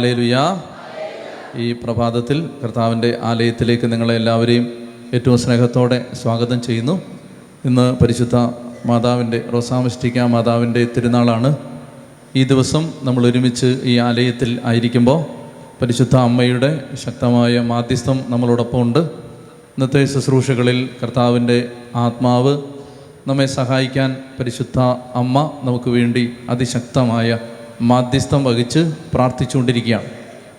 Hallelujah 0.00 0.36
ഈ 1.56 1.72
പ്രഭാതത്തിൽ 1.72 2.50
കർത്താവിന്റെ 2.62 3.18
ആലയത്തിലേക്ക് 3.22 3.92
നിങ്ങളെ 3.92 4.14
എല്ലാവരെയും 4.14 4.72
ഏറ്റവും 5.14 5.38
സ്നേഹത്തോടെ 5.38 6.06
സ്വാഗതം 6.22 6.62
ചെയ്യുന്നു. 6.62 7.02
ഇന്ന് 7.64 7.96
പരിശുദ്ധ 8.02 8.36
മാതാവിന്റെ 8.86 9.44
റോസാമിഷ്ടിക്ക 9.52 10.20
മാതാവിന്റെ 10.20 10.86
തിരുനാളാണ്. 10.96 11.56
ഈ 12.36 12.44
ദിവസം 12.44 12.92
നമ്മൾ 13.02 13.26
ഒരുമിച്ച് 13.26 13.80
ഈ 13.84 13.98
ആലയത്തിൽ 13.98 14.60
ആയിരിക്കുമ്പോൾ 14.64 15.24
പരിശുദ്ധ 15.82 16.16
അമ്മയുടെ 16.16 16.84
ശക്തമായ 16.94 17.60
മാധ്യസ്ഥം 17.60 18.20
നമ്മളോടൊപ്പം 18.28 18.82
ഉണ്ട്. 18.82 18.98
ഇന്നത്തെ 19.76 20.04
ശുശ്രൂഷകളിൽ 20.04 20.90
കർത്താവിന്റെ 21.02 21.68
ആത്മാവ് 21.94 22.58
നമ്മെ 23.28 23.46
സഹായിക്കാൻ 23.46 24.16
പരിശുദ്ധ 24.40 24.78
അമ്മ 25.14 25.50
നമുക്ക് 25.62 25.90
വേണ്ടി 25.90 26.30
അതിശക്തമായ 26.50 27.38
മാധ്യസ്ഥം 27.80 28.44
വഹിച്ച് 28.44 28.92
പ്രാർത്ഥിച്ചുകൊണ്ടിരിക്കുകയാണ്. 29.14 30.04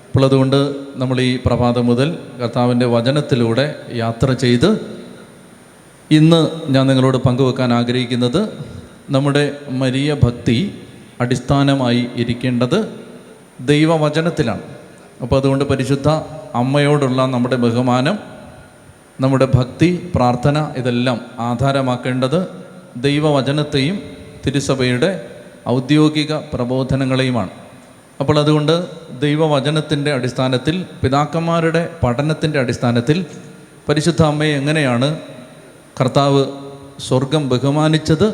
അപ്പോൾ 0.07 0.25
അതുകൊണ്ട് 0.25 0.75
നമ്മൾ 0.95 1.21
ഈ 1.21 1.39
പ്രഭാതം 1.45 1.87
മുതൽ 1.87 2.17
കർത്താവിന്റെ 2.41 2.85
വചനത്തിലൂടെ 2.85 3.75
യാത്ര 3.93 4.33
ചെയ്ത് 4.33 4.79
ഇന്ന് 6.11 6.71
ഞാൻ 6.71 6.87
നിങ്ങളോട് 6.87 7.17
പങ്കുവെക്കാൻ 7.17 7.73
ആഗ്രഹിക്കുന്നത് 7.73 8.49
നമ്മുടെ 9.09 9.51
മരിയ 9.69 10.13
ഭക്തി 10.23 10.75
അടിസ്ഥാനമായി 11.21 12.09
ഇരിക്കേണ്ടത് 12.15 12.89
ദൈവവചനത്തിലാണ്. 13.59 14.61
അപ്പോൾ 15.21 15.37
അതുകൊണ്ട് 15.39 15.65
പരിശുദ്ധ 15.65 16.09
അമ്മയോടുള്ള 16.55 17.25
നമ്മുടെ 17.25 17.55
ബഹുമാനം 17.55 18.17
നമ്മുടെ 19.21 19.47
ഭക്തി 19.55 20.11
പ്രാർത്ഥന 20.15 20.73
ഇതെല്ലാം 20.77 21.21
ആധാരമാക്കേണ്ടത് 21.39 22.47
ദൈവവചനത്തെയും 22.97 23.99
തിരുസഭയുടെ 24.45 25.30
ഔദ്യോഗിക 25.69 26.37
പ്രബോധനങ്ങളെയുമാണ്. 26.37 27.49
അപ്പോൾ 28.19 28.39
അതുകൊണ്ട് 28.39 28.85
ദൈവവചനത്തിന്റെ 29.19 30.13
അടിസ്ഥാനത്തിൽ 30.13 30.85
പിതാക്കന്മാരുടെ 31.03 31.89
പഠനത്തിന്റെ 32.03 32.59
അടിസ്ഥാനത്തിൽ 32.59 33.25
പരിശുദ്ധ 33.89 34.23
അമ്മയെ 34.23 34.55
എങ്ങനെയാണ് 34.55 35.19
കർത്താവ് 36.01 36.45
സ്വർഗം 37.07 37.49
ബഹുമാനിച്ചത് 37.49 38.33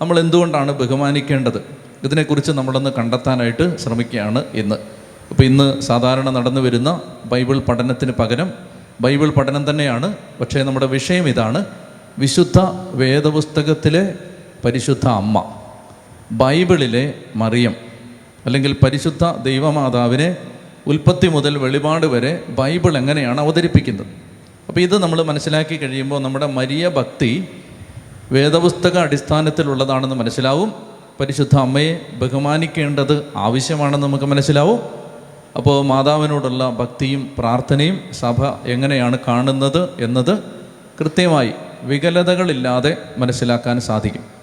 നമ്മൾ 0.00 0.20
എന്തുകൊണ്ടാണ് 0.20 0.72
ബഹുമാനിക്കേണ്ടത്? 0.72 1.64
ഇതിനെക്കുറിച്ച് 2.04 2.52
നമ്മളൊന്ന് 2.52 2.90
കണ്ടെത്താനായിട്ട് 2.98 3.76
ശ്രമിക്കുകയാണ് 3.76 4.44
ഇന്ന്. 4.54 4.76
അപ്പോൾ 5.30 5.42
ഇന്ന് 5.42 5.80
സാധാരണ 5.80 6.30
നടന്നു 6.30 6.60
വരുന്ന 6.60 7.00
ബൈബിൾ 7.24 7.58
പഠനത്തിന് 7.58 8.12
പകരം 8.12 8.52
ബൈബിൾ 9.00 9.30
പഠനം 9.30 9.70
തന്നെയാണ് 9.70 10.16
പക്ഷേ 10.40 10.62
നമ്മുടെ 10.62 10.86
വിഷയം 10.86 11.28
ഇതാണ് 11.28 11.64
വിശുദ്ധ 12.18 12.58
വേദപുസ്തകത്തിലെ 12.92 14.14
പരിശുദ്ധ 14.64 15.08
അമ്മ. 15.08 15.44
ബൈബിളിലെ 16.32 17.14
മറിയം 17.36 17.74
അല്ലെങ്കിൽ 18.46 18.76
പരിശുദ്ധ 18.84 19.24
ദൈവമാതാവിനെ 19.30 20.36
ഉൽപ്പത്തി 20.86 21.26
മുതൽ 21.26 21.58
വെളിപാട് 21.58 22.06
വരെ 22.06 22.44
ബൈബിൾ 22.48 22.96
എങ്ങനെയാണ് 22.96 23.40
അവതരിപ്പിക്കുന്നത്? 23.40 24.06
അപ്പോൾ 24.68 24.80
ഇത് 24.80 24.98
നമ്മൾ 24.98 25.22
മനസ്സിലാക്കി 25.22 25.76
കഴിയുമ്പോൾ 25.76 26.20
നമ്മുടെ 26.20 26.46
മരിയ 26.46 26.88
ഭക്തി 26.88 27.48
വേദപുസ്തക 28.32 28.98
അടിസ്ഥാനത്തിലുള്ളതാണെന്ന് 28.98 30.16
മനസ്സിലാവും. 30.16 30.72
പരിശുദ്ധ 31.20 31.56
അമ്മയെ 31.56 32.00
ബഹുമാനിക്കേണ്ടത് 32.14 33.26
ആവശ്യമാണെന്ന് 33.36 34.06
നമുക്ക് 34.06 34.24
മനസ്സിലാവും. 34.24 34.80
അപ്പോൾ 35.56 35.84
മാതാവിനോടുള്ള 35.84 36.70
ഭക്തിയും 36.70 37.30
പ്രാർത്ഥനയും 37.38 38.00
സഭ 38.12 38.44
എങ്ങനെയാണ് 38.64 39.18
കാണുന്നത് 39.28 39.88
എന്നത് 40.00 40.38
കൃത്യമായി 41.00 41.50
വികലതകളില്ലാതെ 41.82 42.96
മനസ്സിലാക്കാൻ 43.18 43.80
സാധിക്കും. 43.80 44.35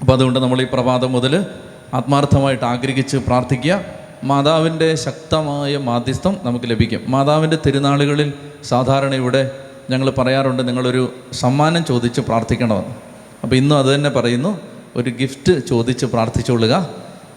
അപ്പോൾ 0.00 0.12
അതുകൊണ്ട് 0.12 0.38
നമ്മൾ 0.38 0.62
ഈ 0.62 0.66
പ്രഭാതം 0.72 1.12
മുതൽ 1.12 1.46
ആത്മാർത്ഥമായിട്ട് 1.94 2.64
ആഗ്രഹിച്ച് 2.64 3.16
പ്രാർത്ഥിക്കുക. 3.16 3.80
മാതാവിന്റെ 4.24 4.94
ശക്തമായ 4.94 5.76
മാധ്യസ്ഥം 5.76 6.36
നമുക്ക് 6.44 6.70
ലഭിക്കും. 6.70 7.00
മാതാവിന്റെ 7.08 7.58
തിരുനാളുകളിൽ 7.66 8.32
സാധാരണ 8.64 9.14
ഇവിടെ 9.14 9.50
ഞങ്ങൾ 9.90 10.10
പറയാറുണ്ട് 10.10 10.68
നിങ്ങളൊരു 10.68 11.12
സമ്മാനം 11.32 11.84
ചോദിച്ച് 11.84 12.20
പ്രാർത്ഥിക്കണമെന്ന്. 12.20 12.94
അപ്പോൾ 13.42 13.56
ഇന്നും 13.56 13.78
അത് 13.78 13.94
തന്നെ 13.94 14.10
പറയുന്നു 14.10 14.58
ഒരു 14.96 15.10
ഗിഫ്റ്റ് 15.10 15.66
ചോദിച്ച് 15.66 16.06
പ്രാർത്ഥിച്ചുകൊള്ളുക. 16.06 16.88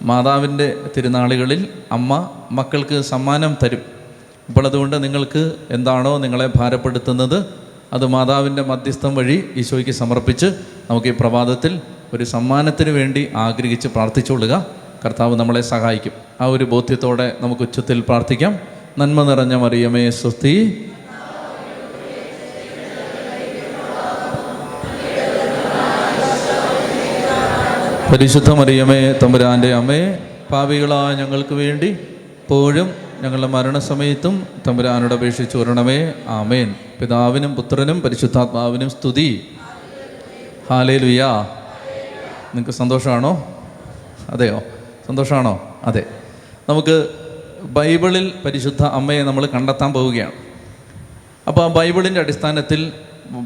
മാതാവിന്റെ 0.02 0.78
തിരുനാളുകളിൽ 0.98 1.68
അമ്മ 1.92 2.30
മക്കൾക്ക് 2.52 3.02
സമ്മാനം 3.02 3.58
തരും. 3.64 3.82
അപ്പോൾ 4.50 4.68
അതുകൊണ്ട് 4.68 5.04
നിങ്ങൾക്ക് 5.04 5.52
എന്താണോ 5.70 6.18
നിങ്ങളെ 6.18 6.50
ഭാരപ്പെടുത്തുന്നത് 6.56 7.46
അത് 7.94 8.06
മാതാവിന്റെ 8.06 8.62
മധ്യസ്ഥം 8.62 9.16
വഴി 9.16 9.44
ഈശോയ്ക്ക് 9.56 9.92
സമർപ്പിച്ച് 9.92 10.46
നമുക്ക് 10.90 11.08
ഈ 11.08 11.12
പ്രഭാതത്തിൽ 11.20 11.82
ഒരു 12.14 12.24
സമ്മാനത്തിന് 12.24 12.90
വേണ്ടി 12.90 13.32
ആഗ്രഹിച്ച് 13.36 13.88
പ്രാർത്ഥിച്ചുകൊള്ളുക. 13.88 14.66
കർത്താവ് 15.06 15.36
നമ്മളെ 15.36 15.62
സഹായിക്കും. 15.62 16.12
ആ 16.42 16.46
ഒരു 16.46 16.64
ബോധ്യത്തോടെ 16.64 17.38
നമുക്ക് 17.42 17.62
ഉച്ചത്തിൽ 17.62 18.00
പ്രാർത്ഥിക്കാം. 18.00 18.60
നന്മ 19.00 19.24
നിറഞ്ഞ 19.24 19.56
മറിയമേ 19.56 20.10
സ്വസ്തി. 20.10 20.86
പരിശുദ്ധ 28.12 28.52
മറിയമേ 28.52 29.12
തമ്പുരാന്റെ 29.12 29.74
അമ്മേ 29.74 30.18
പാപികളായ 30.52 31.16
ഞങ്ങൾക്ക് 31.16 31.54
വേണ്ടി 31.54 31.88
ഇപ്പോഴും 31.88 32.94
ഞങ്ങളുടെ 33.22 33.48
മരണസമയത്തും 33.48 34.48
തമ്പുരാനോട് 34.68 35.14
അപേക്ഷിച്ചു 35.14 35.58
വരണമേ. 35.58 36.14
ആമേൻ. 36.28 36.76
പിതാവിനും 37.00 37.56
പുത്രനും 37.56 38.02
പരിശുദ്ധാത്മാവിനും 38.02 38.90
സ്തുതി. 38.90 39.48
ഹാലേ 40.70 40.98
ലുയാ 40.98 41.48
നിങ്ങൾക്ക് 42.56 42.72
സന്തോഷമാണോ? 42.72 43.48
അതെയോ? 44.30 44.60
സന്തോഷമാണോ? 45.08 45.80
അതെ. 45.84 46.04
നമുക്ക് 46.70 47.08
ബൈബിളിൽ 47.64 48.34
പരിശുദ്ധ 48.46 48.84
അമ്മയെ 48.84 49.24
നമ്മൾ 49.24 49.46
കണ്ടെത്താൻ 49.46 49.94
പോവുകയാണ്. 49.94 50.32
അപ്പോൾ 51.48 51.64
ആ 51.64 51.68
ബൈബിളിന്റെ 51.68 52.20
അടിസ്ഥാനത്തിൽ 52.20 52.92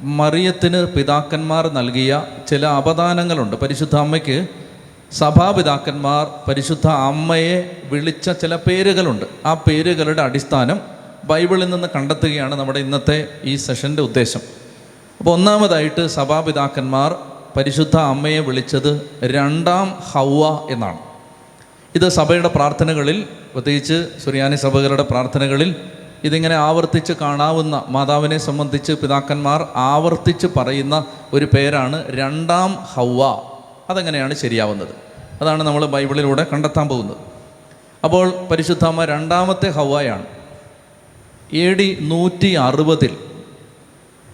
മറിയത്തിന് 0.04 0.88
പിതാക്കന്മാർ 0.88 1.68
നൽകിയ 1.68 2.24
ചില 2.48 2.66
അപദാനങ്ങളുണ്ട് 2.66 3.56
പരിശുദ്ധ 3.56 3.96
അമ്മയ്ക്ക് 3.96 4.48
സഭാപിതാക്കന്മാർ 5.12 6.28
പരിശുദ്ധ 6.48 6.88
അമ്മയെ 6.88 7.82
വിളിച്ച 7.86 8.30
ചില 8.30 8.56
പേരുകളുണ്ട്. 8.56 9.26
ആ 9.46 9.54
പേരുകളുടെ 9.54 10.22
അടിസ്ഥാനം 10.22 10.82
ബൈബിളിൽ 11.26 11.70
നിന്ന് 11.70 11.88
കണ്ടെത്തുകയാണ് 11.96 12.56
നമ്മുടെ 12.56 12.80
ഇന്നത്തെ 12.80 13.28
ഈ 13.44 13.56
സെഷന്റെ 13.56 14.02
ഉദ്ദേശം. 14.02 14.40
അപ്പോൾ 15.20 15.32
ഒന്നാമതായിട്ട് 15.32 16.08
സഭാപിതാക്കന്മാർ 16.08 17.16
പരിശുദ്ധ 17.58 17.98
അമ്മയെ 17.98 18.40
വിളിച്ചത് 18.40 19.10
രണ്ടാം 19.24 19.90
ഹൗവ 20.12 20.68
എന്നാണ്. 20.72 20.98
ഇത് 21.96 22.10
സഭയുടെ 22.10 22.48
പ്രാർത്ഥനകളിൽ 22.48 23.28
പ്രത്യേകിച്ച് 23.54 24.08
സുറിയാനി 24.26 24.56
സഭകളുടെ 24.56 25.04
പ്രാർത്ഥനകളിൽ 25.04 25.76
ഇതിങ്ങനെ 26.24 26.56
ആവർത്തിച്ച് 26.56 27.14
കാണാവുന്ന 27.14 27.84
മാതാവിനെ 27.88 28.38
സംബന്ധിച്ച് 28.38 28.94
പിതാക്കന്മാർ 28.94 29.68
ആവർത്തിച്ച് 29.76 30.48
പറയുന്ന 30.58 31.06
ഒരു 31.34 31.46
പേരാണ് 31.46 32.18
രണ്ടാം 32.18 32.74
ഹൗവ. 32.74 33.42
അതെങ്ങനെയാണ് 33.90 34.34
ശരിയാവുന്നത്? 34.34 34.96
അതാണ് 35.42 35.64
നമ്മൾ 35.64 35.86
ബൈബിളിലൂടെ 35.86 36.46
കണ്ടെത്താൻ 36.54 36.88
പോകുന്നത്. 36.88 37.18
അപ്പോൾ 38.04 38.48
പരിശുദ്ധമ്മ 38.52 39.06
രണ്ടാമത്തെ 39.06 39.70
ഹൗവയാണ്. 39.70 40.26
എ 41.54 41.74
ഡി 41.74 41.98
നൂറ്റി 42.02 42.54
അറുപതിൽ 42.54 43.18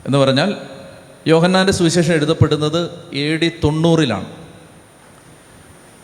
എന്ന് 0.05 0.17
പറഞ്ഞാൽ 0.17 0.55
യോഹന്നാന്റെ 1.27 1.73
സുവിശേഷം 1.73 2.13
എഴുതപ്പെടുന്നത് 2.13 2.89
എ 3.13 3.37
ഡി 3.37 3.51
തൊണ്ണൂറിലാണ്. 3.63 4.25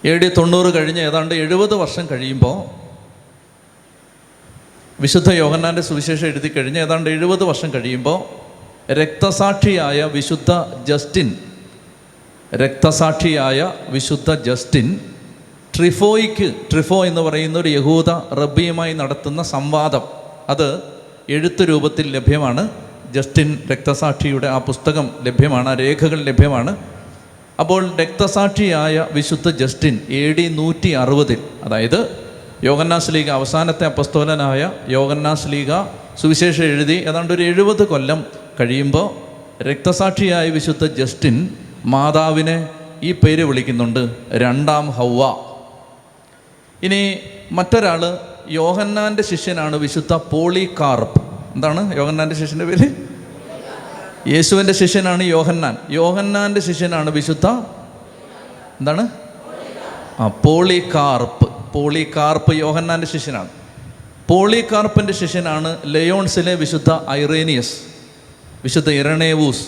എ 0.05 0.17
ഡി 0.17 0.29
തൊണ്ണൂറ് 0.37 0.73
കഴിഞ്ഞ് 0.73 1.01
ഏതാണ്ട് 1.01 1.35
എഴുപത് 1.35 1.73
വർഷം 1.73 2.07
കഴിയുമ്പോൾ 2.11 2.87
വിശുദ്ധ 5.01 5.31
യോഹന്നാന്റെ 5.31 5.81
സുവിശേഷം 5.81 6.27
എഴുതി 6.27 6.47
കഴിഞ്ഞ് 6.47 6.79
ഏതാണ്ട് 6.79 7.09
എഴുപത് 7.09 7.43
വർഷം 7.43 7.73
കഴിയുമ്പോൾ 7.73 8.47
രക്തസാക്ഷിയായ 8.93 10.03
വിശുദ്ധ 10.03 10.51
ജസ്റ്റിൻ 10.85 11.35
രക്തസാക്ഷിയായ 12.55 13.73
വിശുദ്ധ 13.89 14.33
ജസ്റ്റിൻ 14.33 14.99
ട്രിഫോയ്ക്ക് 15.77 16.55
ട്രിഫോ 16.71 17.05
എന്ന് 17.05 17.21
പറയുന്ന 17.21 17.59
ഒരു 17.59 17.69
യഹൂദ 17.69 18.09
റബ്ബിയുമായി 18.09 18.93
നടത്തുന്ന 18.93 19.43
സംവാദം. 19.43 20.01
അത് 20.49 20.81
എഴുത്ത് 21.29 21.69
രൂപത്തിൽ 21.69 22.11
ലഭ്യമാണ്. 22.15 22.86
ജസ്റ്റിൻ 23.13 23.59
രക്തസാക്ഷിയുടെ 23.71 24.47
ആ 24.47 24.57
പുസ്തകം 24.57 25.09
ലഭ്യമാണ് 25.23 25.69
ആ 25.69 25.73
രേഖകൾ 25.73 26.21
ലഭ്യമാണ്. 26.21 26.77
അപ്പോൾ 27.59 27.97
രക്തസാക്ഷിയായ 27.97 29.07
വിശുദ്ധ 29.11 29.49
ജസ്റ്റിൻ 29.49 29.99
എ 30.09 30.33
ഡി 30.33 30.47
നൂറ്റി 30.47 30.89
അറുപതിൽ 30.89 31.37
അതായത് 31.63 32.27
യോഗന്നാസ് 32.63 33.13
ലീഗ 33.13 33.29
അവസാനത്തെ 33.29 33.85
അപ്പസ്തോലനായ 33.85 34.71
യോഗന്നാസ് 34.87 35.47
ലീഗ 35.47 35.71
സുവിശേഷം 36.21 36.63
എഴുതി 36.63 36.93
ഏതാണ്ട് 36.93 37.33
ഒരു 37.33 37.43
എഴുപത് 37.43 37.87
കൊല്ലം 37.87 38.25
കഴിയുമ്പോൾ 38.59 39.27
രക്തസാക്ഷിയായ 39.63 40.49
വിശുദ്ധ 40.49 40.85
ജസ്റ്റിൻ 40.85 41.49
മാതാവിനെ 41.85 42.67
ഈ 43.03 43.11
പേര് 43.11 43.43
വിളിക്കുന്നുണ്ട് 43.43 44.15
രണ്ടാം 44.31 44.91
ഹൗവ. 44.91 45.35
ഇനി 46.83 47.19
മറ്റൊരാൾ 47.51 48.17
യോഹന്നാന്റെ 48.49 49.23
ശിഷ്യനാണ് 49.23 49.75
വിശുദ്ധ 49.75 50.13
പോളികാർപ്പ്. 50.13 51.26
എന്താണ് 51.57 51.97
യോഹന്നാന്റെ 51.97 52.35
ശിഷ്യന്റെ 52.35 52.65
പേര്? 52.65 52.89
യേശുവിന്റെ 54.27 54.73
ശിഷ്യനാണ് 54.73 55.23
യോഹന്നാൻ. 55.23 55.77
യോഹന്നാന്റെ 55.89 56.61
ശിഷ്യനാണ് 56.61 57.09
വിശുദ്ധ 57.09 57.45
എന്താണ്? 58.79 59.07
ആ 60.19 60.27
പോളികാർപ്പ്. 60.27 61.73
പോളികാർപ്പ് 61.73 62.55
യോഹന്നാന്റെ 62.55 63.07
ശിഷ്യനാണ്. 63.07 63.47
പോളികാർപ്പിന്റെ 64.27 65.13
ശിഷ്യനാണ് 65.13 65.77
ലയോൺസിലെ 65.85 66.55
വിശുദ്ധ 66.55 67.09
ഐറേനിയസ് 67.09 67.73
വിശുദ്ധ 68.63 68.89
ഇറണേവൂസ് 68.89 69.67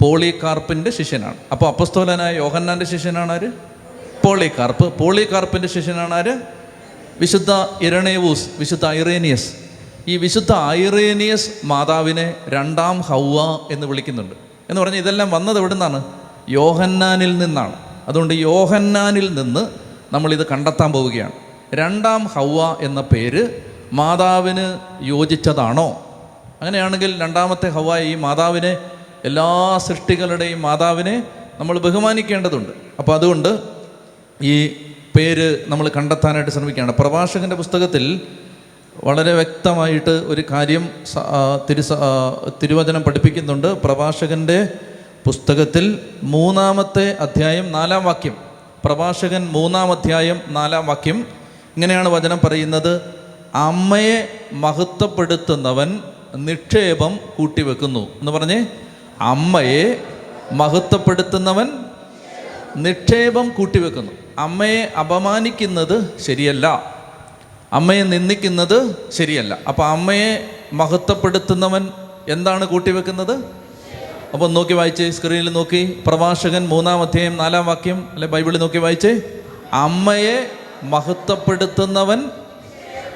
പോളികാർപ്പിന്റെ 0.00 0.90
ശിഷ്യനാണ്. 0.90 1.34
അപ്പോൾ 1.52 1.68
അപ്പസ്തോലനായ 1.68 2.36
യോഹന്നാന്റെ 2.36 2.86
ശിഷ്യനാണ് 2.86 3.32
ആര്? 3.32 3.52
പോളികാർപ്പ്. 4.24 4.98
പോളികാർപ്പിന്റെ 4.98 5.68
ശിഷ്യനാണ് 5.68 6.14
ആര്? 6.14 6.42
വിശുദ്ധ 7.20 7.50
ഇരണേവൂസ് 7.82 8.48
വിശുദ്ധ 8.58 8.86
ഐറേനിയസ്. 8.86 9.69
ഈ 10.08 10.16
വിശുദ്ധ 10.16 10.52
ഐറേനിയസ് 10.68 11.50
മാതാവിനെ 11.64 12.34
രണ്ടാം 12.48 13.00
ഹൗവ 13.00 13.60
എന്ന് 13.70 13.86
വിളിക്കുന്നുണ്ട്. 13.86 14.34
എന്ന് 14.70 14.80
പറഞ്ഞാൽ 14.80 15.00
ഇതെല്ലാം 15.00 15.30
വന്നത് 15.30 15.58
എവിടെ 15.58 15.72
നിന്നാണ് 15.72 16.04
യോഹന്നാനിൽ 16.48 17.38
നിന്നാണ്. 17.38 17.72
അതുകൊണ്ട് 18.08 18.34
യോഹന്നാനിൽ 18.34 19.34
നിന്ന് 19.34 19.66
നമ്മളിത് 20.14 20.46
കണ്ടെത്താൻ 20.46 20.92
പോവുകയാണ്. 20.92 21.32
രണ്ടാം 21.74 22.24
ഹൗവ 22.24 22.76
എന്ന 22.80 23.00
പേര് 23.00 23.62
മാതാവിന് 23.92 24.78
യോജിച്ചതാണോ? 25.02 25.88
അങ്ങനെയാണെങ്കിൽ 26.60 27.20
രണ്ടാമത്തെ 27.20 27.68
ഹവ 27.68 27.98
ഈ 27.98 28.14
മാതാവിനെ 28.14 28.78
എല്ലാ 29.24 29.78
സൃഷ്ടികളുടെയും 29.78 30.62
മാതാവിനെ 30.62 31.22
നമ്മൾ 31.58 31.78
ബഹുമാനിക്കേണ്ടതുണ്ട്. 31.78 32.70
അപ്പോൾ 32.98 33.14
അതുകൊണ്ട് 33.14 33.58
ഈ 34.42 34.66
പേര് 35.16 35.64
നമ്മൾ 35.68 35.90
കണ്ടെത്താനായിട്ട് 35.96 36.50
ശ്രമിക്കുകയാണ്. 36.50 36.92
പ്രഭാഷകന്റെ 36.92 37.56
പുസ്തകത്തിൽ 37.56 38.20
വളരെ 39.04 39.32
വ്യക്തമായിട്ട് 39.34 40.10
ഒരു 40.10 40.44
കാര്യം 40.50 40.88
തിരു 41.70 41.82
തിരുവചനം 42.62 43.02
പഠിപ്പിക്കുന്നുണ്ട്. 43.02 43.66
പ്രഭാഷകന്റെ 43.66 44.68
പുസ്തകത്തിൽ 45.24 46.00
മൂന്നാമത്തെ 46.22 47.16
അധ്യായം 47.20 47.72
നാലാം 47.72 48.04
വാക്യം. 48.04 48.36
പ്രഭാഷകൻ 48.84 49.48
മൂന്നാം 49.48 49.92
അധ്യായം 49.92 50.40
നാലാം 50.48 50.86
വാക്യം. 50.86 51.26
ഇങ്ങനെയാണ് 51.76 52.08
വചനം 52.08 52.40
പറയുന്നത്. 52.44 53.00
അമ്മയെ 53.54 54.28
മഹത്വപ്പെടുത്തുന്നവൻ 54.52 56.00
നിക്ഷേപം 56.36 57.20
കൂട്ടിവെക്കുന്നു. 57.38 58.00
എന്ന് 58.00 58.32
പറഞ്ഞേ 58.32 58.66
അമ്മയെ 59.20 60.04
മഹത്വപ്പെടുത്തുന്നവൻ 60.52 61.68
നിക്ഷേപം 62.76 63.48
കൂട്ടിവെക്കുന്നു. 63.48 64.12
അമ്മയെ 64.38 64.92
അപമാനിക്കുന്നത് 65.00 66.14
ശരിയല്ല. 66.20 66.94
അമ്മയെ 67.72 68.02
നിന്ദിക്കുന്നത് 68.02 68.96
ശരിയല്ല. 69.12 69.58
അപ്പോൾ 69.68 69.86
അമ്മയെ 69.86 70.50
മഹത്വപ്പെടുത്തുന്നവൻ 70.72 71.88
എന്താണ് 72.28 72.66
കൂട്ടിവെക്കുന്നത്? 72.66 73.32
അപ്പോൾ 74.32 74.50
നോക്കി 74.50 74.72
വായിച്ചേ 74.72 75.10
സ്ക്രീനിൽ 75.10 75.52
നോക്കി. 75.52 76.02
പ്രഭാഷകൻ 76.06 76.68
മൂന്നാം 76.68 77.02
അധ്യായം 77.02 77.36
നാലാം 77.36 77.66
വാക്യം 77.66 78.08
അല്ലെ 78.12 78.28
ബൈബിളിൽ 78.28 78.58
നോക്കി 78.58 78.78
വായിച്ചേ. 78.78 79.20
അമ്മയെ 79.72 80.50
മഹത്വപ്പെടുത്തുന്നവൻ 80.82 82.24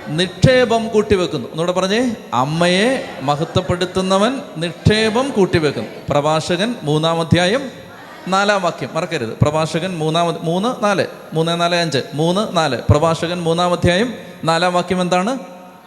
നിക്ഷേപം 0.09 0.89
കൂട്ടിവെക്കുന്നു. 0.89 1.49
എന്നോട് 1.49 1.73
പറഞ്ഞേ 1.73 2.15
അമ്മയെ 2.35 3.05
മഹത്വപ്പെടുത്തുന്നവൻ 3.23 4.41
നിക്ഷേപം 4.57 5.31
കൂട്ടിവെക്കുന്നു. 5.31 5.89
പ്രഭാഷകൻ 6.09 6.75
മൂന്നാം 6.83 7.21
അധ്യായം 7.21 7.84
നാലാം 8.29 8.63
വാക്യം 8.63 8.89
മറക്കരുത്. 8.95 9.39
പ്രഭാഷകൻ 9.43 9.99
മൂന്നാമത് 9.99 10.37
മൂന്ന് 10.41 10.85
നാല്. 10.85 11.07
മൂന്ന് 11.33 11.61
നാല് 11.61 11.75
അഞ്ച്. 11.75 11.99
മൂന്ന് 12.15 12.57
നാല്. 12.57 12.83
പ്രഭാഷകൻ 12.91 13.43
മൂന്നാം 13.43 13.73
അധ്യായം 13.73 14.15
നാലാം 14.45 14.75
വാക്യം 14.75 15.01
എന്താണ്? 15.01 15.39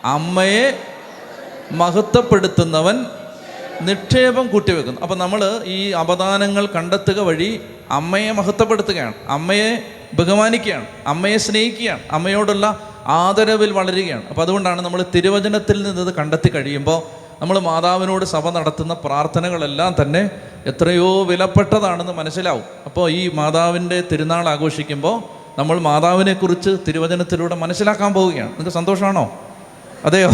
അമ്മയെ 0.06 0.80
മഹത്വപ്പെടുത്തുന്നവൻ 1.72 3.06
നിക്ഷേപം 3.82 4.48
കൂട്ടിവെക്കുന്നു. 4.48 5.02
അപ്പം 5.02 5.18
നമ്മൾ 5.18 5.62
ഈ 5.66 5.92
അവദാനങ്ങൾ 5.92 6.66
കണ്ടെത്തുക 6.66 7.20
വഴി 7.20 7.62
അമ്മയെ 7.92 8.32
മഹത്വപ്പെടുത്തുകയാണ്. 8.32 9.14
അമ്മയെ 9.28 9.84
ബഹുമാനിക്കുകയാണ്. 10.14 10.86
അമ്മയെ 11.08 11.38
സ്നേഹിക്കുകയാണ്. 11.38 12.00
അമ്മയോടുള്ള 12.12 12.80
ആദരവിൽ 13.06 13.72
വളരുകയാണ്. 13.72 14.28
അപ്പോൾ 14.30 14.42
അതുകൊണ്ടാണ് 14.42 14.82
നമ്മൾ 14.82 15.06
തിരുവചനത്തിൽ 15.16 15.84
നിന്ന് 15.84 16.02
ഇത് 16.02 16.14
കണ്ടെത്തി 16.14 16.50
കഴിയുമ്പോൾ 16.50 17.27
നമ്മൾ 17.42 17.60
മാതാവിനോട് 17.60 18.26
സഭ 18.26 18.50
നടത്തുന്ന 18.50 18.94
പ്രാർത്ഥനകളെല്ലാം 18.94 19.96
തന്നെ 20.02 20.30
എത്രയോ 20.66 21.24
വിലപ്പെട്ടതാണെന്ന് 21.24 22.14
മനസ്സിലാവും. 22.14 22.64
അപ്പോൾ 22.86 23.12
ഈ 23.12 23.32
മാതാവിന്റെ 23.34 24.04
തിരുനാൾ 24.12 24.50
ആഘോഷിക്കുമ്പോൾ 24.50 25.24
നമ്മൾ 25.60 25.80
മാതാവിനെക്കുറിച്ച് 25.80 26.78
തിരുവചനത്തിലൂടെ 26.88 27.56
മനസ്സിലാക്കാൻ 27.56 28.14
പോവുകയാണ്. 28.14 28.50
നിങ്ങൾക്ക് 28.50 28.72
സന്തോഷമാണോ? 28.72 29.34
അതെയോ? 30.06 30.30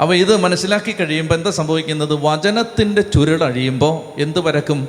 അപ്പോൾ 0.00 0.14
ഇത് 0.14 0.36
മനസ്സിലാക്കി 0.36 0.92
കഴിയുമ്പോൾ 0.92 1.34
എന്താ 1.34 1.50
സംഭവിക്കുന്നത്? 1.50 2.12
വചനത്തിന്റെ 2.12 3.02
ചുരുളഴിയുമ്പോൾ 3.02 4.20
എന്ത് 4.20 4.38
പരക്കും? 4.38 4.88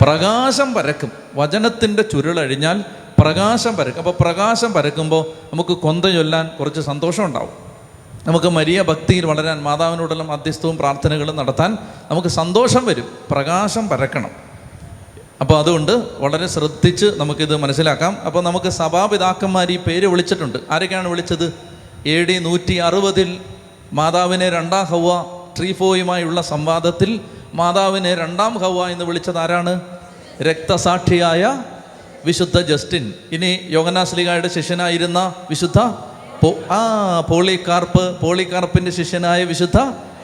പ്രകാശം 0.00 0.74
പരക്കും. 0.74 1.12
വചനത്തിന്റെ 1.34 2.02
ചുരുളഴിഞ്ഞാൽ 2.02 2.84
പ്രകാശം 3.18 3.76
പരക്കും. 3.76 3.98
അപ്പോൾ 3.98 4.22
പ്രകാശം 4.22 4.72
പരക്കുമ്പോൾ 4.72 5.26
നമുക്ക് 5.52 5.72
കൊന്ത 5.72 6.04
ചൊല്ലാൻ 6.04 6.50
കുറച്ച് 6.60 6.80
സന്തോഷം 6.80 7.24
ഉണ്ടാവും 7.24 7.73
നമുക്ക് 8.26 8.46
മരിയ 8.46 8.82
ഭക്തിയിൽ 8.82 9.26
വളരാൻ 9.26 9.62
മാതാവിനോടുള്ള 9.62 10.22
മധ്യസ്ഥവും 10.22 10.76
പ്രാർത്ഥനകളും 10.76 11.36
നടത്താൻ 11.36 11.78
നമുക്ക് 12.10 12.28
സന്തോഷം 12.28 12.86
വരും 12.86 13.08
പ്രകാശം 13.30 13.88
പരക്കണം. 13.88 14.30
അപ്പോൾ 15.40 15.58
അതുകൊണ്ട് 15.58 15.92
വളരെ 16.14 16.46
ശ്രദ്ധിച്ച് 16.46 17.06
നമുക്കിത് 17.16 17.56
മനസ്സിലാക്കാം. 17.56 18.18
അപ്പോൾ 18.26 18.44
നമുക്ക് 18.44 18.68
സഭാപിതാക്കന്മാർ 18.68 19.72
ഈ 19.72 19.76
പേര് 19.76 20.06
വിളിച്ചിട്ടുണ്ട്. 20.06 20.58
ആരൊക്കെയാണ് 20.70 21.08
വിളിച്ചത്? 21.08 21.52
എ 22.06 22.24
ഡി 22.24 22.38
നൂറ്റി 22.38 22.74
അറുപതിൽ 22.74 23.38
മാതാവിനെ 23.92 24.50
രണ്ടാം 24.50 24.84
ഹവ 24.84 25.22
ട്രീഫോയുമായുള്ള 25.58 26.42
സംവാദത്തിൽ 26.42 27.20
മാതാവിനെ 27.54 28.14
രണ്ടാം 28.14 28.58
ഹവ 28.58 28.88
എന്ന് 28.88 29.04
വിളിച്ചത് 29.04 29.38
ആരാണ്? 29.38 29.80
രക്തസാക്ഷിയായ 30.42 31.62
വിശുദ്ധ 32.24 32.60
ജസ്റ്റിൻ. 32.60 33.12
ഇനി 33.32 33.60
യോഗനാശ്ലികായുടെ 33.64 34.48
ശിഷ്യനായിരുന്ന 34.48 35.34
വിശുദ്ധ 35.50 35.78
ആ 36.70 37.20
പോളികാർപ്പ് 37.20 38.20
പോളികാർപ്പിന്റെ 38.20 38.90
ശിഷ്യനായ 38.90 39.44
വിശുദ്ധ 39.44 39.78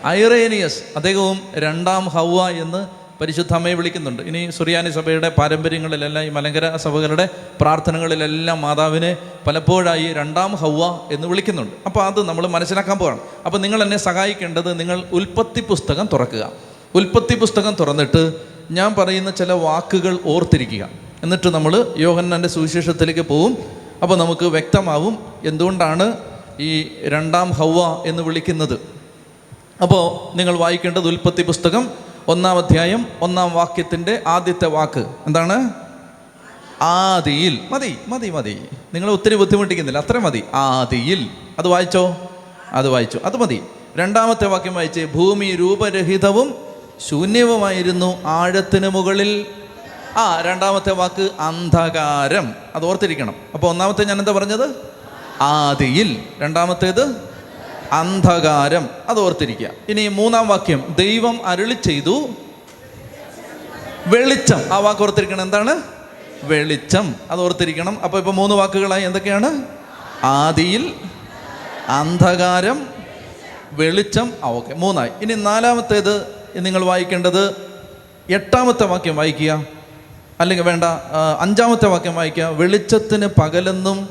ഐറേനിയസ് 0.07 0.83
അദ്ദേഹവും 0.97 1.41
രണ്ടാം 1.55 2.05
ഹൗവ 2.05 2.49
എന്ന് 2.49 3.01
പരിശുദ്ധ 3.21 3.53
അമ്മയെ 3.53 3.75
വിളിക്കുന്നുണ്ട്. 3.75 4.23
ഇനി 4.23 4.51
സുറിയാനി 4.51 4.91
സഭയുടെ 4.91 5.29
പാരമ്പര്യങ്ങളിലെല്ലാം 5.29 6.25
ഈ 6.25 6.29
മലങ്കര 6.29 6.77
സഭകളുടെ 6.77 7.29
പ്രാർത്ഥനകളിലെല്ലാം 7.61 8.61
മാതാവിനെ 8.61 9.17
പലപ്പോഴായി 9.47 10.13
രണ്ടാം 10.13 10.55
ഹൗവ 10.57 11.01
എന്ന് 11.13 11.29
വിളിക്കുന്നുണ്ട്. 11.29 11.73
അപ്പോൾ 11.87 12.05
അത് 12.05 12.29
നമ്മൾ 12.29 12.47
മനസ്സിലാക്കാൻ 12.47 12.99
പോകണം 12.99 13.21
അപ്പോൾ 13.47 13.59
നിങ്ങൾ 13.59 13.83
എന്നെ 13.83 13.97
സഹായിക്കേണ്ടത് 13.97 14.81
നിങ്ങൾ 14.81 15.05
ഉൽപ്പത്തി 15.13 15.61
പുസ്തകം 15.61 16.09
തുറക്കുക. 16.13 16.53
ഉൽപ്പത്തി 16.95 17.35
പുസ്തകം 17.35 17.77
തുറന്നിട്ട് 17.81 18.33
ഞാൻ 18.71 18.95
പറയുന്ന 18.95 19.31
ചില 19.31 19.53
വാക്കുകൾ 19.53 20.19
ഓർത്തിരിക്കുക. 20.27 20.89
എന്നിട്ട് 21.23 21.49
നമ്മൾ 21.49 21.95
യോഹന്നാന്റെ 21.97 22.49
സുവിശേഷത്തിലേക്ക് 22.49 23.21
പോവും. 23.21 23.80
അപ്പോൾ 24.03 24.15
നമുക്ക് 24.15 24.45
വ്യക്തമാവും 24.45 25.19
എന്തുകൊണ്ടാണ് 25.45 26.17
ഈ 26.61 26.91
രണ്ടാം 27.05 27.51
ഹൗവ 27.51 28.03
എന്ന് 28.07 28.23
വിളിക്കുന്നത്. 28.23 28.81
അപ്പോൾ 29.83 30.37
നിങ്ങൾ 30.37 30.57
വായിക്കേണ്ടത് 30.57 31.09
ഉൽപ്പത്തി 31.09 31.43
പുസ്തകം 31.43 31.91
ഒന്നാം 32.29 32.59
അധ്യായം 32.59 33.07
ഒന്നാം 33.21 33.53
വാക്യത്തിന്റെ 33.53 34.23
ആദ്യത്തെ 34.27 34.67
വാക്ക്. 34.67 35.07
എന്താണ്? 35.27 35.71
ആദിയിൽ. 36.83 37.59
മതി 37.71 37.99
മതി 38.09 38.31
മതി. 38.31 38.65
നിങ്ങൾ 38.95 39.11
ഒത്തിരി 39.11 39.35
ബുദ്ധിമുട്ടിക്കുന്നില്ല. 39.35 39.99
അത്ര 39.99 40.19
മതി. 40.19 40.45
ആദിയിൽ. 40.55 41.27
അത് 41.59 41.69
വായിച്ചോ? 41.69 42.17
അത് 42.73 42.89
വായിച്ചു. 42.89 43.21
അത് 43.25 43.37
മതി. 43.37 43.63
രണ്ടാമത്തെ 43.97 44.47
വാക്യം 44.47 44.75
വായിച്ചേ 44.75 45.05
ഭൂമി 45.05 45.47
രൂപരഹിതവും 45.47 46.55
ശൂന്യവുമായിരുന്നു 47.09 48.23
ആഴത്തിന് 48.27 48.89
മുകളിൽ 48.89 49.47
ആ 50.17 50.41
രണ്ടാമത്തെ 50.41 50.93
വാക്ക് 50.93 51.31
അന്ധകാരം. 51.41 52.55
അത് 52.75 52.85
ഓർത്തിരിക്കണം. 52.85 53.35
അപ്പോൾ 53.55 53.67
ഒന്നാമത്തെ 53.67 54.05
ഞാൻ 54.05 54.19
എന്താ 54.19 54.33
പറഞ്ഞത്? 54.33 54.87
ആദിയിൽ. 55.41 56.23
രണ്ടാമത്തേത് 56.39 57.31
അന്ധകാരം. 57.93 58.89
അത് 59.09 59.21
ഓർത്തിരിക്കുക. 59.21 59.71
ഇനി 59.89 60.09
മൂന്നാം 60.09 60.49
വാക്യം. 60.49 60.95
ദൈവം 60.99 61.47
അരുളി 61.47 61.75
ചെയ്തു 61.75 62.29
വെളിച്ചം. 64.07 64.61
ആ 64.73 64.79
വാക്ക് 64.79 65.01
ഓർത്തിരിക്കണം. 65.01 65.43
എന്താണ്? 65.43 65.83
വെളിച്ചം. 66.43 67.15
അത് 67.31 67.41
ഓർത്തിരിക്കണം. 67.41 68.01
അപ്പോൾ 68.05 68.19
ഇപ്പോൾ 68.19 68.35
മൂന്ന് 68.35 68.55
വാക്കുകളായി 68.55 69.03
എന്തൊക്കെയാണ്? 69.03 69.63
ആദിയിൽ 70.25 70.95
അന്ധകാരം 71.89 72.89
വെളിച്ചം. 73.73 74.33
ആ 74.45 74.49
ഓക്കെ. 74.49 74.75
മൂന്നായി. 74.75 75.11
ഇനി 75.23 75.35
നാലാമത്തേത് 75.35 76.35
നിങ്ങൾ 76.57 76.85
വായിക്കേണ്ടത് 76.85 77.71
എട്ടാമത്തെ 78.31 78.85
വാക്യം 78.85 79.17
വായിക്കുക. 79.17 79.80
അല്ലെങ്കിൽ 80.41 80.65
വേണ്ട 80.65 80.85
അഞ്ചാമത്തെ 81.41 81.87
വാക്യം 81.87 82.15
വായിക്കുക. 82.15 82.45
വെളിച്ചത്തിന് 82.45 83.27
പകലെന്നും 83.27 84.09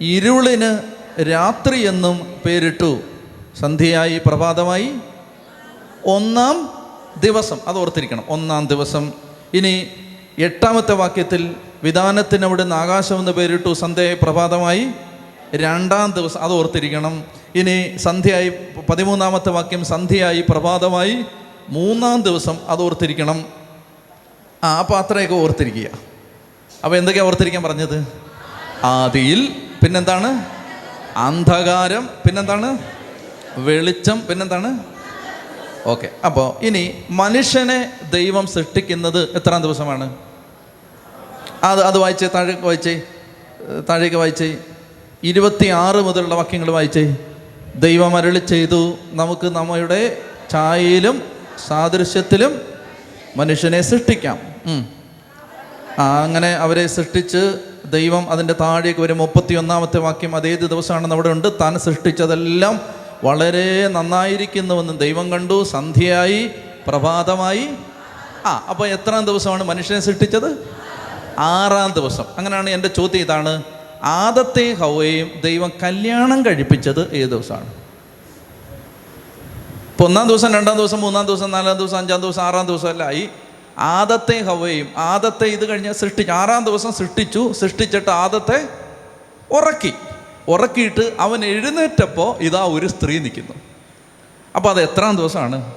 ഇരുളിന് 0.00 0.78
രാത്രി 1.22 1.86
എന്നും 1.86 2.40
പേരിട്ടു. 2.46 2.98
സന്ധ്യയായി 3.60 4.20
പ്രഭാതമായി. 4.26 4.92
ഒന്നാം 6.04 6.70
ദിവസം 7.20 7.58
അത് 7.66 7.78
ഓർത്തിരിക്കണം. 7.78 8.24
ഒന്നാം 8.28 8.66
ദിവസം. 8.66 9.12
ഇനി 9.54 9.86
എട്ടാമത്തെ 10.38 10.92
വാക്യത്തിൽ 10.92 11.54
വിധാനത്തിന് 11.82 12.44
അവിടുന്ന് 12.44 12.76
ആകാശം 12.76 13.18
എന്ന് 13.18 13.32
പേരിട്ടു. 13.32 13.72
സന്ധ്യയായി 13.72 14.18
പ്രഭാതമായി. 14.22 14.88
രണ്ടാം 15.54 16.10
ദിവസം 16.10 16.40
അത് 16.40 16.52
ഓർത്തിരിക്കണം. 16.52 17.24
ഇനി 17.54 17.96
സന്ധ്യയായി 17.96 18.52
പതിമൂന്നാമത്തെ 18.90 19.50
വാക്യം 19.50 19.84
സന്ധ്യയായി 19.84 20.44
പ്രഭാതമായി. 20.48 21.24
മൂന്നാം 21.68 22.20
ദിവസം 22.20 22.58
അത് 22.68 22.80
ഓർത്തിരിക്കണം. 22.82 23.65
ആ 24.64 24.78
അപ്പോൾ 24.78 24.98
അത്രയൊക്കെ 24.98 25.34
ഓർത്തിരിക്കുക. 25.34 25.88
അപ്പോൾ 26.84 26.96
എന്തൊക്കെയാണ് 26.96 27.28
ഓർത്തിരിക്കാൻ 27.28 27.62
പറഞ്ഞത്? 27.62 28.06
ആദിയിൽ 28.84 29.40
പിന്നെന്താണ്? 29.82 30.30
അന്ധകാരം 31.16 32.06
പിന്നെന്താണ്? 32.06 32.78
വെളിച്ചം 33.58 34.26
പിന്നെന്താണ്? 34.26 34.78
ഓക്കെ 35.86 36.08
അപ്പോൾ 36.24 36.64
ഇനി 36.64 37.04
മനുഷ്യനെ 37.10 37.92
ദൈവം 38.10 38.46
സൃഷ്ടിക്കുന്നത് 38.46 39.36
എത്രാം 39.36 39.62
ദിവസമാണ്? 39.62 40.16
അത് 41.64 41.82
അത് 41.82 41.98
വായിച്ചേ 41.98 42.28
താഴേക്ക് 42.34 42.62
വായിച്ചേ 42.62 43.02
താഴേക്ക് 43.90 44.16
വായിച്ചേ. 44.16 44.56
ഇരുപത്തി 45.24 45.66
ആറ് 45.66 45.96
മുതലുള്ള 45.96 46.34
വാക്യങ്ങൾ 46.34 46.70
വായിച്ചേ. 46.70 47.16
ദൈവം 47.76 48.16
അരളി 48.16 48.38
ചെയ്തു 48.38 48.98
നമുക്ക് 49.12 49.46
നമ്മുടെ 49.46 50.18
ഛായയിലും 50.52 51.22
സാദൃശ്യത്തിലും 51.68 52.75
മനുഷ്യനെ 53.36 53.80
സൃഷ്ടിക്കാം. 53.80 54.38
അങ്ങനെ 55.98 56.50
അവരെ 56.54 56.86
സൃഷ്ടിച്ച് 56.86 57.42
ദൈവം 57.84 58.30
അതിന്റെ 58.30 58.54
താഴേക്ക് 58.60 59.00
വരും. 59.00 59.18
മുപ്പത്തി 59.18 59.54
ഒന്നാമത്തെ 59.54 59.98
വാക്യം 59.98 60.36
അതേത് 60.36 60.64
ദിവസമാണെന്ന് 60.70 61.14
അവിടെ 61.14 61.28
ഉണ്ട്. 61.28 61.48
താൻ 61.60 61.78
സൃഷ്ടിച്ചതെല്ലാം 61.78 62.80
വളരെ 63.24 63.88
നന്നായിരിക്കുന്നുവെന്ന് 63.88 65.00
ദൈവം 65.00 65.30
കണ്ടു. 65.30 65.64
സന്ധ്യയായി 65.64 66.50
പ്രഭാതമായി. 66.86 67.64
ആ 68.46 68.66
അപ്പോൾ 68.70 68.88
എത്രാം 68.88 69.24
ദിവസമാണ് 69.24 69.64
മനുഷ്യനെ 69.64 70.00
സൃഷ്ടിച്ചത്? 70.00 70.50
ആറാം 71.38 71.92
ദിവസം. 71.92 72.24
അങ്ങനെയാണ് 72.38 72.70
എന്റെ 72.70 72.88
ചോദ്യം 72.88 73.20
ഇതാണ്. 73.20 73.62
ആദത്തെ 74.02 74.72
ഹൗവയും 74.72 75.30
ദൈവം 75.44 75.72
കല്യാണം 75.82 76.46
കഴിപ്പിച്ചത് 76.46 77.02
ഏത് 77.12 77.30
ദിവസമാണ്? 77.30 77.70
ഇപ്പോൾ 79.96 80.04
ഒന്നാം 80.04 80.28
ദിവസം 80.28 80.54
രണ്ടാം 80.54 80.76
ദിവസം 80.76 81.00
മൂന്നാം 81.00 81.26
ദിവസം 81.26 81.50
നാലാം 81.50 81.76
ദിവസം 81.78 81.98
അഞ്ചാം 81.98 82.20
ദിവസം 82.20 82.42
ആറാം 82.42 82.66
ദിവസം 82.66 82.88
അല്ല 82.88 83.02
ആയി. 83.02 83.28
ആദത്തെ 83.78 84.38
ഹവയും 84.38 84.88
ആദത്തെ 84.96 85.44
ഇത് 85.44 85.68
കഴിഞ്ഞ് 85.68 85.92
സൃഷ്ടിച്ചു. 85.92 86.32
ആറാം 86.32 86.64
ദിവസം 86.64 86.92
സൃഷ്ടിച്ചു 86.92 87.52
സൃഷ്ടിച്ചിട്ട് 87.52 88.10
ആദത്തെ 88.10 88.68
ഉറക്കി. 89.50 89.92
ഉറക്കിയിട്ട് 90.48 91.16
അവൻ 91.20 91.44
എഴുന്നേറ്റപ്പോൾ 91.44 92.36
ഇതാ 92.36 92.62
ഒരു 92.64 92.86
സ്ത്രീ 92.86 93.18
നിൽക്കുന്നു. 93.18 93.52
അപ്പോൾ 94.56 94.68
അത് 94.68 94.82
എത്രാം 94.82 95.16
ദിവസമാണ്? 95.16 95.74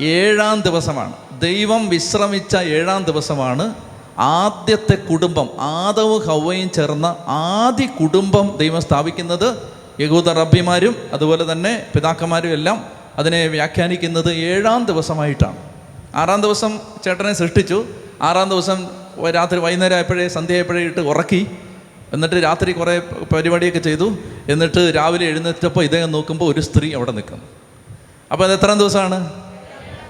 ഏഴാം 0.00 0.60
ദിവസമാണ്. 0.60 1.12
ദൈവം 1.40 1.88
വിശ്രമിച്ച 1.88 2.56
ഏഴാം 2.56 3.04
ദിവസമാണ് 3.04 3.74
ആദ്യത്തെ 4.18 4.94
കുടുംബം. 4.94 5.48
ആദവും 5.60 6.26
ഹവയും 6.26 6.70
ചേർന്ന 6.70 7.16
ആദ്യ 7.26 7.86
കുടുംബം 7.86 8.56
ദൈവം 8.56 8.80
സ്ഥാപിക്കുന്നത് 8.80 9.72
യഹൂദ 10.00 10.28
റബ്ബിമാരും 10.28 10.96
അതുപോലെ 11.12 11.52
തന്നെ 11.52 11.86
പിതാക്കന്മാരും 11.94 12.48
എല്ലാം 12.48 13.03
അതിനെ 13.18 13.46
വ്യാഖ്യാനിക്കുന്നത് 13.46 14.32
ഏഴാം 14.32 14.84
ദിവസമായിട്ടാണ്. 14.84 15.56
ആറാം 16.14 16.40
ദിവസം 16.40 16.80
ചേട്ടനെ 17.04 17.32
സൃഷ്ടിച്ചു. 17.32 17.86
ആറാം 18.22 18.48
ദിവസം 18.50 18.88
രാത്രി 19.34 19.58
വൈകുന്നേരം 19.58 19.94
ആയപ്പോഴേ 19.94 20.28
സന്ധ്യ 20.28 20.54
ആയപ്പോഴേ 20.54 20.82
ഇട്ട് 20.82 21.00
ഉറക്കി. 21.00 21.46
എന്നിട്ട് 22.12 22.34
രാത്രി 22.34 22.72
കുറേ 22.72 22.98
പരിപാടിയൊക്കെ 23.34 23.78
ചെയ്തു. 23.78 24.16
എന്നിട്ട് 24.48 24.92
രാവിലെ 24.96 25.26
എഴുന്നേറ്റപ്പോൾ 25.26 25.84
ഇദ്ദേഹം 25.84 26.12
നോക്കുമ്പോൾ 26.12 26.52
ഒരു 26.52 26.60
സ്ത്രീ 26.60 26.94
അവിടെ 26.94 27.12
നിൽക്കുന്നു 27.12 27.44
അപ്പോൾ 28.32 28.44
അത് 28.44 28.52
എത്രാം 28.52 28.78
ദിവസമാണ്? 28.78 29.32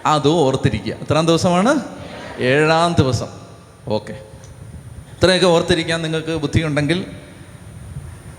അതും 0.07 0.35
ഓർത്തിരിക്കുക. 0.35 0.93
എത്രാം 0.93 1.27
ദിവസമാണ്? 1.27 1.81
ഏഴാം 2.39 2.95
ദിവസം. 2.99 3.27
ഓക്കെ. 3.89 4.13
ഇത്രയൊക്കെ 5.13 5.47
ഓർത്തിരിക്കാൻ 5.47 6.03
നിങ്ങൾക്ക് 6.03 6.37
ബുദ്ധിയുണ്ടെങ്കിൽ 6.37 7.07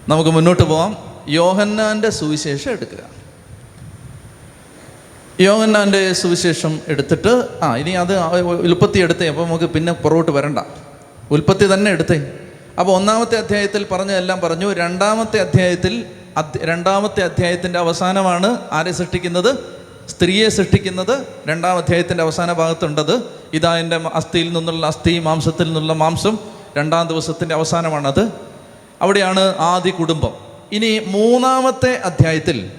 നമുക്ക് 0.07 0.29
മുന്നോട്ട് 0.29 0.63
പോവാം. 0.63 0.97
യോഹന്നാന്റെ 1.29 2.09
സുവിശേഷം 2.09 2.71
എടുക്കുക. 2.71 3.14
യോഹന്നാന്റെ 5.39 6.13
സുവിശേഷം 6.13 6.79
എടുത്തിട്ട് 6.87 7.47
ആ 7.63 7.75
ഇനി 7.75 7.89
അത് 7.89 8.41
ഉൽപ്പത്തി 8.41 8.99
എടുത്തേ 8.99 9.27
അപ്പോൾ 9.27 9.45
നമുക്ക് 9.45 9.65
പിന്നെ 9.65 9.93
പുറകോട്ട് 9.93 10.31
വരണ്ട. 10.31 10.59
ഉൽപ്പത്തി 11.31 11.73
തന്നെ 11.73 11.91
എടുത്തേ. 11.91 12.31
അപ്പോൾ 12.79 12.93
ഒന്നാമത്തെ 12.93 13.37
അധ്യായത്തിൽ 13.37 13.85
പറഞ്ഞതെല്ലാം 13.91 14.39
പറഞ്ഞു. 14.41 14.73
രണ്ടാമത്തെ 14.73 15.39
അധ്യായത്തിൽ 15.39 16.05
രണ്ടാമത്തെ 16.57 17.23
അധ്യായത്തിന്റെ 17.23 17.79
അവസാനമാണ് 17.79 18.57
ആരെ 18.71 18.91
സൃഷ്ടിക്കുന്നത്? 18.91 19.55
സ്ത്രീയെ 20.09 20.49
സൃഷ്ടിക്കുന്നത്. 20.49 21.27
രണ്ടാം 21.47 21.77
അധ്യായത്തിന്റെ 21.77 22.23
അവസാന 22.23 22.53
ഭാഗത്തുണ്ടത്. 22.53 23.21
ഇതാ 23.53 23.77
എന്റെ 23.77 23.99
അസ്ഥിയിൽ 24.13 24.53
നിന്നുള്ള 24.53 24.87
അസ്ഥി 24.87 25.19
മാംസത്തിൽ 25.19 25.63
നിന്നുള്ള 25.63 25.93
മാംസം. 25.93 26.37
രണ്ടാം 26.77 27.07
ദിവസത്തിന്റെ 27.07 27.55
അവസാനമാണത്. 27.55 28.31
അവിടെയാണ് 29.01 29.55
ആദ്യ 29.57 29.91
കുടുംബം. 29.91 30.29
ഇനി 30.71 31.01
മൂന്നാമത്തെ 31.07 32.01
അധ്യായത്തിൽ 32.03 32.71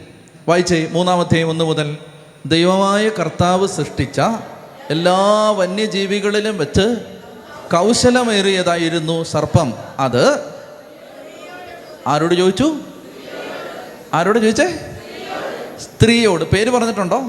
വായിച്ചേ 0.49 0.89
മൂന്നാമത്തെ 0.93 1.43
ഒന്ന് 1.43 1.65
മുതൽ 1.65 1.97
ദൈവമായ 2.49 3.09
കർത്താവ് 3.09 3.69
സൃഷ്ടിച്ച 3.69 4.21
എല്ലാ 4.91 5.51
വന്യജീവികളിലും 5.51 6.59
വെച്ച് 6.59 7.17
കൗശലമേറിയതായിരുന്നു 7.73 9.23
സർപ്പം. 9.23 9.73
അത് 9.99 10.41
ആരോട് 12.07 12.35
ചോദിച്ചു? 12.35 12.77
ആരോട് 14.15 14.39
ചോദിച്ചേ? 14.39 14.97
സ്ത്രീയോട്. 15.81 16.45
പേര് 16.45 16.71
പറഞ്ഞിട്ടുണ്ടോ? 16.71 17.23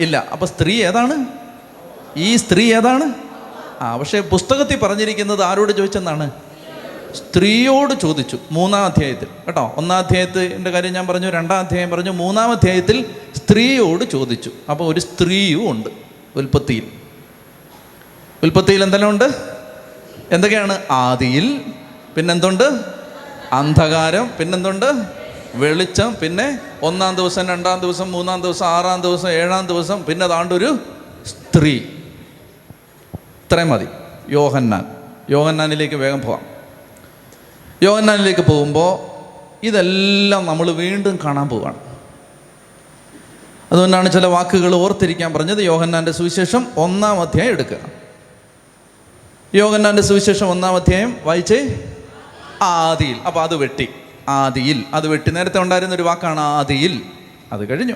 ഇല്ല. 0.00 0.28
അപ്പൊ 0.32 0.46
സ്ത്രീ 0.46 0.84
ഏതാണ്? 0.84 1.26
ഈ 2.16 2.36
സ്ത്രീ 2.36 2.74
ഏതാണ്? 2.74 3.14
ആ 3.80 3.96
പക്ഷേ 3.96 4.20
പുസ്തകത്തിൽ 4.20 4.78
പറഞ്ഞിരിക്കുന്നത് 4.78 5.42
ആരോട് 5.42 5.72
ചോദിച്ചെന്നാണ്? 5.72 6.30
സ്ത്രീയോട് 7.16 8.00
ചോദിച്ചു 8.00 8.38
മൂന്നാം 8.50 8.84
അധ്യായത്തിൽ 8.84 9.26
കേട്ടോ? 9.46 9.74
ഒന്നാം 9.76 9.98
അധ്യായത്തിന്റെ 9.98 10.70
കാര്യം 10.70 10.92
ഞാൻ 10.92 11.06
പറഞ്ഞു 11.06 11.30
രണ്ടാം 11.30 11.58
അധ്യായം 11.58 11.90
പറഞ്ഞു 11.90 12.10
മൂന്നാം 12.10 12.50
അധ്യായത്തിൽ 12.50 13.06
സ്ത്രീയോട് 13.36 14.04
ചോദിച്ചു. 14.04 14.50
അപ്പോൾ 14.70 14.92
ഒരു 14.92 15.00
സ്ത്രീയും 15.00 15.70
ഉണ്ട് 15.70 15.88
ഉൽപ്പത്തിയിൽ. 16.36 16.82
ഉൽപ്പത്തിയിൽ 18.42 18.82
എന്തെല്ലാം 18.82 19.10
ഉണ്ട്? 19.10 19.56
എന്തൊക്കെയാണ്? 20.30 20.78
ആദിയിൽ 20.90 21.60
പിന്നെന്തുണ്ട്? 22.16 22.80
അന്ധകാരം 23.52 24.30
പിന്നെന്തുണ്ട്? 24.38 24.86
വെളിച്ചം 25.54 26.16
പിന്നെ 26.22 26.58
ഒന്നാം 26.82 27.16
ദിവസം 27.16 27.48
രണ്ടാം 27.48 27.80
ദിവസം 27.80 28.12
മൂന്നാം 28.12 28.42
ദിവസം 28.42 28.66
ആറാം 28.66 29.00
ദിവസം 29.00 29.28
ഏഴാം 29.28 29.66
ദിവസം 29.66 30.04
പിന്നെ 30.04 30.24
അതാണ്ടൊരു 30.24 30.78
സ്ത്രീ. 31.26 31.76
ഇത്രയും 33.14 33.68
മതി. 33.68 33.86
യോഹന്നാൻ. 34.28 34.84
യോഹന്നാനിലേക്ക് 35.30 35.94
വേഗം 35.94 36.20
പോവാം. 36.20 36.55
യോഹന്നാനിലേക്ക് 37.82 38.40
പോകുമ്പോൾ 38.40 39.16
ഇതെല്ലാം 39.66 40.46
നമ്മൾ 40.46 40.70
വീണ്ടും 40.70 41.18
കാണാൻ 41.24 41.48
പോവാണ്. 41.48 41.74
അതുകൊണ്ടാണ് 43.72 44.12
ചില 44.12 44.26
വാക്കുകൾ 44.26 44.74
ഓർത്തിരിക്കാൻ 44.74 45.32
പറഞ്ഞത് 45.32 45.58
യോഹന്നാന്റെ 45.58 46.12
സുവിശേഷം 46.12 46.66
ഒന്നാം 46.76 47.20
അധ്യായം 47.20 47.50
എടുക്കുക. 47.50 47.76
യോഹന്നാന്റെ 49.54 50.02
സുവിശേഷം 50.02 50.48
ഒന്നാം 50.48 50.76
അധ്യായം 50.76 51.16
വായിച്ചേ? 51.22 51.92
ആദിയിൽ. 52.62 53.16
അപ്പോൾ 53.26 53.42
അത് 53.42 53.56
വെട്ടി. 53.56 53.88
ആദിയിൽ. 54.28 54.84
അത് 54.94 55.08
വെട്ടി. 55.08 55.30
നേരത്തെ 55.30 55.58
ഉണ്ടായിരുന്ന 55.58 55.94
ഒരു 55.94 56.02
വാക്കാണ് 56.02 56.40
ആദിയിൽ. 56.40 57.02
അത് 57.52 57.68
കഴിഞ്ഞു. 57.68 57.94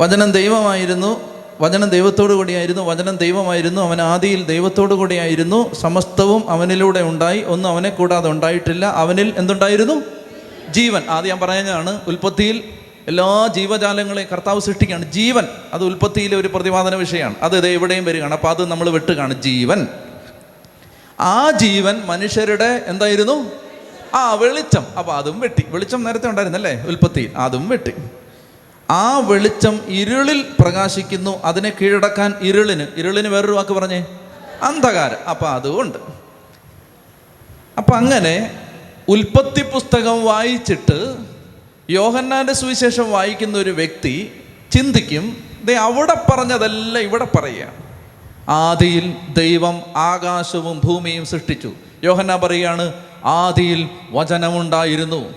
വചനം 0.00 0.32
ദൈവമായിരുന്നു. 0.32 1.31
വചനം 1.60 1.88
ദൈവത്തോടു 1.88 2.32
കൂടിയായിരുന്നു 2.32 2.82
വചനം 2.82 3.16
ദൈവമായിരുന്നു 3.16 3.82
അവൻ 3.82 4.02
ആദിയിൽ 4.02 4.44
ദൈവത്തോടു 4.44 4.94
കൂടിയായിരുന്നു 4.94 5.74
സമസ്തവും 5.74 6.50
അവനിലൂടെ 6.50 7.00
ഉണ്ടായി 7.00 7.42
ഒന്നും 7.42 7.70
അവനെ 7.70 7.90
കൂടാതെ 7.90 8.30
ഉണ്ടായിട്ടില്ല. 8.30 8.86
അവനിൽ 8.86 9.34
എന്തുണ്ടായിരുന്നു? 9.36 10.02
ജീവൻ. 10.72 11.02
ആദ്യം 11.08 11.28
ഞാൻ 11.28 11.40
പറഞ്ഞതാണ് 11.40 12.00
ഉൽപ്പത്തിയിൽ 12.08 12.64
എല്ലാ 13.08 13.48
ജീവജാലങ്ങളെയും 13.54 14.28
കർത്താവ് 14.32 14.60
സൃഷ്ടിക്കുകയാണ്. 14.60 15.12
ജീവൻ 15.12 15.44
അത് 15.74 15.84
ഉൽപ്പത്തിയിലെ 15.84 16.36
ഒരു 16.36 16.48
പ്രതിപാദന 16.48 16.94
വിഷയമാണ്. 16.94 17.34
അത് 17.42 17.56
ഇത് 17.56 17.66
എവിടെയും 17.66 18.04
വരികയാണ്. 18.04 18.34
അപ്പോൾ 18.34 18.48
അത് 18.48 18.70
നമ്മൾ 18.70 18.90
വെട്ടുകയാണ് 18.90 19.42
ജീവൻ. 19.42 19.86
ആ 21.20 21.50
ജീവൻ 21.50 22.02
മനുഷ്യരുടെ 22.06 22.82
എന്തായിരുന്നു? 22.86 23.50
ആ 24.14 24.34
വെളിച്ചം. 24.34 24.86
അപ്പോൾ 24.98 25.12
അതും 25.12 25.40
വെട്ടി. 25.40 25.64
വെളിച്ചം 25.68 26.04
നേരത്തെ 26.04 26.28
ഉണ്ടായിരുന്നല്ലേ? 26.28 26.84
ഉൽപ്പത്തിയിൽ. 26.86 27.30
അതും 27.36 27.68
വെട്ടി. 27.68 27.92
ആ 28.92 29.18
വെളിച്ചം 29.18 29.80
ഇരുളിൽ 29.88 30.44
പ്രകാശിക്കുന്നു 30.60 31.42
അതിനെ 31.44 31.72
കീഴടക്കാൻ 31.80 32.34
ഇരുളിന്. 32.40 32.86
ഇരുളിന് 32.96 33.28
വേറൊരു 33.28 33.52
വാക്ക് 33.52 33.72
പറഞ്ഞേ? 33.72 34.06
അന്ധകാരം. 34.62 35.28
അപ്പം 35.30 35.52
അതുകൊണ്ട്. 35.52 35.98
അപ്പം 37.78 37.96
അങ്ങനെ 37.96 38.60
ഉൽപ്പത്തി 39.08 39.62
പുസ്തകം 39.62 40.24
വായിച്ചിട്ട് 40.24 41.16
യോഹന്നാന്റെ 41.90 42.52
സുവിശേഷം 42.52 43.12
വായിക്കുന്ന 43.12 43.58
ഒരു 43.58 43.70
വ്യക്തി 43.70 44.40
ചിന്തിക്കും 44.72 45.36
ദേ 45.64 45.74
അവിടെ 45.74 46.14
പറഞ്ഞതല്ല 46.30 46.98
ഇവിടെ 46.98 47.24
പറയുക 47.24 47.68
ആദിയിൽ 48.48 49.14
ദൈവം 49.32 49.82
ആകാശവും 49.96 50.80
ഭൂമിയും 50.84 51.26
സൃഷ്ടിച്ചു. 51.26 51.72
യോഹന്ന 52.04 52.36
പറയുകയാണ് 52.36 52.92
ആദിയിൽ 53.24 53.88
വചനമുണ്ടായിരുന്നു. 54.10 55.34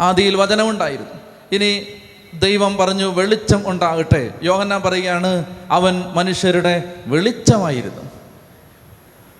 ആദിയിൽ 0.00 0.36
വചനമുണ്ടായിരുന്നു. 0.36 1.23
ഇനി 1.54 1.86
ദൈവം 2.38 2.76
പറഞ്ഞു 2.76 3.06
വെളിച്ചം 3.14 3.62
ഉണ്ടാകട്ടെ. 3.66 4.30
യോഹന്ന 4.42 4.78
പറയുകയാണ് 4.78 5.44
അവൻ 5.70 5.94
മനുഷ്യരുടെ 6.14 6.82
വെളിച്ചമായിരുന്നു. 7.06 8.02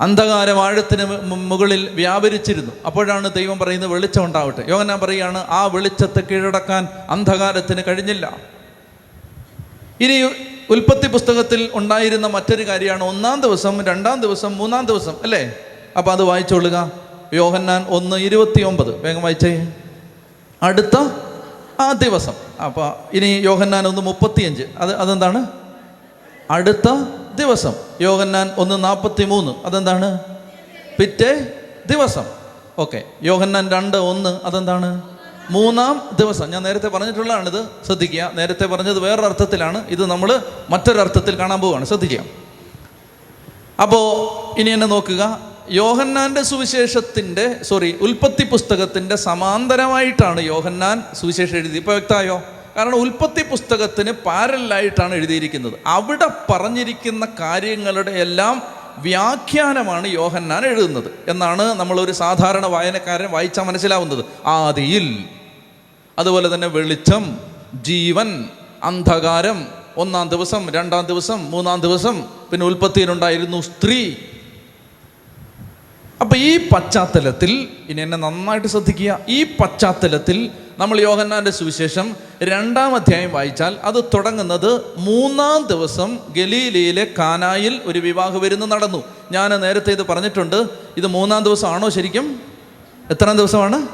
അന്ധകാരം 0.01 0.65
ആഴത്തിന് 0.65 1.05
മുകളിൽ 1.23 1.89
വ്യാപരിച്ചിരുന്നു. 1.89 2.73
അപ്പോഴാണ് 2.87 3.33
ദൈവം 3.33 3.59
പറയുന്നത് 3.59 3.91
വെളിച്ചം 3.91 4.25
ഉണ്ടാവട്ടെ 4.25 4.63
യോഹന്നാൻ 4.69 5.01
പറയുകയാണ് 5.01 5.39
ആ 5.39 5.67
വെളിച്ചത്തെ 5.67 6.21
കീഴടക്കാൻ 6.21 6.89
അന്ധകാരത്തിന് 7.11 7.83
കഴിഞ്ഞില്ല. 7.87 8.37
ഇനി 10.01 10.17
ഉൽപ്പത്തി 10.71 11.09
പുസ്തകത്തിൽ 11.09 11.71
ഉണ്ടായിരുന്ന 11.75 12.27
മറ്റൊരു 12.27 12.69
കാര്യമാണ് 12.69 13.05
ഒന്നാം 13.05 13.41
ദിവസം 13.41 13.87
രണ്ടാം 13.87 14.21
ദിവസം 14.21 14.57
മൂന്നാം 14.57 14.87
ദിവസം 14.87 15.17
അല്ലേ? 15.23 15.55
അപ്പം 15.97 16.13
അത് 16.13 16.23
വായിച്ചോളുക. 16.23 16.93
യോഹന്നാൻ 17.33 17.87
ഒന്ന് 17.89 18.17
ഇരുപത്തി 18.17 18.63
ഒമ്പത് 18.63 19.03
വേഗം 19.03 19.23
വായിച്ചേ. 19.23 19.69
അടുത്ത 20.63 20.97
ആ 21.81 21.93
ദിവസം. 21.93 22.33
അപ്പോൾ 22.65 23.17
ഇനി 23.17 23.41
യോഹന്നാൻ 23.41 23.87
ഒന്ന് 23.87 24.01
മുപ്പത്തിയഞ്ച്. 24.01 24.63
അത് 24.79 24.95
അതെന്താണ്? 24.95 25.47
അടുത്ത 26.51 26.89
ദിവസം. 27.35 27.73
യോഹന്നാൻ 28.01 28.51
ഒന്ന് 28.59 28.85
നാൽപ്പത്തി 28.85 29.25
മൂന്ന് 29.25 29.53
അതെന്താണ്? 29.65 30.19
പിറ്റേ 31.01 31.47
ദിവസം. 31.87 32.25
ഓക്കെ. 32.79 33.03
യോഹന്നാൻ 33.23 33.71
രണ്ട് 33.71 33.97
ഒന്ന് 33.97 34.41
അതെന്താണ്? 34.45 35.03
മൂന്നാം 35.51 36.11
ദിവസം. 36.19 36.51
ഞാൻ 36.51 36.63
നേരത്തെ 36.63 36.89
പറഞ്ഞിട്ടുള്ളതാണിത്. 36.89 37.67
ശ്രദ്ധിക്കുക. 37.87 38.31
നേരത്തെ 38.35 38.67
പറഞ്ഞത് 38.67 38.99
വേറൊരർത്ഥത്തിലാണ്. 38.99 39.89
ഇത് 39.89 40.07
നമ്മൾ 40.07 40.43
മറ്റൊരർത്ഥത്തിൽ 40.71 41.39
കാണാൻ 41.39 41.61
പോവുകയാണ്. 41.61 41.85
ശ്രദ്ധിക്കുക. 41.85 42.21
അപ്പോൾ 43.83 44.61
ഇനി 44.61 44.71
എന്നെ 44.71 44.87
നോക്കുക. 44.87 45.54
യോഹന്നാന്റെ 45.71 46.43
സുവിശേഷത്തിന്റെ 46.43 47.63
സോറി 47.63 47.99
ഉൽപ്പത്തി 48.01 48.45
പുസ്തകത്തിന്റെ 48.45 49.17
സമാന്തരമായിട്ടാണ് 49.17 50.41
യോഹന്നാൻ 50.41 51.03
സുവിശേഷം 51.15 51.57
എഴുതി 51.57 51.77
ഇപ്പോൾ 51.77 51.91
വ്യക്തമായോ? 51.91 52.43
കാരണം 52.77 52.95
ഉൽപ്പത്തി 52.95 53.43
പുസ്തകത്തിന് 53.43 54.11
പാരലായിട്ടാണ് 54.11 55.15
എഴുതിയിരിക്കുന്നത്. 55.15 55.73
അവിടെ 55.87 56.27
പറഞ്ഞിരിക്കുന്ന 56.51 57.27
കാര്യങ്ങളുടെ 57.41 58.11
എല്ലാം 58.11 58.63
വ്യാഖ്യാനമാണ് 58.99 60.07
യോഹന്നാൻ 60.07 60.67
എഴുതുന്നത് 60.67 61.11
എന്നാണ് 61.29 61.63
നമ്മളൊരു 61.63 62.13
സാധാരണ 62.13 62.67
വായനക്കാരൻ 62.67 63.31
വായിച്ചാൽ 63.31 63.63
മനസ്സിലാവുന്നത്. 63.63 64.25
ആദിയിൽ 64.47 65.25
അതുപോലെ 66.19 66.55
തന്നെ 66.55 66.67
വെളിച്ചം 66.67 67.39
ജീവൻ 67.83 68.45
അന്ധകാരം 68.83 69.67
ഒന്നാം 69.97 70.29
ദിവസം 70.29 70.71
രണ്ടാം 70.71 71.07
ദിവസം 71.07 71.51
മൂന്നാം 71.51 71.81
ദിവസം 71.81 72.25
പിന്നെ 72.51 72.67
ഉൽപ്പത്തിയിലുണ്ടായിരുന്നു 72.67 73.61
സ്ത്രീ 73.61 74.17
അപ്പൊ 76.21 76.37
ഈ 76.37 76.69
പശ്ചാത്തലത്തിൽ 76.69 77.69
ഇനി 77.89 78.03
എന്നെ 78.03 78.19
നന്നായിട്ട് 78.19 78.69
ശ്രദ്ധിക്കുക. 78.69 79.21
ഈ 79.29 79.45
പശ്ചാത്തലത്തിൽ 79.45 80.51
നമ്മൾ 80.79 81.01
യോഹന്നാന്റെ 81.01 81.51
സുവിശേഷം 81.51 82.17
രണ്ടാം 82.43 82.95
അധ്യായം 82.95 83.31
വായിച്ചാൽ 83.33 83.77
അത് 83.83 84.05
തുടങ്ങുന്നത് 84.05 84.81
മൂന്നാം 84.97 85.67
ദിവസം 85.67 86.19
ഗലീലയിലെ 86.37 87.07
കാനായിൽ 87.19 87.81
ഒരു 87.85 87.99
വിവാഹ 87.99 88.37
വിരുന്ന് 88.37 88.73
നടന്നു. 88.73 89.05
ഞാൻ 89.33 89.61
നേരത്തെ 89.61 89.91
ഇത് 89.91 90.07
പറഞ്ഞിട്ടുണ്ട്. 90.07 90.67
ഇത് 90.97 91.07
മൂന്നാം 91.07 91.45
ദിവസമാണോ 91.45 91.89
ശരിക്കും? 91.89 92.41
എത്രാം 93.11 93.37
ദിവസമാണ്? 93.37 93.89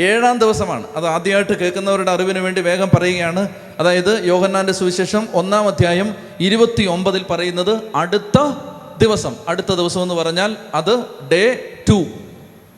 ഏഴാം 0.00 0.38
ദിവസമാണ്. 0.38 0.86
അത് 0.96 1.06
ആദ്യമായിട്ട് 1.06 1.58
കേൾക്കുന്നവരുടെ 1.58 2.10
അറിവിന് 2.10 2.38
വേണ്ടി 2.38 2.60
വേഗം 2.60 2.90
പറയുകയാണ്. 2.94 3.48
അതായത് 3.78 4.24
യോഹന്നാന്റെ 4.24 4.72
സുവിശേഷം 4.72 5.28
ഒന്നാം 5.34 5.66
അധ്യായം 5.66 6.14
ഇരുപത്തി 6.40 6.84
ഒമ്പതിൽ 6.84 7.22
പറയുന്നത് 7.30 7.78
അടുത്ത 7.94 8.38
ദിവസം. 8.98 9.36
അടുത്ത 9.48 9.74
ദിവസം 9.74 10.02
എന്ന് 10.02 10.14
പറഞ്ഞാൽ 10.14 10.56
അത് 10.74 11.04
ഡേ 11.32 11.54
ടു. 11.88 12.04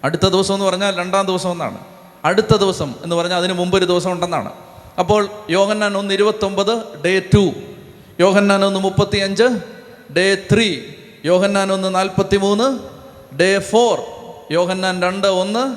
അടുത്ത 0.05 0.29
ദിവസം 0.29 0.55
എന്ന് 0.55 0.67
പറഞ്ഞാൽ 0.67 0.97
രണ്ടാം 0.97 1.27
ദിവസം 1.27 1.53
എന്നാണ്. 1.53 1.79
അടുത്ത 2.25 2.57
ദിവസം 2.57 2.95
എന്ന് 3.05 3.17
പറഞ്ഞാൽ 3.17 3.39
അതിന് 3.39 3.53
മുമ്പ് 3.53 3.77
ഒരു 3.79 3.85
ദിവസം 3.85 4.13
ഉണ്ടെന്നാണ്. 4.13 4.53
അപ്പോൾ 4.99 5.29
യോഹന്നാൻ 5.51 5.97
ഒന്ന് 5.97 6.15
ഇരുപത്തൊമ്പത് 6.15 7.03
ഡേ 7.05 7.21
ടു. 7.21 7.51
യോഹന്നാൻ 8.21 8.65
ഒന്ന് 8.65 8.81
മുപ്പത്തി 8.81 9.19
അഞ്ച് 9.19 9.43
ഡേ 10.17 10.35
ത്രീ. 10.35 10.81
യോഹന്നാൻ 11.25 11.73
ഒന്ന് 11.73 11.95
നാൽപ്പത്തി 11.95 12.37
മൂന്ന് 12.37 12.79
ഡേ 13.37 13.59
ഫോർ. 13.59 14.01
യോഹന്നാൻ 14.51 15.03
രണ്ട് 15.03 15.27
ഒന്ന് 15.27 15.77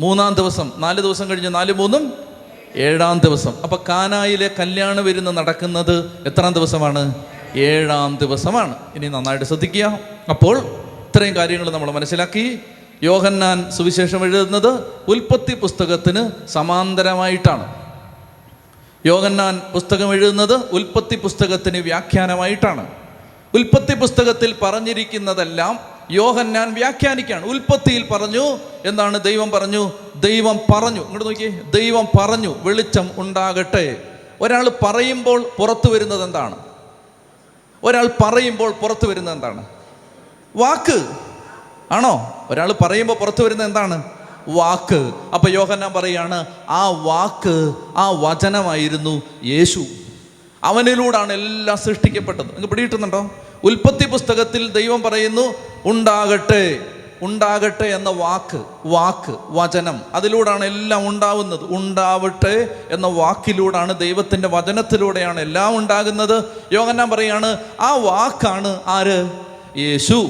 മൂന്നാം 0.00 0.34
ദിവസം. 0.34 0.72
നാല് 0.76 1.00
ദിവസം 1.00 1.30
കഴിഞ്ഞ് 1.30 1.54
നാല് 1.54 1.72
മൂന്നും 1.72 2.12
ഏഴാം 2.76 3.18
ദിവസം. 3.18 3.52
അപ്പൊ 3.62 3.78
കാനായിലെ 3.88 4.50
കല്യാണ 4.58 5.00
വിരുന്ന് 5.00 5.36
നടക്കുന്നത് 5.36 6.10
എത്രാം 6.26 6.52
ദിവസമാണ്? 6.52 7.14
ഏഴാം 7.56 8.16
ദിവസമാണ്. 8.16 8.74
ഇനി 8.94 9.08
നന്നായിട്ട് 9.08 9.44
ശ്രദ്ധിക്കുക. 9.44 9.98
അപ്പോൾ 10.30 10.58
ഇത്രയും 10.58 11.36
കാര്യങ്ങൾ 11.36 11.70
നമ്മൾ 11.70 11.90
മനസ്സിലാക്കി. 11.90 12.58
യോഹന്നാൻ 13.02 13.70
സുവിശേഷം 13.70 14.24
എഴുതുന്നത് 14.24 14.84
ഉൽപ്പത്തി 15.08 15.54
പുസ്തകത്തിന് 15.54 16.48
സമാന്തരമായിട്ടാണ്. 16.48 17.74
യോഹന്നാൻ 19.06 19.60
പുസ്തകം 19.72 20.14
എഴുതുന്നത് 20.14 20.54
ഉൽപ്പത്തി 20.54 21.16
പുസ്തകത്തിന് 21.16 21.78
വ്യാഖ്യാനമായിട്ടാണ്. 21.78 22.90
ഉൽപ്പത്തി 23.54 23.94
പുസ്തകത്തിൽ 23.94 24.54
പറഞ്ഞിരിക്കുന്നതെല്ലാം 24.62 25.78
യോഹന്നാൻ 26.10 26.74
വ്യാഖ്യാനിക്കുകയാണ്. 26.74 27.46
ഉൽപ്പത്തിയിൽ 27.46 28.08
പറഞ്ഞു 28.10 28.58
എന്താണ് 28.84 29.20
ദൈവം 29.20 29.50
പറഞ്ഞു? 29.50 29.92
ദൈവം 30.16 30.58
പറഞ്ഞു. 30.74 31.00
ഇങ്ങോട്ട് 31.00 31.24
നോക്കിയേ. 31.24 31.60
ദൈവം 31.74 32.06
പറഞ്ഞു 32.20 32.54
വെളിച്ചം 32.62 33.10
ഉണ്ടാകട്ടെ. 33.16 34.02
ഒരാൾ 34.40 34.68
പറയുമ്പോൾ 34.68 35.44
പുറത്തു 35.58 35.92
വരുന്നത് 35.92 36.24
എന്താണ്? 36.24 36.65
ഒരാൾ 37.86 38.10
പറയുമ്പോൾ 38.22 38.72
പുറത്തു 38.72 39.06
വരുന്നത് 39.06 39.34
എന്താണ്? 39.34 39.66
വാക്ക്. 40.56 41.10
ആണോ? 41.92 42.46
ഒരാൾ 42.50 42.72
പറയുമ്പോൾ 42.72 43.14
പുറത്തു 43.14 43.42
വരുന്നത് 43.42 43.66
എന്താണ്? 43.66 44.02
വാക്ക്. 44.48 45.12
അപ്പൊ 45.34 45.48
യോഹന്നാൻ 45.48 45.92
പറയാണ് 45.92 46.46
ആ 46.68 46.88
വാക്ക് 46.88 47.74
ആ 47.96 48.10
വചനമായിരുന്നു 48.10 49.22
യേശു. 49.44 49.84
അവനിലൂടാണ് 50.64 51.32
എല്ലാം 51.32 51.76
സൃഷ്ടിക്കപ്പെട്ടത്. 51.76 52.44
നിങ്ങൾക്ക് 52.44 52.68
പിടികിട്ടുന്നുണ്ടോ? 52.68 53.30
ഉൽപ്പത്തി 53.64 54.06
പുസ്തകത്തിൽ 54.06 54.72
ദൈവം 54.72 55.02
പറയുന്നു 55.02 55.54
ഉണ്ടാകട്ടെ. 55.84 56.80
ഉണ്ടാകട്ടെ 57.22 57.84
എന്ന 57.84 58.10
വാക്ക് 58.10 58.62
വാക്ക് 58.86 59.36
വചനം 59.48 60.00
അതിലൂടെയാണ് 60.14 60.64
എല്ലാം 60.64 61.08
ഉണ്ടാവുന്നത്. 61.08 61.60
ഉണ്ടാവട്ടെ 61.62 62.84
എന്ന 62.90 63.06
വാക്കിലൂടെയാണ് 63.06 63.98
ദൈവത്തിന്റെ 63.98 64.48
വചനത്തിലൂടെയാണ് 64.48 65.40
എല്ലാം 65.40 65.78
ഉണ്ടാകുന്നത്. 65.78 66.44
യോഗന്നാൻ 66.72 67.10
പറയാണ് 67.10 67.58
ആ 67.80 67.94
വാക്കാണ് 67.94 68.80
ആര്? 68.86 69.30
യേശു. 69.76 70.28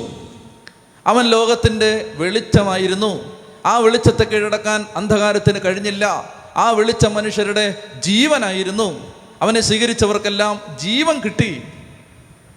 അവൻ 1.07 1.25
ലോകത്തിന്റെ 1.25 2.13
വെളിച്ചമായിരുന്നു. 2.15 3.37
ആ 3.67 3.79
വെളിച്ചത്തെ 3.79 4.25
കീഴടക്കാൻ 4.25 4.87
അന്ധകാരത്തിന് 4.97 5.61
കഴിഞ്ഞില്ല. 5.65 6.31
ആ 6.57 6.71
വെളിച്ചം 6.71 7.15
മനുഷ്യരുടെ 7.15 7.83
ജീവനായിരുന്നു. 7.99 9.13
അവനെ 9.43 9.61
സ്വീകരിച്ചവർക്കെല്ലാം 9.61 10.61
ജീവൻ 10.81 11.21
കിട്ടി. 11.21 11.63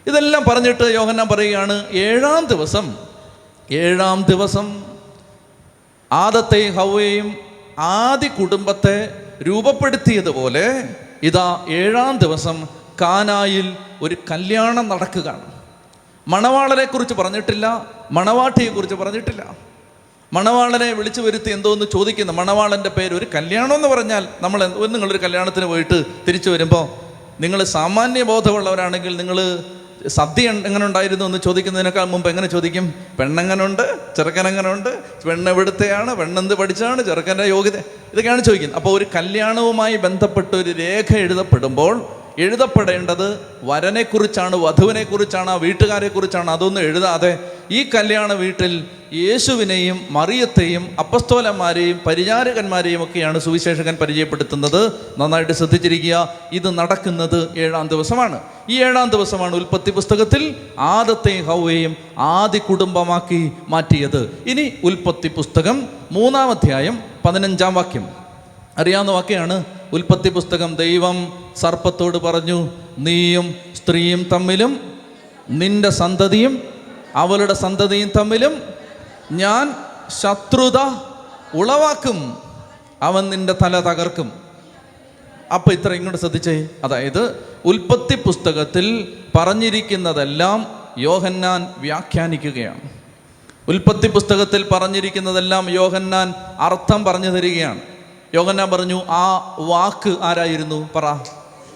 ഇതെല്ലാം 0.07 0.43
പറഞ്ഞിട്ട് 0.49 0.83
യോഹന്നാൻ 0.83 1.27
പറയുകയാണ് 1.27 1.89
ഏഴാം 1.89 2.45
ദിവസം 2.45 3.08
ഏഴാം 3.71 4.25
ദിവസം 4.29 4.83
ആദത്തെയും 6.11 6.75
ഹൗവയും 6.75 7.35
ആദി 7.79 8.27
കുടുംബത്തെ 8.27 8.95
രൂപപ്പെടുത്തിയതുപോലെ 9.43 10.95
ഇതാ 11.23 11.65
ഏഴാം 11.69 12.17
ദിവസം 12.17 12.67
കാനായിൽ 13.01 13.77
ഒരു 14.01 14.15
കല്യാണം 14.31 14.87
നടക്കുകയാണ്. 14.87 15.51
മണവാളനെ 16.27 16.85
കുറിച്ച് 16.85 17.13
പറഞ്ഞിട്ടില്ല 17.13 17.85
മണവാട്ടിയെ 18.11 18.69
കുറിച്ച് 18.69 18.95
പറഞ്ഞിട്ടില്ല. 18.95 19.55
മണവാളനെ 20.33 20.93
വിളിച്ചു 20.93 21.21
വരുത്തി 21.21 21.51
എന്തോ 21.51 21.73
എന്ന് 21.73 21.85
ചോദിക്കുന്നു? 21.93 22.33
മണവാളന്റെ 22.33 22.89
പേര് 22.89 23.13
ഒരു 23.13 23.27
കല്യാണം 23.35 23.75
എന്ന് 23.75 23.87
പറഞ്ഞാൽ 23.87 24.27
നമ്മൾ 24.41 24.67
നിങ്ങളൊരു 24.67 25.17
കല്യാണത്തിന് 25.17 25.65
പോയിട്ട് 25.65 26.05
തിരിച്ചു 26.27 26.49
വരുമ്പോൾ 26.49 26.85
നിങ്ങൾ 27.41 27.63
സാമാന്യ 27.63 28.23
ബോധമുള്ളവരാണെങ്കിൽ 28.23 29.17
നിങ്ങൾ 29.17 29.63
സദ്യ 30.07 30.49
എങ്ങനെ 30.49 30.85
ഉണ്ടായിരുന്നു 30.85 31.25
എന്ന് 31.25 31.37
ചോദിക്കുന്നതിനേക്കാൾ 31.37 32.05
മുമ്പ് 32.05 32.29
എങ്ങനെ 32.29 32.47
ചോദിക്കും? 32.47 32.93
പെണ്ണെങ്ങനുണ്ട് 33.19 33.99
ചെറുക്കനെങ്ങനുണ്ട് 34.17 34.89
പെണ്ണ് 35.27 35.49
എവിടുത്തെയാണ് 35.49 36.15
പെണ്ണെന്ത് 36.15 36.53
പഠിച്ചാണ് 36.53 37.03
ചെറുക്കന്റെ 37.03 37.43
യോഗ്യത. 37.43 37.77
ഇതൊക്കെയാണ് 38.13 38.43
ചോദിക്കുന്നത്. 38.43 38.75
അപ്പോൾ 38.75 38.97
ഒരു 38.97 39.05
കല്യാണവുമായി 39.15 39.95
ബന്ധപ്പെട്ട 39.95 40.55
ഒരു 40.55 40.69
രേഖ 40.69 41.17
എഴുതപ്പെടുമ്പോൾ 41.17 42.19
എഴുതപ്പെടേണ്ടത് 42.37 43.39
വരനെക്കുറിച്ചാണ് 43.63 44.55
വധുവിനെക്കുറിച്ചാണ് 44.55 45.59
വീട്ടുകാരെക്കുറിച്ചാണ് 45.59 46.51
അതൊന്നും 46.51 46.81
എഴുതാതെ 46.81 47.39
ഈ 47.71 47.89
കല്യാണ 47.95 48.33
വീട്ടിൽ 48.33 48.85
യേശുവിനെയും 49.13 49.99
മറിയത്തെയും 50.09 50.95
അപ്പസ്തോലന്മാരെയും 50.99 51.99
പരിചാരകന്മാരെയും 52.05 53.03
ഒക്കെയാണ് 53.03 53.39
സുവിശേഷകൻ 53.39 53.97
പരിചയപ്പെടുത്തുന്നത്. 54.01 54.91
നന്നായിട്ട് 55.17 55.53
ശ്രദ്ധിച്ചിരിക്കുക. 55.53 56.35
ഇത് 56.51 56.77
നടക്കുന്നത് 56.77 57.57
ഏഴാം 57.57 57.87
ദിവസമാണ്. 57.87 58.39
ഈ 58.69 58.83
ഏഴാം 58.83 59.09
ദിവസമാണ് 59.09 59.55
ഉൽപ്പത്തി 59.55 59.91
പുസ്തകത്തിൽ 59.91 60.55
ആദത്തെയും 60.79 61.45
ഹൗവയും 61.45 61.95
ആദ്യ 62.17 62.59
കുടുംബമാക്കി 62.59 63.51
മാറ്റിയത്. 63.69 64.37
ഇനി 64.47 64.73
ഉൽപ്പത്തി 64.83 65.27
പുസ്തകം 65.27 65.83
മൂന്നാം 66.11 66.49
അധ്യായം 66.49 66.99
പതിനഞ്ചാം 67.25 67.73
വാക്യം. 67.73 68.07
അറിയാവുന്ന 68.77 69.11
വാക്യാണ് 69.11 69.63
ഉൽപ്പത്തി 69.93 70.29
പുസ്തകം 70.29 70.75
ദൈവം 70.75 71.33
സർപ്പത്തോട് 71.55 72.17
പറഞ്ഞു 72.17 72.69
നീയും 72.97 73.55
സ്ത്രീയും 73.73 74.23
തമ്മിലും 74.31 74.99
നിന്റെ 75.49 75.89
സന്തതിയും 75.89 76.63
അവളുടെ 77.15 77.53
സന്തതിയും 77.53 78.11
തമ്മിലും 78.17 78.61
ഞാൻ 79.31 79.75
ശത്രുത 80.21 80.77
ഉളവാക്കും 81.55 82.37
അവൻ 83.01 83.29
നിന്റെ 83.29 83.55
തല 83.63 83.79
തകർക്കും. 83.79 84.31
അപ്പൊ 85.53 85.71
ഇത്ര 85.71 85.93
ഇങ്ങോട്ട് 85.93 86.19
ശ്രദ്ധിച്ചേ. 86.19 86.67
അതായത് 86.83 87.43
ഉൽപ്പത്തി 87.65 88.15
പുസ്തകത്തിൽ 88.15 89.17
പറഞ്ഞിരിക്കുന്നതെല്ലാം 89.37 90.67
യോഹന്നാൻ 90.97 91.73
വ്യാഖ്യാനിക്കുകയാണ്. 91.77 92.81
ഉൽപ്പത്തി 93.67 94.07
പുസ്തകത്തിൽ 94.07 94.65
പറഞ്ഞിരിക്കുന്നതെല്ലാം 94.71 95.69
യോഹന്നാൻ 95.69 96.33
അർത്ഥം 96.59 97.03
പറഞ്ഞു 97.03 97.29
തരികയാണ്. 97.29 97.81
യോഹന്നാൻ 98.35 98.71
പറഞ്ഞു 98.71 99.01
ആ 99.09 99.55
വാക്ക് 99.59 100.15
ആരായിരുന്നു? 100.21 100.89
പറ. 100.95 101.17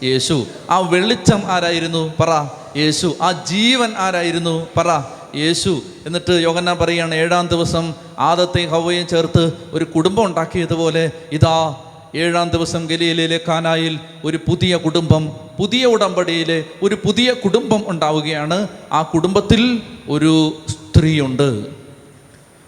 യേശു. 0.04 0.46
ആ 0.70 0.80
വെളിച്ചം 0.80 1.42
ആരായിരുന്നു? 1.46 2.14
പറ. 2.20 2.48
യേശു. 2.76 3.16
ആ 3.22 3.32
ജീവൻ 3.32 3.94
ആരായിരുന്നു? 3.98 4.68
പറ. 4.78 5.02
യേശു. 5.36 5.82
എന്നിട്ട് 6.06 6.32
യോഹന്നാൻ 6.32 6.78
പറയുകയാണ് 6.78 7.16
ഏഴാം 7.16 7.48
ദിവസം 7.48 7.94
ആദത്തെയും 8.20 8.72
ഹവയും 8.72 9.08
ചേർത്ത് 9.08 9.52
ഒരു 9.72 9.86
കുടുംബം 9.86 10.26
ഉണ്ടാക്കിയതുപോലെ 10.26 11.12
ഇതാ 11.32 11.76
ഏഴാം 12.16 12.50
ദിവസം 12.50 12.88
ഗലീലയിലെ 12.88 13.40
കാനായിൽ 13.48 14.00
ഒരു 14.26 14.38
പുതിയ 14.38 14.76
കുടുംബം 14.76 15.32
പുതിയ 15.60 15.86
ഉടമ്പടിയിലെ 15.86 16.64
ഒരു 16.84 16.96
പുതിയ 16.96 17.34
കുടുംബം 17.34 17.84
ഉണ്ടാവുകയാണ്. 17.88 18.68
ആ 18.92 19.02
കുടുംബത്തിൽ 19.02 19.82
ഒരു 20.10 20.62
സ്ത്രീയുണ്ട്. 20.70 21.66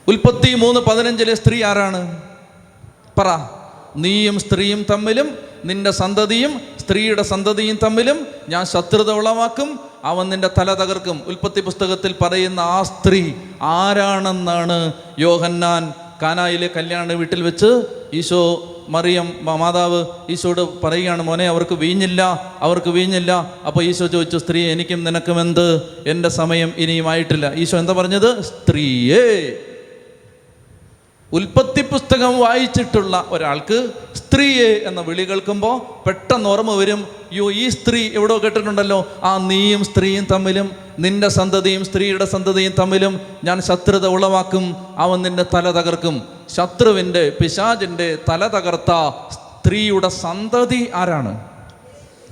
ഉൽപ്പത്തി 0.08 0.54
മൂന്ന് 0.54 0.80
പതിനഞ്ചിലെ 0.80 1.34
സ്ത്രീ 1.34 1.63
ആരാണ്? 1.63 2.21
പറ. 3.19 3.50
നീയും 3.95 4.39
സ്ത്രീയും 4.39 4.86
തമ്മിലും 4.89 5.38
നിന്റെ 5.65 5.91
സന്തതിയും 5.91 6.62
സ്ത്രീയുടെ 6.79 7.21
സന്തതിയും 7.21 7.79
തമ്മിലും 7.84 8.27
ഞാൻ 8.49 8.65
ശത്രുത 8.65 9.12
ഉളവാക്കും. 9.12 9.79
അവൻ 10.03 10.29
നിന്റെ 10.29 10.49
തല 10.58 10.73
തകർക്കും. 10.73 11.21
ഉൽപ്പത്തി 11.27 11.62
പുസ്തകത്തിൽ 11.62 12.15
പറയുന്ന 12.21 12.60
ആ 12.60 12.84
സ്ത്രീ 12.84 13.31
ആരാണെന്നാണ് 13.62 14.93
യോഹന്നാൻ 15.19 15.93
കാനായിലെ 16.21 16.69
കല്യാണ 16.75 17.13
വീട്ടിൽ 17.13 17.41
വെച്ച് 17.41 17.84
ഈശോ 18.13 18.71
മറിയം 18.89 19.34
മാതാവ് 19.41 20.05
ഈശോട് 20.29 20.81
പറയുകയാണ് 20.81 21.23
മോനെ 21.23 21.47
അവർക്ക് 21.47 21.75
വീഞ്ഞില്ല 21.75 22.51
അവർക്ക് 22.62 22.89
വീഞ്ഞില്ല. 22.89 23.55
അപ്പോൾ 23.67 23.84
ഈശോ 23.84 24.08
ചോദിച്ചു 24.08 24.38
സ്ത്രീ 24.38 24.65
എനിക്കും 24.65 25.03
നിനക്കും 25.03 25.41
എന്ത് 25.41 25.81
എന്റെ 26.08 26.29
സമയം 26.29 26.73
ഇനിയും 26.77 27.10
ആയിട്ടില്ല. 27.10 27.53
ഈശോ 27.53 27.77
എന്താ 27.77 27.93
പറഞ്ഞത്? 27.93 28.41
സ്ത്രീയേ. 28.41 29.58
ഉൽപ്പത്തി 31.36 31.82
പുസ്തകം 31.82 32.39
വായിച്ചിട്ടുള്ള 32.39 33.26
ഒരാൾക്ക് 33.30 33.91
സ്ത്രീയെ 34.15 34.82
എന്ന 34.88 35.02
വിളി 35.02 35.24
കേൾക്കുമ്പോൾ 35.24 36.04
പെട്ടെന്ന് 36.06 36.50
ഓർമ്മ 36.50 36.76
വരും 36.76 37.08
യോ 37.34 37.52
ഈ 37.52 37.69
സ്ത്രീ 37.69 38.10
എവിടെയോ 38.13 38.38
കേട്ടിട്ടുണ്ടല്ലോ. 38.43 39.08
ആ 39.24 39.38
നീയും 39.38 39.86
സ്ത്രീയും 39.86 40.28
തമ്മിലും 40.32 40.71
നിന്റെ 41.00 41.28
സന്തതിയും 41.28 41.86
സ്ത്രീയുടെ 41.86 42.26
സന്തതിയും 42.26 42.74
തമ്മിലും 42.80 43.19
ഞാൻ 43.43 43.62
ശത്രുത 43.62 44.08
ഉളവാക്കും. 44.08 44.76
അവൻ 44.98 45.21
നിന്റെ 45.21 45.45
തല 45.54 45.71
തകർക്കും. 45.71 46.28
ശത്രുവിന്റെ 46.56 47.32
പിശാചിന്റെ 47.41 48.17
തല 48.30 48.48
തകർത്ത 48.48 48.93
സ്ത്രീയുടെ 49.32 50.10
സന്തതി 50.10 50.91
ആരാണ്? 50.95 51.39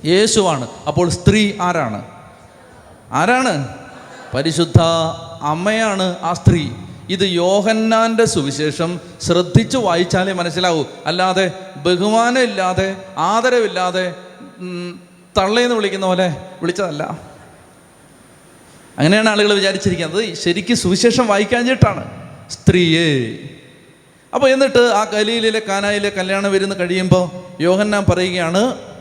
യേശുവാണ്. 0.05 0.67
അപ്പോൾ 0.87 1.09
സ്ത്രീ 1.09 1.53
ആരാണ്? 1.61 2.05
ആരാണ്? 3.11 3.67
പരിശുദ്ധ 4.33 4.81
അമ്മയാണ് 5.41 6.15
ആ 6.21 6.33
സ്ത്രീ. 6.33 6.69
ഇത് 7.13 7.23
യോഹന്നാന്റെ 7.27 8.25
സുവിശേഷം 8.25 8.99
ശ്രദ്ധിച്ചു 9.21 9.77
വായിച്ചാലേ 9.77 10.33
മനസ്സിലാവൂ. 10.33 10.83
അല്ലാതെ 11.05 11.51
ബഹുമാനമില്ലാതെ 11.77 12.95
ആദരവില്ലാതെ 13.17 14.05
തള്ളേന്ന് 15.37 15.75
വിളിക്കുന്ന 15.75 16.05
പോലെ 16.05 16.27
വിളിച്ചതല്ല. 16.61 17.03
അങ്ങനെയാണ് 18.97 19.29
ആളുകൾ 19.29 19.53
വിചാരിച്ചിരിക്കുന്നത്. 19.53 20.33
ശരിക്കും 20.33 20.77
സുവിശേഷം 20.77 21.27
വായിക്കാഞ്ഞിട്ടാണ്. 21.27 22.03
സ്ത്രീയെ. 22.49 23.39
അപ്പോൾ 24.33 24.47
എന്നിട്ട് 24.49 24.79
ആ 24.79 25.03
കലയിലെ 25.03 25.61
കാനായിലെ 25.69 26.09
കല്യാണം 26.09 26.51
വരുന്ന 26.51 26.73
കഴിയുമ്പോൾ 26.75 27.25
യോഹന്നാൻ 27.61 28.05
പറയുകയാണ് 28.09 28.92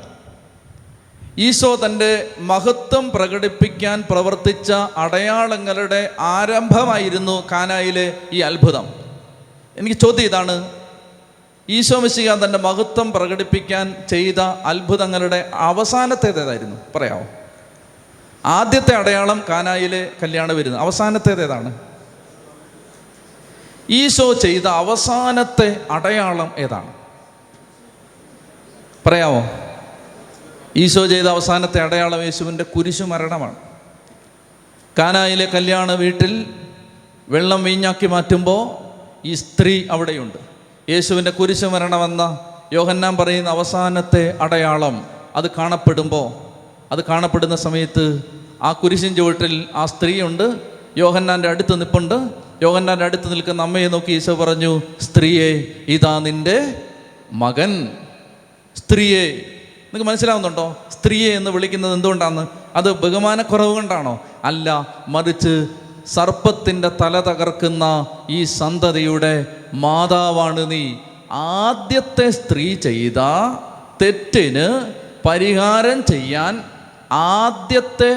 ഈശോ 1.38 1.76
തന്റെ 1.76 2.30
മഹത്വം 2.38 3.10
പ്രകടിപ്പിക്കാൻ 3.10 4.04
പ്രവർത്തിച്ച 4.10 4.72
അടയാളങ്ങളുടെ 4.96 6.10
ആരംഭമായിരുന്നു 6.18 7.48
കാനായിലെ 7.52 8.18
ഈ 8.32 8.40
അത്ഭുതം. 8.40 8.88
എനിക്ക് 9.76 9.96
ചോദ്യം 9.96 10.24
ഇതാണ്. 10.24 10.70
ഈശോ 11.68 12.00
മിശിക 12.00 12.34
തന്റെ 12.34 12.58
മഹത്വം 12.58 13.12
പ്രകടിപ്പിക്കാൻ 13.12 13.96
ചെയ്ത 14.10 14.38
അത്ഭുതങ്ങളുടെ 14.40 15.50
അവസാനത്തേതേതായിരുന്നു? 15.54 16.76
പറയാമോ? 16.94 17.26
ആദ്യത്തെ 18.44 18.94
അടയാളം 18.94 19.44
കാനായിലെ 19.48 20.10
കല്യാണം 20.22 20.56
വരുന്നു. 20.56 20.78
അവസാനത്തേതേതാണ്? 20.78 21.78
ഈശോ 23.90 24.32
ചെയ്ത 24.32 24.66
അവസാനത്തെ 24.66 25.76
അടയാളം 25.90 26.54
ഏതാണ്? 26.58 26.92
പറയാമോ? 29.06 29.71
ഈശോ 30.76 31.06
ചെയ്ത 31.06 31.26
അവസാനത്തെ 31.26 31.80
അടയാളം 31.80 32.22
യേശുവിന്റെ 32.22 32.64
കുരിശു 32.64 33.04
മരണമാണ്. 33.04 33.54
കാനായിലെ 34.98 35.44
കല്യാണ 35.44 35.92
വീട്ടിൽ 35.92 36.46
വെള്ളം 37.28 37.64
വീഞ്ഞാക്കി 37.64 38.06
മാറ്റുമ്പോൾ 38.06 38.92
ഈ 39.24 39.34
സ്ത്രീ 39.34 39.84
അവിടെയുണ്ട്. 39.90 40.38
യേശുവിന്റെ 40.90 41.30
കുരിശു 41.30 41.66
മരണമെന്ന 41.66 42.38
യോഹന്നാൻ 42.72 43.16
പറയുന്ന 43.16 43.50
അവസാനത്തെ 43.50 44.38
അടയാളം 44.40 45.06
അത് 45.36 45.50
കാണപ്പെടുമ്പോൾ 45.50 46.34
അത് 46.92 47.04
കാണപ്പെടുന്ന 47.04 47.56
സമയത്ത് 47.56 48.22
ആ 48.62 48.72
കുരിശിൻ 48.72 49.16
ചുവട്ടിൽ 49.16 49.64
ആ 49.74 49.86
സ്ത്രീയുണ്ട്. 49.86 50.60
യോഹന്നാന്റെ 50.96 51.48
അടുത്ത് 51.48 51.74
നിൽപ്പുണ്ട് 51.74 52.28
യോഹന്നാന്റെ 52.62 53.04
അടുത്ത് 53.04 53.30
നിൽക്കുന്ന 53.30 53.62
അമ്മയെ 53.62 53.88
നോക്കി 53.88 54.12
ഈശോ 54.12 54.34
പറഞ്ഞു 54.34 54.82
സ്ത്രീയെ 55.00 55.64
ഇതാ 55.88 56.18
നിന്റെ 56.18 56.82
മകൻ. 57.32 57.88
സ്ത്രീയെ 58.76 59.42
നിങ്ങൾക്ക് 59.92 60.10
മനസ്സിലാവുന്നുണ്ടോ? 60.10 60.66
സ്ത്രീയെ 60.90 61.34
എന്ന് 61.34 61.50
വിളിക്കുന്നത് 61.50 61.92
എന്തുകൊണ്ടാണ് 61.92 62.42
അത് 62.76 62.92
ബഹുമാനക്കുറവ് 62.94 63.74
കൊണ്ടാണോ 63.74 64.14
അല്ല 64.44 64.68
മറിച്ച് 65.08 65.54
സർപ്പത്തിന്റെ 66.06 66.88
തല 67.02 67.20
തകർക്കുന്ന 67.20 67.84
ഈ 68.30 68.44
സന്തതിയുടെ 68.54 69.34
മാതാവാണ് 69.74 70.70
നീ. 70.70 70.84
ആദ്യത്തെ 71.62 72.30
സ്ത്രീ 72.30 72.74
ചെയ്ത 72.78 73.18
തെറ്റിന് 74.02 74.66
പരിഹാരം 75.26 76.04
ചെയ്യാൻ 76.04 76.54
ആദ്യത്തെ 77.34 78.12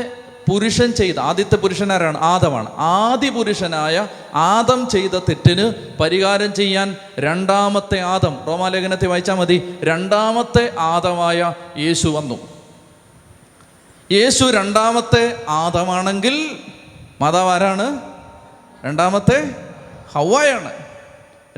പുരുഷൻ 0.49 0.93
ചെയ്ത 0.93 1.19
ആദ്യത്തെ 1.19 1.55
പുരുഷൻ 1.55 1.93
ആരാണ്? 1.93 2.17
ആദമാണ്. 2.17 2.69
ആദ്യ 2.77 3.29
പുരുഷനായ 3.29 4.07
ആദം 4.35 4.89
ചെയ്ത 4.89 5.11
തെറ്റിന് 5.11 5.73
പരിഹാരം 5.99 6.53
ചെയ്യാൻ 6.53 6.95
രണ്ടാമത്തെ 7.19 7.99
ആദം 7.99 8.37
റോമാലേഖനത്തെ 8.47 9.07
വായിച്ചാൽ 9.07 9.35
മതി. 9.35 9.79
രണ്ടാമത്തെ 9.83 10.73
ആദമായ 10.79 11.53
യേശു 11.77 12.07
വന്നു. 12.07 12.39
യേശു 14.11 14.45
രണ്ടാമത്തെ 14.45 15.45
ആദമാണെങ്കിൽ 15.49 16.57
മാതാവ് 17.21 17.49
ആരാണ്? 17.49 18.01
രണ്ടാമത്തെ 18.85 19.55
ഹവായാണ് 20.13 20.73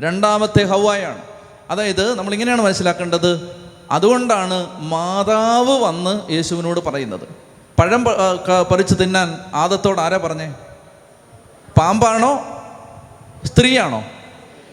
രണ്ടാമത്തെ 0.00 0.64
ഹവായാണ് 0.64 1.22
അതായത് 1.70 2.14
നമ്മളിങ്ങനെയാണ് 2.14 2.62
മനസ്സിലാക്കേണ്ടത്. 2.62 3.56
അതുകൊണ്ടാണ് 3.90 4.82
മാതാവ് 4.82 5.78
വന്ന് 5.78 6.32
യേശുവിനോട് 6.32 6.80
പറയുന്നത്. 6.80 7.47
പഴം 7.78 8.04
പറിച്ച് 8.70 8.94
തിന്നാൻ 8.94 9.38
ആദത്തോട് 9.54 10.00
ആരാ 10.00 10.16
പറഞ്ഞേ? 10.16 10.52
പാമ്പാണോ? 11.78 12.44
സ്ത്രീയാണോ? 13.44 14.04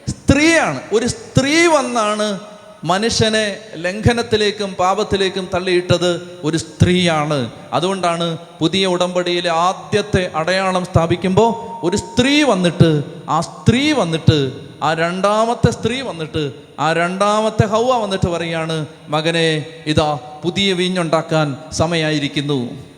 സ്ത്രീയാണ്. 0.09 0.79
ഒരു 0.93 1.05
സ്ത്രീ 1.05 1.67
വന്നാണ് 1.67 2.39
മനുഷ്യനെ 2.83 3.57
ലംഘനത്തിലേക്കും 3.75 4.73
പാപത്തിലേക്കും 4.79 5.49
തള്ളിയിട്ടത് 5.53 6.39
ഒരു 6.43 6.57
സ്ത്രീയാണ്. 6.57 7.51
അതുകൊണ്ടാണ് 7.73 8.37
പുതിയ 8.59 8.85
ഉടമ്പടിയിലെ 8.85 9.49
ആദ്യത്തെ 9.49 10.31
അടയാളം 10.35 10.85
സ്ഥാപിക്കുമ്പോൾ 10.85 11.79
ഒരു 11.85 11.97
സ്ത്രീ 11.97 12.43
വന്നിട്ട് 12.43 13.03
ആ 13.29 13.41
സ്ത്രീ 13.41 13.91
വന്നിട്ട് 13.91 14.51
ആ 14.83 14.93
രണ്ടാമത്തെ 14.93 15.71
സ്ത്രീ 15.71 16.01
വന്നിട്ട് 16.01 16.51
ആ 16.79 16.93
രണ്ടാമത്തെ 16.93 17.65
ഹൗവ 17.65 17.97
വന്നിട്ട് 17.97 18.29
പറയാണ് 18.29 18.85
മകനെ 19.07 19.65
ഇതാ 19.87 20.17
പുതിയ 20.43 20.73
വീഞ്ഞുണ്ടാക്കാൻ 20.73 21.55
സമയമായിരിക്കുന്നു 21.71 22.94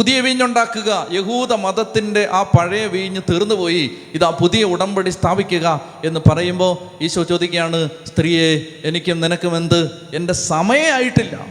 പുതിയ 0.00 0.20
വീഞ്ഞുണ്ടാക്കുക. 0.20 1.06
യഹൂദ 1.12 1.52
മതത്തിന്റെ 1.52 2.28
ആ 2.32 2.42
പഴയ 2.42 2.86
വീഞ്ഞ് 2.86 3.20
തീർന്നുപോയി. 3.30 3.90
ഇതാ 4.14 4.30
പുതിയ 4.30 4.64
ഉടമ്പടി 4.64 5.10
സ്ഥാപിക്കുക 5.10 5.80
എന്ന് 6.04 6.20
പറയുമ്പോൾ 6.30 7.04
ഈശോ 7.04 7.22
ചോദിക്കുകയാണ് 7.22 7.88
സ്ത്രീയെ 8.06 8.66
എനിക്കും 8.84 9.20
നിനക്കും 9.20 9.56
എന്ത്? 9.56 9.90
എന്റെ 10.14 10.32
സമയമായിട്ടില്ല. 10.32 11.46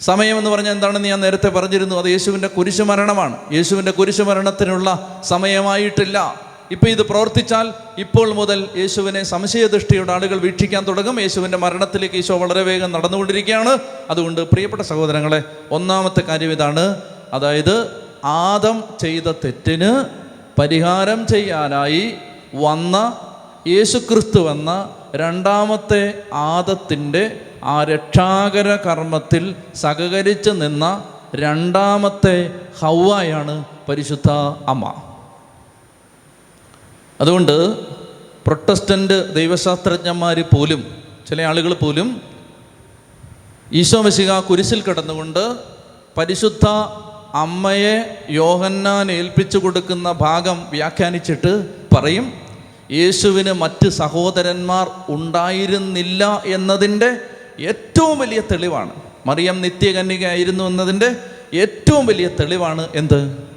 സമയമെന്ന് 0.00 0.50
പറഞ്ഞാൽ 0.50 0.72
എന്താണെന്ന് 0.72 1.08
ഞാൻ 1.08 1.20
നേരത്തെ 1.20 1.48
പറഞ്ഞിരുന്നു. 1.48 1.96
അത് 1.96 2.06
യേശുവിന്റെ 2.06 2.48
കുരിശുമരണമാണ് 2.48 3.36
യേശുവിന്റെ 3.52 3.92
കുരിശുമരണത്തിനുള്ള 3.92 5.20
സമയമായിട്ടില്ല. 5.24 6.40
ഇപ്പം 6.70 6.88
ഇത് 6.88 7.02
പ്രവർത്തിച്ചാൽ 7.02 7.72
ഇപ്പോൾ 7.98 8.32
മുതൽ 8.32 8.68
യേശുവിനെ 8.76 9.22
സംശയദൃഷ്ടിയുടെ 9.22 10.12
ആളുകൾ 10.12 10.38
വീക്ഷിക്കാൻ 10.38 10.86
തുടങ്ങും. 10.88 11.20
യേശുവിന്റെ 11.20 11.58
മരണത്തിലേക്ക് 11.58 12.14
ഈശോ 12.14 12.38
വളരെ 12.38 12.62
വേഗം 12.62 12.92
നടന്നുകൊണ്ടിരിക്കുകയാണ്. 12.92 13.78
അതുകൊണ്ട് 14.10 14.40
പ്രിയപ്പെട്ട 14.40 14.82
സഹോദരങ്ങളെ 14.82 15.42
ഒന്നാമത്തെ 15.70 16.20
കാര്യം 16.20 16.52
ഇതാണ്. 16.52 16.96
അതായത് 17.32 17.76
ആദം 18.24 18.84
ചെയ്ത 19.00 19.22
തെറ്റിന് 19.44 19.90
പരിഹാരം 20.58 21.26
ചെയ്യാനായി 21.26 22.14
വന്ന 22.54 22.96
യേശുക്രിസ്തു 23.66 24.50
എന്ന 24.50 24.70
രണ്ടാമത്തെ 25.14 26.02
ആദത്തിന്റെ 26.32 27.22
ആ 27.64 27.84
രക്ഷാകര 27.84 28.76
കർമ്മത്തിൽ 28.86 29.44
സഹകരിച്ച് 29.74 30.50
നിന്ന 30.50 30.84
രണ്ടാമത്തെ 31.34 32.36
ഹൗവായാണ് 32.80 33.64
പരിശുദ്ധ 33.88 34.30
അമ്മ. 34.68 34.84
അതുകൊണ്ട് 37.20 37.56
പ്രൊട്ടസ്റ്റന്റ് 38.46 39.34
ദൈവശാസ്ത്രജ്ഞന്മാർ 39.34 40.44
പോലും 40.54 40.80
ചില 41.28 41.42
ആളുകൾ 41.42 41.72
പോലും 41.74 42.08
ഈശോ 43.72 44.02
മെസ്സിക 44.02 44.40
കുരിശിൽ 44.40 44.82
കിടന്നുകൊണ്ട് 44.82 45.42
പരിശുദ്ധ 46.16 46.66
അമ്മയെ 47.34 48.26
യോഹന്നാൻ 48.30 49.12
ഏൽപ്പിച്ചു 49.12 49.58
കൊടുക്കുന്ന 49.58 50.12
ഭാഗം 50.12 50.66
വ്യാഖ്യാനിച്ചിട്ട് 50.70 51.66
പറയും 51.96 52.32
യേശുവിന് 52.92 53.52
മറ്റ് 53.52 53.88
സഹോദരന്മാർ 53.88 54.88
ഉണ്ടായിരുന്നില്ല 55.08 56.42
എന്നതിന്റെ 56.46 57.16
ഏറ്റവും 57.60 58.18
വലിയ 58.18 58.40
തെളിവാണ്. 58.52 58.90
മറിയം 59.26 59.60
നിത്യകന്യകയായിരുന്നു 59.60 60.64
എന്നതിന്റെ 60.64 61.16
ഏറ്റവും 61.54 62.06
വലിയ 62.06 62.28
തെളിവാണ് 62.40 62.88
എന്ത്? 62.94 63.50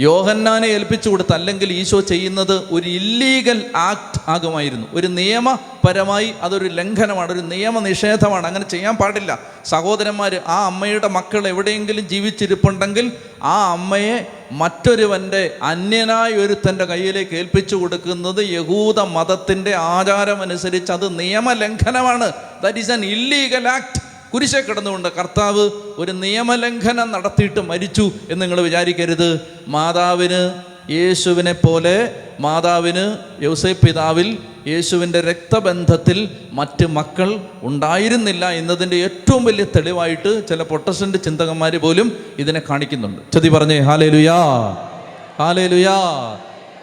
യോഹന്നാനെ 0.00 0.66
ഏൽപ്പിച്ചു 0.66 1.08
കൊടുത്ത് 1.08 1.32
അല്ലെങ്കിൽ 1.32 1.72
ഈശോ 1.72 2.00
ചെയ്യുന്നത് 2.00 2.64
ഒരു 2.70 2.88
ഇല്ലീഗൽ 2.88 3.64
ആക്ട് 3.76 4.30
ആകുമായിരുന്നു. 4.30 4.86
ഒരു 4.92 5.06
നിയമപരമായി 5.06 6.34
അതൊരു 6.42 6.64
ലംഘനമാണ് 6.64 7.32
ഒരു 7.32 7.40
നിയമ 7.40 7.78
നിഷേധമാണ് 7.78 8.46
അങ്ങനെ 8.46 8.68
ചെയ്യാൻ 8.68 8.96
പാടില്ല. 8.96 9.38
സഹോദരന്മാർ 9.64 10.40
ആ 10.46 10.66
അമ്മയുടെ 10.66 11.08
മക്കൾ 11.08 11.48
എവിടെയെങ്കിലും 11.48 12.08
ജീവിച്ചിരിപ്പുണ്ടെങ്കിൽ 12.08 13.12
ആ 13.42 13.72
അമ്മയെ 13.72 14.26
മറ്റൊരുവന്റെ 14.52 15.58
അന്യനായ 15.62 16.30
ഒരു 16.30 16.56
തന്റെ 16.68 16.84
കയ്യിലേക്ക് 16.84 17.34
ഏൽപ്പിച്ചു 17.36 17.76
കൊടുക്കുന്നത് 17.76 18.44
യഹൂദ 18.50 19.00
മതത്തിന്റെ 19.00 19.74
ആചാരമനുസരിച്ച് 19.74 20.92
അത് 20.92 21.18
നിയമലംഘനമാണ്. 21.18 22.32
That 22.62 22.78
is 22.78 22.90
an 22.90 23.04
illegal 23.04 23.68
act 23.68 24.09
കുരിശെ 24.32 24.60
കിടന്നുകൊണ്ട് 24.60 25.08
കർത്താവ് 25.08 25.70
ഒരു 25.98 26.12
നിയമലംഘനം 26.12 27.10
നടത്തിയിട്ട് 27.12 27.60
മരിച്ചു 27.60 28.10
എന്ന് 28.30 28.42
നിങ്ങൾ 28.42 28.60
വിചാരിക്കരുത്. 28.60 29.40
മാതാവിന് 29.68 30.42
യേശുവിനെ 30.90 31.52
പോലെ 31.52 31.96
മാതാവിന് 32.40 33.18
യൗസേ 33.42 33.72
പിതാവിൽ 33.72 34.38
യേശുവിന്റെ 34.66 35.20
രക്തബന്ധത്തിൽ 35.20 36.28
മറ്റ് 36.52 36.86
മക്കൾ 36.86 37.40
ഉണ്ടായിരുന്നില്ല 37.62 38.50
എന്നതിന്റെ 38.50 38.96
ഏറ്റവും 38.96 39.44
വലിയ 39.44 39.66
തെളിവായിട്ട് 39.76 40.48
ചില 40.48 40.62
പൊട്ടസ്റ്റന്റ് 40.62 41.18
ചിന്തകന്മാർ 41.18 41.76
പോലും 41.76 42.18
ഇതിനെ 42.38 42.62
കാണിക്കുന്നുണ്ട്. 42.70 43.32
ചതി 43.32 43.48
പറഞ്ഞേ 43.48 43.78
ഹാലേ 43.78 44.08
ലുയാ 44.08 44.38
ഹാലേ 45.38 45.66
ലുയാ 45.66 45.96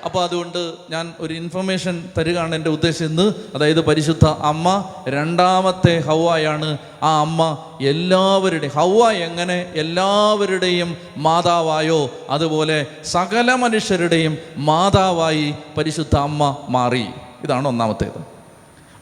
അപ്പോൾ 0.05 0.23
അതുകൊണ്ട് 0.23 0.73
ഞാൻ 0.89 1.13
ഒരു 1.19 1.33
ഇൻഫർമേഷൻ 1.33 2.09
തരികയാണ് 2.17 2.55
എന്റെ 2.55 2.69
ഉദ്ദേശം 2.69 3.05
ഇന്ന്. 3.05 3.33
അതായത് 3.55 3.81
പരിശുദ്ധ 3.81 4.25
അമ്മ 4.25 4.85
രണ്ടാമത്തെ 5.07 5.99
ഹൗവായാണ് 5.99 6.77
ആ 7.03 7.19
അമ്മ 7.19 7.57
എല്ലാവരുടെയും 7.81 8.71
ഹൗവ 8.71 9.11
എങ്ങനെ 9.11 9.73
എല്ലാവരുടെയും 9.75 10.97
മാതാവായോ 11.17 12.09
അതുപോലെ 12.29 12.85
സകല 13.03 13.53
മനുഷ്യരുടെയും 13.53 14.37
മാതാവായി 14.57 15.55
പരിശുദ്ധ 15.77 16.15
അമ്മ 16.15 16.57
മാറി. 16.69 17.05
ഇതാണ് 17.43 17.67
ഒന്നാമത്തേത്. 17.67 18.37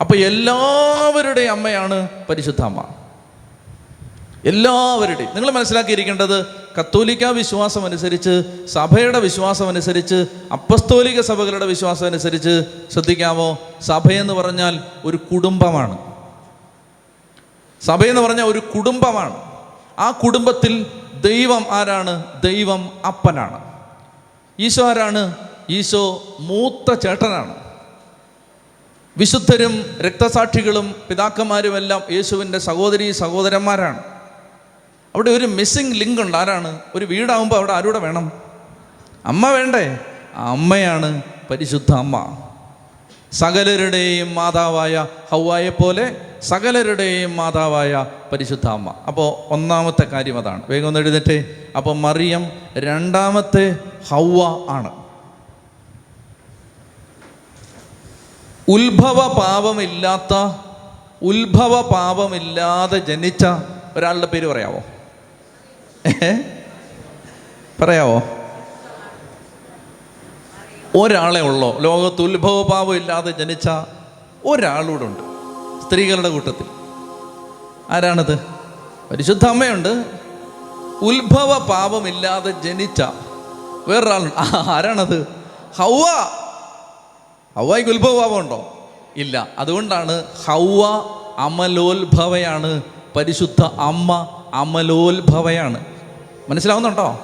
അപ്പോൾ 0.01 0.15
എല്ലാവരുടെയും 0.15 1.51
അമ്മയാണ് 1.51 2.09
പരിശുദ്ധ 2.29 2.61
അമ്മ. 2.61 2.83
എല്ലാവരുടെയും. 4.45 5.29
നിങ്ങൾ 5.35 5.51
മനസ്സിലാക്കിയിരിക്കേണ്ടത് 5.51 6.45
കത്തോലിക്ക 6.79 7.25
വിശ്വാസം 7.25 7.85
അനുസരിച്ച് 7.85 8.43
സഭയുടെ 8.65 9.19
വിശ്വാസം 9.19 9.67
അനുസരിച്ച് 9.67 10.25
അപ്പസ്തോലിക 10.51 11.21
സഭകളുടെ 11.21 11.65
വിശ്വാസം 11.65 12.05
അനുസരിച്ച് 12.05 12.61
ശ്രദ്ധിക്കാമോ? 12.91 13.57
സഭയെന്ന് 13.81 14.33
പറഞ്ഞാൽ 14.33 14.79
ഒരു 15.05 15.17
കുടുംബമാണ്. 15.17 15.97
സഭയെന്ന് 17.81 18.21
പറഞ്ഞാൽ 18.21 18.45
ഒരു 18.45 18.59
കുടുംബമാണ്. 18.59 19.35
ആ 19.99 20.11
കുടുംബത്തിൽ 20.11 20.85
ദൈവം 21.21 21.65
ആരാണ്? 21.69 22.23
ദൈവം 22.41 22.89
അപ്പനാണ്. 23.07 23.63
ഈശോ 24.59 24.89
ആരാണ്? 24.89 25.35
ഈശോ 25.69 26.23
മൂത്ത 26.39 26.99
ചേട്ടനാണ്. 26.99 27.55
വിശുദ്ധരും 29.17 29.85
രക്തസാക്ഷികളും 30.01 30.95
പിതാക്കന്മാരുമെല്ലാം 31.09 32.01
യേശുവിന്റെ 32.11 32.59
സഹോദരി 32.59 33.11
സഹോദരന്മാരാണ്. 33.11 34.14
അവിടെ 35.15 35.31
ഒരു 35.31 35.45
മിസ്സിങ് 35.45 35.95
ലിങ്ക് 35.95 36.21
ഉണ്ട്. 36.21 36.37
ആരാണ്? 36.37 36.79
ഒരു 36.95 37.05
വീടാകുമ്പോൾ 37.05 37.55
അവിടെ 37.55 37.73
ആരൂടെ 37.73 37.99
വേണം? 37.99 38.31
അമ്മ 39.25 39.49
വേണ്ടേ? 39.49 39.99
അമ്മയാണ് 40.35 41.21
പരിശുദ്ധ 41.51 41.93
അമ്മ. 41.93 42.37
സകലരുടെയും 43.31 44.35
മാതാവായ 44.35 45.07
ഹൗവായെ 45.31 45.69
പോലെ 45.69 46.17
സകലരുടെയും 46.41 47.35
മാതാവായ 47.35 48.05
പരിശുദ്ധ 48.31 48.67
അമ്മ. 48.67 48.93
അപ്പോൾ 49.07 49.53
ഒന്നാമത്തെ 49.53 50.03
കാര്യം 50.03 50.37
അതാണ്. 50.37 50.61
വേഗം 50.69 50.87
ഒന്ന് 50.87 50.99
എഴുന്നേറ്റേ. 50.99 51.55
അപ്പോൾ 51.77 51.95
മറിയം 51.95 52.51
രണ്ടാമത്തെ 52.77 53.75
ഹൗവ 54.09 54.65
ആണ്. 54.69 55.05
ഉത്ഭവ 58.67 59.27
പാപമില്ലാത്ത 59.27 60.57
ഉത്ഭവ 61.21 61.81
പാപമില്ലാതെ 61.81 62.97
ജനിച്ച 62.97 63.45
ഒരാളുടെ 63.95 64.25
പേര് 64.25 64.47
പറയാവോ? 64.47 64.77
ഏ? 64.77 64.94
പറയാവോ? 67.81 68.21
ഒരാളെ 71.01 71.41
ഉള്ളോ? 71.41 71.77
ലോകത്ത് 71.79 72.21
ഉത്ഭവഭാവം 72.21 72.95
ഇല്ലാതെ 72.95 73.31
ജനിച്ച 73.31 73.69
ഒരാളൂടെ 74.45 75.05
ഉണ്ട് 75.05 75.35
സ്ത്രീകളുടെ 75.83 76.29
കൂട്ടത്തിൽ. 76.29 76.65
ആരാണത്? 77.89 78.39
പരിശുദ്ധ 79.11 79.45
അമ്മയുണ്ട്. 79.45 80.05
ഉത്ഭവ 81.01 81.57
പാപമില്ലാതെ 81.57 82.51
ജനിച്ച 82.51 83.01
വേറൊരാളുണ്ട്. 83.87 84.33
ആരാണത്? 84.69 85.27
ഹൗവ. 85.77 86.05
ഹൗവായിക്ക് 87.55 87.91
ഉത്ഭവഭാവം 87.91 88.39
ഉണ്ടോ? 88.39 88.89
ഇല്ല. 89.17 89.47
അതുകൊണ്ടാണ് 89.59 90.23
ഹൗവ 90.45 90.81
അമലോത്ഭവയാണ്. 91.37 92.81
പരിശുദ്ധ 93.15 93.63
അമ്മ 93.63 94.27
അമലോത്ഭവയാണ്. 94.53 95.94
മനസ്സിലാവുന്നുണ്ടോ? 96.49 97.19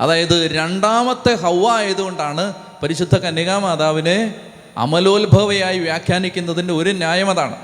അതായത് 0.00 0.50
രണ്ടാമത്തെ 0.54 1.34
ഹൗവ 1.34 1.70
ആയതുകൊണ്ടാണ് 1.70 2.54
പരിശുദ്ധ 2.82 3.18
കന്യകാമാതാവിനെ 3.18 4.34
അമലോത്ഭവയായി 4.76 5.78
വ്യാഖ്യാനിക്കുന്നതിന്റെ 5.78 6.74
ഒരു 6.74 6.90
ന്യായം 6.90 7.30
അതാണ്. 7.30 7.56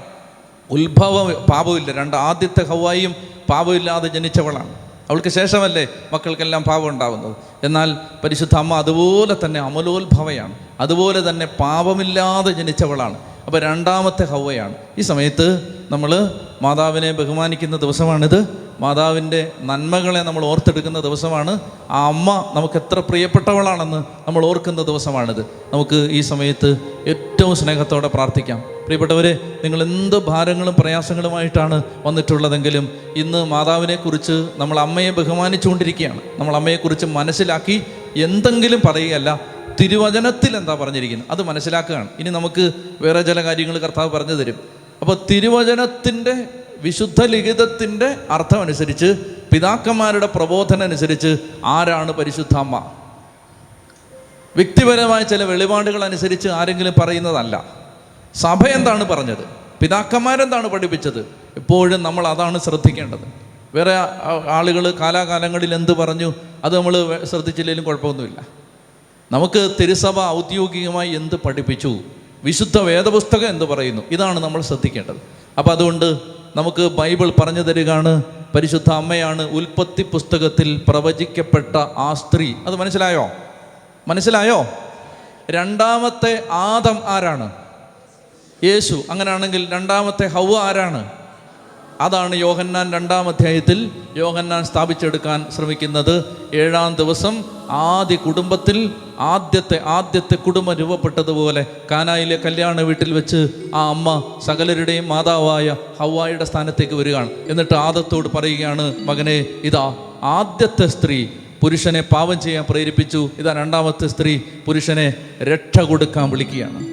ഉത്ഭവ 0.71 1.33
പാപമില്ല. 1.33 1.93
രണ്ട് 1.93 2.17
ആദ്യത്തെ 2.17 2.65
ഹൗവായും 2.65 3.15
പാപമില്ലാതെ 3.51 4.09
ജനിച്ചവളാണ്. 4.09 4.75
അവൾക്ക് 5.11 5.29
ശേഷമല്ലേ 5.29 5.89
മക്കൾക്കെല്ലാം 6.13 6.65
പാപം 6.65 6.89
ഉണ്ടാവുന്നത്? 6.89 7.37
എന്നാൽ 7.63 7.97
പരിശുദ്ധ 8.25 8.57
അമ്മ 8.57 8.75
അതുപോലെ 8.75 9.37
തന്നെ 9.45 9.61
അമലോത്ഭവയാണ്. 9.61 10.55
അതുപോലെ 10.81 11.31
തന്നെ 11.31 11.47
പാപമില്ലാതെ 11.47 12.51
ജനിച്ചവളാണ്. 12.51 13.19
അപ്പോൾ 13.47 13.61
രണ്ടാമത്തെ 13.61 14.25
ഹൗവയാണ്. 14.25 14.75
ഈ 14.99 15.01
സമയത്ത് 15.01 15.75
നമ്മൾ 15.91 16.41
മാതാവിനെ 16.63 17.13
ബഹുമാനിക്കുന്ന 17.13 17.77
ദിവസമാണിത്. 17.77 18.68
മാതാവിന്റെ 18.81 19.53
നന്മകളെ 19.61 20.21
നമ്മൾ 20.21 20.45
ഓർത്തെടുക്കുന്ന 20.45 21.01
ദിവസമാണ്. 21.01 21.59
ആ 21.91 22.07
അമ്മ 22.07 22.53
നമുക്ക് 22.55 22.75
എത്ര 22.75 23.01
പ്രിയപ്പെട്ടവളാണെന്ന് 23.01 23.97
നമ്മൾ 23.97 24.47
ഓർക്കുന്ന 24.47 24.83
ദിവസമാണിത്. 24.83 25.41
നമുക്ക് 25.73 26.09
ഈ 26.11 26.21
സമയത്ത് 26.21 26.77
ഏറ്റവും 27.07 27.57
സ്നേഹത്തോടെ 27.57 28.09
പ്രാർത്ഥിക്കാം. 28.09 28.59
പ്രിയപ്പെട്ടവരെ 28.59 29.39
നിങ്ങൾ 29.65 29.83
എന്ത് 29.83 30.17
ഭാരങ്ങളും 30.27 30.77
പ്രയാസങ്ങളുമായിട്ടാണ് 30.79 31.83
വന്നിട്ടുള്ളതെങ്കിലും 32.05 32.89
ഇന്ന് 33.17 33.45
മാതാവിനെക്കുറിച്ച് 33.45 34.49
നമ്മൾ 34.57 34.81
അമ്മയെ 34.81 35.11
ബഹുമാനിച്ചുകൊണ്ടിരിക്കുകയാണ്. 35.11 36.21
നമ്മൾ 36.39 36.57
അമ്മയെക്കുറിച്ച് 36.57 37.07
മനസ്സിലാക്കി 37.07 37.83
എന്തെങ്കിലും 38.17 38.81
പറയുകയല്ല 38.87 39.41
തിരുവചനത്തിൽ 39.81 40.57
എന്താ 40.57 40.75
പറഞ്ഞിരിക്കുന്നത്? 40.75 41.29
അത് 41.31 41.43
മനസ്സിലാക്കുകയാണ്. 41.43 42.09
ഇനി 42.19 42.31
നമുക്ക് 42.31 42.73
വേറെ 43.01 43.23
ചില 43.23 43.43
കാര്യങ്ങൾ 43.43 43.79
കർത്താവ് 43.79 44.11
പറഞ്ഞു 44.11 44.35
തരും. 44.35 44.55
അപ്പോൾ 45.01 45.17
തിരുവചനത്തിന്റെ 45.31 46.35
വിശുദ്ധ 46.81 47.25
ലിഖിതത്തിന്റെ 47.25 48.17
അർത്ഥമനുസരിച്ച് 48.31 49.15
പിതാക്കന്മാരുടെ 49.53 50.27
പ്രബോധനം 50.27 50.83
അനുസരിച്ച് 50.83 51.37
ആരാണ് 51.65 52.13
പരിശുദ്ധ 52.13 52.57
അമ്മ 52.57 52.91
വ്യക്തിപരമായ 54.57 55.23
ചില 55.23 55.43
വെളിപാടുകൾ 55.43 56.05
അനുസരിച്ച് 56.05 56.49
ആരെങ്കിലും 56.49 56.95
പറയുന്നതല്ല. 57.01 57.65
സഭ 58.35 58.67
എന്താണ് 58.67 59.05
പറഞ്ഞത്? 59.05 59.45
പിതാക്കന്മാരെന്താണ് 59.81 60.69
പഠിപ്പിച്ചത്? 60.69 61.21
എപ്പോഴും 61.57 62.03
നമ്മൾ 62.03 62.27
അതാണ് 62.29 62.59
ശ്രദ്ധിക്കേണ്ടത്. 62.59 63.29
വേറെ 63.75 63.93
ആളുകൾ 64.49 64.91
കാലാകാലങ്ങളിൽ 64.91 65.75
എന്ത് 65.75 65.93
പറഞ്ഞു 65.93 66.35
അത് 66.65 66.77
നമ്മൾ 66.77 67.25
ശ്രദ്ധിച്ചില്ലെങ്കിലും 67.25 67.85
കുഴപ്പമൊന്നുമില്ല. 67.85 68.41
നമുക്ക് 69.33 69.77
തിരുസഭ 69.81 70.21
ഔദ്യോഗികമായി 70.21 71.11
എന്ത് 71.11 71.35
പഠിപ്പിച്ചു? 71.35 71.99
വിശുദ്ധ 72.45 72.79
വേദപുസ്തകം 72.79 73.49
എന്ത് 73.49 73.65
പറയുന്നു? 73.65 74.03
ഇതാണ് 74.11 74.41
നമ്മൾ 74.41 74.61
ശ്രദ്ധിക്കേണ്ടത്. 74.61 75.17
അപ്പം 75.59 75.73
അതുകൊണ്ട് 75.73 76.38
നമുക്ക് 76.57 76.89
ബൈബിൾ 76.89 77.31
പറഞ്ഞു 77.31 77.61
തരികയാണ്. 77.61 78.23
പരിശുദ്ധ 78.55 78.93
അമ്മയാണ് 78.93 79.43
ഉൽപ്പത്തി 79.43 80.03
പുസ്തകത്തിൽ 80.03 80.83
പ്രവചിക്കപ്പെട്ട 80.89 81.77
ആ 81.77 82.15
സ്ത്രീ. 82.15 82.55
അത് 82.67 82.77
മനസ്സിലായോ? 82.77 83.31
മനസ്സിലായോ? 84.09 84.67
രണ്ടാമത്തെ 85.51 86.45
ആദം 86.51 86.99
ആരാണ്? 87.07 87.53
യേശു. 88.65 89.03
അങ്ങനെയാണെങ്കിൽ 89.11 89.73
രണ്ടാമത്തെ 89.73 90.27
ഹൗവ 90.27 90.59
ആരാണ്? 90.59 91.18
അതാണ് 92.01 92.37
യോഹന്നാൻ 92.37 92.93
രണ്ടാം 92.93 93.29
അധ്യായത്തിൽ 93.29 93.91
യോഹന്നാൻ 94.17 94.65
സ്ഥാപിച്ചെടുക്കാൻ 94.65 95.47
ശ്രമിക്കുന്നത്. 95.57 96.25
ഏഴാം 96.55 96.95
ദിവസം 96.95 97.45
ആദ്യ 97.71 98.17
കുടുംബത്തിൽ 98.17 98.91
ആദ്യത്തെ 99.19 99.81
ആദ്യത്തെ 99.85 100.35
കുടുംബം 100.35 100.75
രൂപപ്പെട്ടതുപോലെ 100.75 101.67
കാനായിലെ 101.91 102.37
കല്യാണ 102.45 102.81
വീട്ടിൽ 102.81 103.13
വെച്ച് 103.13 103.49
ആ 103.75 103.89
അമ്മ 103.89 104.23
സകലരുടെയും 104.47 105.09
മാതാവായ 105.09 105.77
ഹവായുടെ 106.01 106.45
സ്ഥാനത്തേക്ക് 106.45 106.95
വരികയാണ്. 106.95 107.31
എന്നിട്ട് 107.49 107.75
ആദത്തോട് 107.75 108.29
പറയുകയാണ് 108.37 108.95
മകനെ 109.01 109.47
ഇതാ 109.65 109.95
ആദ്യത്തെ 110.23 110.87
സ്ത്രീ 110.87 111.27
പുരുഷനെ 111.61 112.01
പാവം 112.01 112.41
ചെയ്യാൻ 112.41 112.65
പ്രേരിപ്പിച്ചു. 112.71 113.31
ഇതാ 113.39 113.53
രണ്ടാമത്തെ 113.53 114.07
സ്ത്രീ 114.07 114.41
പുരുഷനെ 114.67 115.15
രക്ഷ 115.43 115.81
കൊടുക്കാൻ 115.81 116.31
വിളിക്കുകയാണ്. 116.31 116.87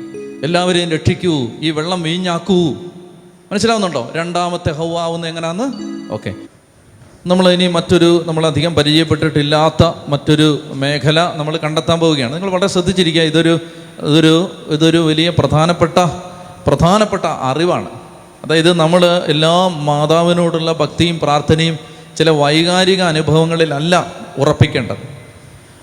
എല്ലാവരെയും 0.45 0.89
രക്ഷിക്കൂ 0.89 1.47
ഈ 1.61 1.71
വെള്ളം 1.71 2.01
വീഞ്ഞാക്കൂ. 2.01 2.75
മനസ്സിലാവുന്നുണ്ടോ? 3.51 4.11
രണ്ടാമത്തെ 4.15 4.71
ഹൗവാവുന്ന 4.71 5.27
എങ്ങനെയാന്ന് 5.27 5.65
ഓക്കെ. 6.13 6.33
നമ്മൾ 7.27 7.51
ഇനി 7.51 7.67
മറ്റൊരു 7.67 8.23
നമ്മളധികം 8.27 8.75
പരിചയപ്പെട്ടിട്ടില്ലാത്ത 8.75 9.91
മറ്റൊരു 10.07 10.63
മേഖല 10.73 11.31
നമ്മൾ 11.35 11.57
കണ്ടെത്താൻ 11.57 11.99
പോവുകയാണ്. 11.99 12.33
നിങ്ങൾ 12.33 12.49
വളരെ 12.49 12.67
ശ്രദ്ധിച്ചിരിക്കുക 12.67 13.21
ഇതൊരു 13.21 13.59
ഇതൊരു 14.03 14.51
ഇതൊരു 14.67 14.97
വലിയ 14.97 15.29
പ്രധാനപ്പെട്ട 15.29 15.99
പ്രധാനപ്പെട്ട 16.67 17.25
അറിവാണ്. 17.25 17.87
അതായത് 18.45 18.73
നമ്മൾ 18.73 19.05
എല്ലാ 19.05 19.67
മാതാവിനോടുള്ള 19.67 20.73
ഭക്തിയും 20.73 21.19
പ്രാർത്ഥനയും 21.19 21.79
ചില 22.17 22.29
വൈകാരിക 22.29 23.01
അനുഭവങ്ങളിലല്ല 23.01 24.13
ഉറപ്പിക്കേണ്ടത്. 24.37 24.97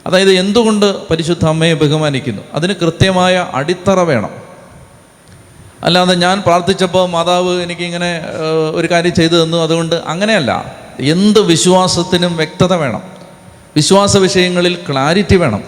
അതായത് 0.06 0.32
എന്തുകൊണ്ട് 0.32 1.08
പരിശുദ്ധ 1.08 1.44
അമ്മയെ 1.44 1.74
ബഹുമാനിക്കുന്നു? 1.74 2.42
അതിന് 2.54 2.72
കൃത്യമായ 2.72 3.50
അടിത്തറ 3.54 4.00
വേണം. 4.00 4.51
അല്ലാതെ 5.84 6.14
ഞാൻ 6.14 6.42
പ്രാർത്ഥിച്ചപ്പോൾ 6.46 7.08
മാതാവ് 7.08 7.62
എനിക്കിങ്ങനെ 7.62 8.26
ഒരു 8.74 8.90
കാര്യം 8.90 9.14
ചെയ്തു 9.14 9.44
തന്നു. 9.44 9.56
അതുകൊണ്ട് 9.56 9.96
അങ്ങനെയല്ല. 10.06 10.76
എന്ത് 11.00 11.40
വിശ്വാസത്തിനും 11.40 12.36
വ്യക്തത 12.36 12.74
വേണം. 12.74 13.02
വിശ്വാസ 13.76 14.16
വിഷയങ്ങളിൽ 14.16 14.78
ക്ലാരിറ്റി 14.90 15.36
വേണം. 15.36 15.64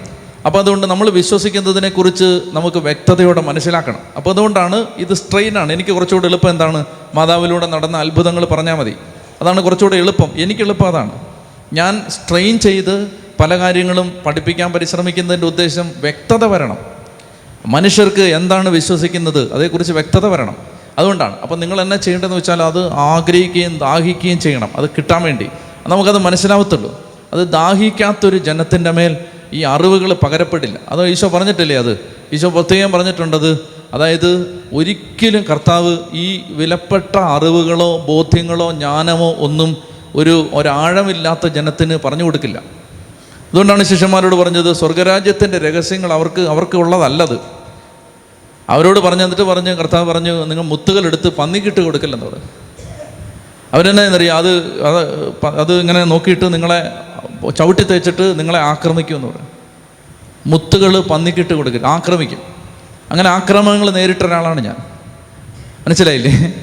അപ്പോൾ 0.46 0.58
അതുകൊണ്ട് 0.58 0.86
നമ്മൾ 0.86 1.10
വിശ്വസിക്കുന്നതിനെക്കുറിച്ച് 1.10 2.40
നമുക്ക് 2.52 2.76
വ്യക്തതയോടെ 2.76 3.40
മനസ്സിലാക്കണം. 3.40 3.98
അപ്പോൾ 4.16 4.30
അതുകൊണ്ടാണ് 4.30 4.86
ഇത് 4.96 5.14
സ്ട്രെയിനാണ്. 5.14 5.72
എനിക്ക് 5.72 5.90
കുറച്ചുകൂടെ 5.90 6.26
എളുപ്പം 6.26 6.50
എന്താണ്? 6.50 6.84
മാതാവിലൂടെ 7.14 7.66
നടന്ന 7.66 7.96
അത്ഭുതങ്ങൾ 7.96 8.44
പറഞ്ഞാൽ 8.44 8.74
മതി. 8.74 8.94
അതാണ് 9.42 9.62
കുറച്ചുകൂടെ 9.62 9.96
എളുപ്പം. 9.96 10.30
എനിക്ക് 10.36 10.60
എളുപ്പം 10.60 10.88
അതാണ്. 10.88 11.10
ഞാൻ 11.72 12.02
സ്ട്രെയിൻ 12.08 12.58
ചെയ്ത് 12.58 13.10
പല 13.40 13.58
കാര്യങ്ങളും 13.58 14.12
പഠിപ്പിക്കാൻ 14.26 14.72
പരിശ്രമിക്കുന്നതിന്റെ 14.72 15.46
ഉദ്ദേശം 15.46 15.90
വ്യക്തത 15.96 16.44
വരണം. 16.44 16.78
മനുഷ്യർക്ക് 17.66 18.20
എന്താണ് 18.20 18.68
വിശ്വസിക്കുന്നത്? 18.68 19.52
അതേക്കുറിച്ച് 19.52 19.92
വ്യക്തത 19.92 20.26
വരണം. 20.26 20.56
അതുകൊണ്ടാണ്. 20.98 21.40
അപ്പം 21.40 21.60
നിങ്ങൾ 21.60 21.80
എന്നാ 21.80 21.96
ചെയ്യേണ്ടതെന്ന് 21.96 22.36
വെച്ചാൽ 22.36 22.62
അത് 22.62 22.92
ആഗ്രഹിക്കുകയും 22.92 23.78
ദാഹിക്കുകയും 23.78 24.40
ചെയ്യണം. 24.40 24.68
അത് 24.76 24.90
കിട്ടാൻ 24.90 25.22
വേണ്ടി. 25.22 25.46
നമുക്കത് 25.86 26.18
മനസ്സിലാവത്തുള്ളൂ. 26.18 27.00
അത് 27.32 27.48
ദാഹിക്കാത്തൊരു 27.48 28.38
ജനത്തിന്റെ 28.38 28.90
മേൽ 28.90 29.16
ഈ 29.52 29.62
അറിവുകൾ 29.62 30.12
പകരപ്പെടില്ല. 30.12 30.78
അത് 30.88 31.06
ഈശോ 31.06 31.28
പറഞ്ഞിട്ടില്ലേ 31.28 31.76
അത്? 31.76 31.98
ഈശോ 32.32 32.48
പ്രത്യേകം 32.48 32.92
പറഞ്ഞിട്ടുണ്ടത്. 32.92 33.58
അതായത് 33.94 34.58
ഒരിക്കലും 34.72 35.44
കർത്താവ് 35.50 35.98
ഈ 36.12 36.40
വിലപ്പെട്ട 36.50 37.18
അറിവുകളോ 37.18 37.98
ബോധ്യങ്ങളോ 37.98 38.72
ജ്ഞാനമോ 38.72 39.34
ഒന്നും 39.38 39.76
ഒരു 40.14 40.48
ഒരാഴമില്ലാത്ത 40.52 41.46
ജനത്തിന് 41.46 41.98
പറഞ്ഞു 42.04 42.24
കൊടുക്കില്ല. 42.24 42.58
അതുകൊണ്ടാണ് 42.58 43.84
ശിഷ്യന്മാരോട് 43.84 44.34
പറഞ്ഞത് 44.34 44.72
സ്വർഗരാജ്യത്തിന്റെ 44.72 45.58
രഹസ്യങ്ങൾ 45.58 46.12
അവർക്ക് 46.12 46.40
അവർക്ക് 46.40 46.76
ഉള്ളതല്ലത്. 46.76 47.53
അവരോട് 48.70 49.00
പറഞ്ഞു 49.00 49.22
എന്നിട്ട് 49.24 49.42
പറഞ്ഞു 49.42 49.70
കർത്താവ് 49.70 50.12
പറഞ്ഞു 50.12 50.44
നിങ്ങൾ 50.44 50.62
മുത്തുകൾ 50.62 51.06
എടുത്ത് 51.06 51.28
പന്നിക്കിട്ട് 51.28 51.80
കൊടുക്കില്ലെന്ന് 51.80 52.26
പറഞ്ഞു. 52.26 52.44
അവരെന്നറിയാം 53.72 54.36
അത് 54.36 54.82
അത് 54.82 55.30
അത് 55.46 55.80
ഇങ്ങനെ 55.80 56.04
നോക്കിയിട്ട് 56.04 56.54
നിങ്ങളെ 56.54 56.92
ചവിട്ടി 57.50 57.82
തേച്ചിട്ട് 57.82 58.38
നിങ്ങളെ 58.38 58.58
ആക്രമിക്കുമെന്ന് 58.58 59.28
പറയും 59.28 59.48
മുത്തുകൾ 60.46 61.00
പന്നിക്കിട്ട് 61.00 61.54
കൊടുക്കില്ല 61.54 61.86
ആക്രമിക്കും. 61.86 62.38
അങ്ങനെ 63.10 63.30
ആക്രമണങ്ങൾ 63.30 63.90
നേരിട്ട 63.90 64.22
ഒരാളാണ് 64.22 64.60
ഞാൻ. 64.60 64.76
മനസ്സിലായില്ലേ? 65.86 66.54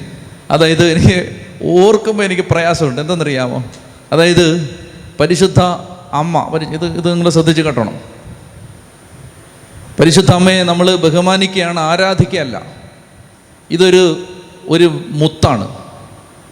അതായത് 0.51 0.85
എനിക്ക് 0.85 1.41
ഓർക്കുമ്പോൾ 1.63 2.23
എനിക്ക് 2.23 2.41
പ്രയാസമുണ്ട്. 2.41 3.01
എന്തെന്നറിയാമോ? 3.01 3.63
അതായത് 4.11 4.69
പരിശുദ്ധ 5.19 5.59
അമ്മ 6.13 6.59
ഇത് 6.71 6.85
ഇത് 6.85 7.13
നിങ്ങൾ 7.13 7.29
ശ്രദ്ധിച്ച് 7.29 7.61
കേട്ടോണം. 7.61 8.10
പരിശുദ്ധ 9.99 10.31
അമ്മയെ 10.31 10.63
നമ്മൾ 10.63 10.95
ബഹുമാനിക്കുകയാണ് 10.95 11.79
ആരാധിക്കുകയല്ല. 11.79 12.61
ഇതൊരു 13.71 14.25
ഒരു 14.69 15.05
മുത്താണ്. 15.07 15.77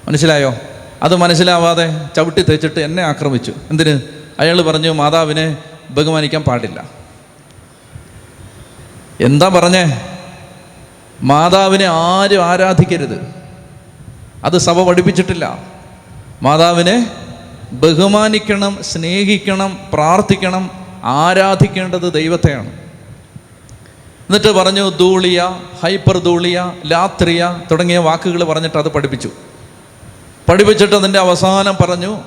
മനസ്സിലായോ? 0.07 0.55
അത് 1.03 1.15
മനസ്സിലാവാതെ 1.15 2.09
ചവിട്ടി 2.15 2.41
തേച്ചിട്ട് 2.41 2.79
എന്നെ 2.79 3.03
ആക്രമിച്ചു. 3.03 3.53
എന്തിന്? 3.69 3.99
അയാൾ 4.39 4.61
പറഞ്ഞു 4.61 4.91
മാതാവിനെ 4.91 5.57
ബഹുമാനിക്കാൻ 5.89 6.41
പാടില്ല. 6.41 6.89
എന്താ 9.21 9.47
പറഞ്ഞേ? 9.47 10.01
മാതാവിനെ 11.21 11.85
ആരും 11.85 12.45
ആരാധിക്കരുത്. 12.45 13.35
അത് 14.45 14.57
സഭ 14.57 14.83
പഠിപ്പിച്ചിട്ടില്ല. 14.83 15.63
മാതാവിനെ 16.41 17.11
ബഹുമാനിക്കണം 17.71 18.77
സ്നേഹിക്കണം 18.81 19.79
പ്രാർത്ഥിക്കണം 19.93 20.71
ആരാധിക്കേണ്ടത് 21.03 22.13
ദൈവത്തെയാണ്. 22.13 22.78
എന്നിട്ട് 24.29 24.47
പറഞ്ഞു 24.47 24.89
ധൂളിയ 24.89 25.59
ഹൈപ്പർ 25.83 26.17
ധൂളിയ 26.17 26.73
ലാത്രിയ 26.85 27.61
തുടങ്ങിയ 27.71 27.97
വാക്കുകൾ 27.97 28.43
പറഞ്ഞിട്ട് 28.43 28.77
അത് 28.77 28.87
പഠിപ്പിച്ചു. 28.87 29.29
പഠിപ്പിച്ചിട്ട് 30.49 30.95
അതിന്റെ 30.95 31.19
അവസാനം 31.19 31.75
പറഞ്ഞു 31.81 32.17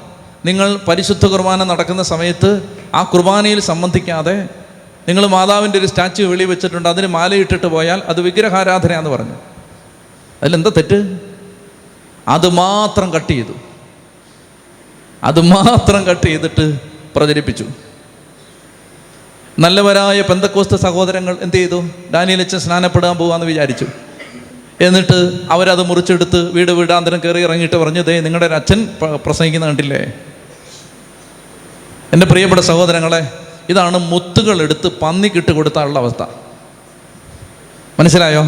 നിങ്ങൾ 0.45 0.77
പരിശുദ്ധ 0.89 1.27
കുർബാന 1.27 1.65
നടക്കുന്ന 1.65 2.03
സമയത്ത് 2.03 2.81
ആ 2.95 3.03
കുർബാനയിൽ 3.03 3.61
സംബന്ധിക്കാതെ 3.61 4.49
നിങ്ങൾ 5.09 5.27
മാതാവിന്റെ 5.27 5.79
ഒരു 5.79 5.87
സ്റ്റാച്യു 5.87 6.27
വെളി 6.27 6.45
വെച്ചിട്ടുണ്ട് 6.45 6.89
അതിന് 6.89 7.07
മാലയിട്ടിട്ട് 7.07 7.67
പോയാൽ 7.67 8.03
അത് 8.09 8.21
വിഗ്രഹാരാധനയാന്ന് 8.21 9.11
പറഞ്ഞു. 9.11 9.35
അതിലെന്താ 10.43 10.71
തെറ്റ്? 10.77 11.19
അത് 12.29 12.49
മാത്രം 12.49 13.13
കട്ട് 13.13 13.29
ചെയ്തു. 13.29 13.53
അത് 15.25 15.41
മാത്രം 15.41 16.05
കട്ട് 16.05 16.27
ചെയ്തിട്ട് 16.27 16.79
പ്രചരിപ്പിച്ചു. 17.17 17.65
നല്ലവരായ 19.59 20.21
പെന്തക്കോസ്ത 20.21 20.75
സഹോദരങ്ങൾ 20.75 21.37
എന്ത് 21.41 21.57
ചെയ്തു? 21.57 21.85
ഡാനിയലച്ചൻ 22.15 22.59
സ്നാനപ്പെടാൻ 22.59 23.17
പോകാമെന്ന് 23.17 23.47
വിചാരിച്ചു. 23.47 23.87
എന്നിട്ട് 24.81 25.39
അവരത് 25.51 25.83
മുറിച്ചെടുത്ത് 25.83 26.53
വീട് 26.53 26.71
വീടാന്തരം 26.71 27.21
കയറി 27.25 27.41
ഇറങ്ങിയിട്ട് 27.41 27.77
പറഞ്ഞു 27.77 28.01
ദേ 28.01 28.21
നിങ്ങളുടെ 28.21 28.47
അച്ഛൻ 28.47 28.89
പ്രസംഗിക്കുന്ന 29.27 29.67
കണ്ടില്ലേ? 29.67 30.13
എന്റെ 32.13 32.27
പ്രിയപ്പെട്ട 32.27 32.61
സഹോദരങ്ങളെ 32.61 33.33
ഇതാണ് 33.69 33.99
മുത്തുകൾ 33.99 34.63
എടുത്ത് 34.63 34.89
പന്നിക്കിട്ട് 34.89 35.53
കൊടുത്താനുള്ള 35.53 35.99
അവസ്ഥ. 35.99 36.23
മനസ്സിലായോ? 38.01 38.43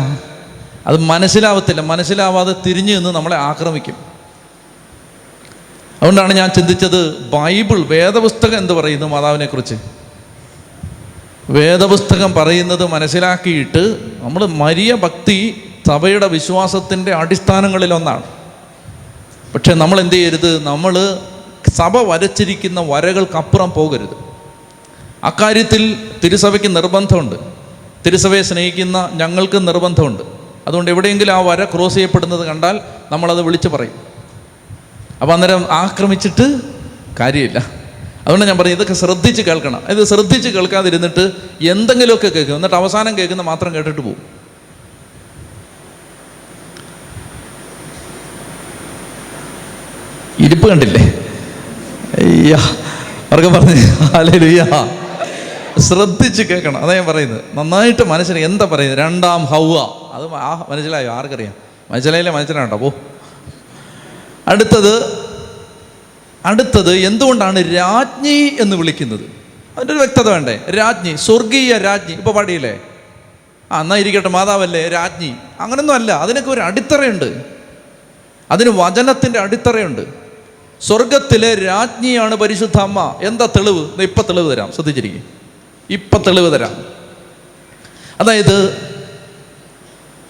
അത് 0.87 0.97
മനസ്സിലാവത്തില്ല. 0.97 1.81
മനസ്സിലാവാതെ 1.81 2.55
തിരിഞ്ഞു 2.67 2.95
നിന്ന് 2.95 3.11
നമ്മളെ 3.11 3.37
ആക്രമിക്കും. 3.37 3.95
അതുകൊണ്ടാണ് 5.95 6.35
ഞാൻ 6.35 6.51
ചിന്തിച്ചത് 6.51 7.31
ബൈബിൾ 7.31 7.83
വേദപുസ്തകം 7.83 8.59
എന്ത് 8.59 8.73
പറയുന്നു 8.73 9.07
മാതാവിനെ 9.07 9.47
കുറിച്ച് 9.47 9.75
വേദപുസ്തകം 11.50 12.33
പറയുന്നത് 12.33 12.87
മനസ്സിലാക്കിയിട്ട് 12.87 13.98
നമ്മൾ 14.20 14.46
മരിയ 14.46 14.94
ഭക്തി 14.94 15.64
സഭയുടെ 15.87 16.26
വിശ്വാസത്തിന്റെ 16.26 17.14
അടിസ്ഥാനങ്ങളിലൊന്നാണ്. 17.14 18.22
പക്ഷെ 19.54 19.74
നമ്മൾ 19.74 20.00
എന്ത് 20.00 20.14
ചെയ്യരുത്? 20.14 20.62
നമ്മൾ 20.62 21.18
സഭ 21.74 21.96
വരച്ചിരിക്കുന്ന 21.96 22.80
വരകൾക്കപ്പുറം 22.80 23.72
പോകരുത്. 23.76 24.24
അക്കാര്യത്തിൽ 25.24 26.11
തിരുസഭയ്ക്ക് 26.24 26.76
നിർബന്ധമുണ്ട്. 26.76 27.37
തിരുസഭയെ 28.07 28.42
സ്നേഹിക്കുന്ന 28.42 29.11
ഞങ്ങൾക്ക് 29.12 29.68
നിർബന്ധമുണ്ട്. 29.68 30.22
അതുകൊണ്ട് 30.66 30.90
എവിടെയെങ്കിലും 30.90 31.33
ആ 31.33 31.40
വര 31.40 31.64
ക്രോസ് 31.64 31.94
ചെയ്യപ്പെടുന്നത് 31.94 32.46
കണ്ടാൽ 32.46 32.80
നമ്മളത് 33.12 33.42
വിളിച്ചു 33.42 33.68
പറയും. 33.68 33.92
അപ്പോൾ 35.22 35.33
അന്നേരം 35.33 35.66
ആക്രമിച്ചിട്ട് 35.70 36.61
കാര്യമില്ല. 37.21 37.83
അതുകൊണ്ട് 38.25 38.46
ഞാൻ 38.46 38.58
പറഞ്ഞു 38.58 38.72
ഇതൊക്കെ 38.72 38.94
ശ്രദ്ധിച്ച് 38.94 39.42
കേൾക്കണം. 39.42 39.83
ഇത് 39.88 40.04
ശ്രദ്ധിച്ച് 40.04 40.48
കേൾക്കാതിരുന്നിട്ട് 40.48 41.33
എന്തെങ്കിലുമൊക്കെ 41.60 42.29
കേൾക്കും. 42.29 42.56
എന്നിട്ട് 42.56 42.77
അവസാനം 42.77 43.18
കേൾക്കുന്ന 43.18 43.42
മാത്രം 43.42 43.75
കേട്ടിട്ട് 43.75 44.00
പോകും 44.00 44.44
ഇരിപ്പ് 50.40 50.68
കണ്ടില്ലേ? 50.68 51.02
അയ്യാ 52.18 52.58
അവർക്ക് 53.33 53.48
പറഞ്ഞു 53.48 53.75
ഹാലലുയ്യ 54.04 54.66
ശ്രദ്ധിച്ച് 55.79 56.42
കേൾക്കണം. 56.42 56.85
അതാ 56.85 56.94
ഞാൻ 56.94 57.06
പറയുന്നത്. 57.06 57.40
നന്നായിട്ട് 57.54 58.04
മനസ്സിന് 58.04 58.38
എന്താ 58.38 58.64
പറയുന്നത്? 58.64 58.98
രണ്ടാം 58.98 59.44
ഹൗവ. 59.44 59.79
അത് 60.12 60.35
ആ 60.35 60.66
മനസ്സിലായോ? 60.68 61.12
ആർക്കറിയാം? 61.12 61.54
മനസ്സിലായില്ലേ? 61.90 62.33
മനസ്സിലാണ്ടോ 62.33 62.77
പോ. 62.77 62.92
അടുത്തത് 64.48 65.23
അടുത്തത് 66.45 66.95
എന്തുകൊണ്ടാണ് 66.95 67.77
രാജ്ഞി 67.77 68.57
എന്ന് 68.61 68.77
വിളിക്കുന്നത്? 68.77 69.21
അതിന്റെ 69.77 69.92
ഒരു 69.92 69.99
വ്യക്തത 69.99 70.31
വേണ്ടേ? 70.31 70.61
രാജ്ഞി 70.71 71.17
സ്വർഗീയ 71.17 71.79
രാജ്ഞി. 71.79 72.15
ഇപ്പോൾ 72.15 72.35
പാടിയില്ലേ? 72.35 72.81
ആ 73.73 73.81
എന്നാ 73.81 73.97
ഇരിക്കട്ടെ 73.97 74.29
മാതാവല്ലേ 74.29 74.88
രാജ്ഞി. 74.88 75.35
അങ്ങനൊന്നും 75.61 75.95
അല്ല. 75.95 76.13
അതിനൊക്കെ 76.13 76.51
ഒരു 76.51 76.61
അടിത്തറയുണ്ട്. 76.61 77.45
അതിന് 78.51 78.71
വചനത്തിന്റെ 78.71 79.38
അടിത്തറയുണ്ട്. 79.38 80.07
സ്വർഗത്തിലെ 80.81 81.55
രാജ്ഞിയാണ് 81.55 82.35
പരിശുദ്ധ 82.35 82.81
അമ്മ. 82.81 83.17
എന്താ 83.23 83.47
തെളിവ്? 83.47 84.03
ഇപ്പൊ 84.03 84.23
തെളിവ് 84.23 84.53
തരാം. 84.53 84.73
ശ്രദ്ധിച്ചിരിക്കും. 84.73 85.25
ഇപ്പൊ 85.90 86.19
തെളിവ് 86.19 86.55
തരാം. 86.55 86.85
അതായത് 88.21 88.77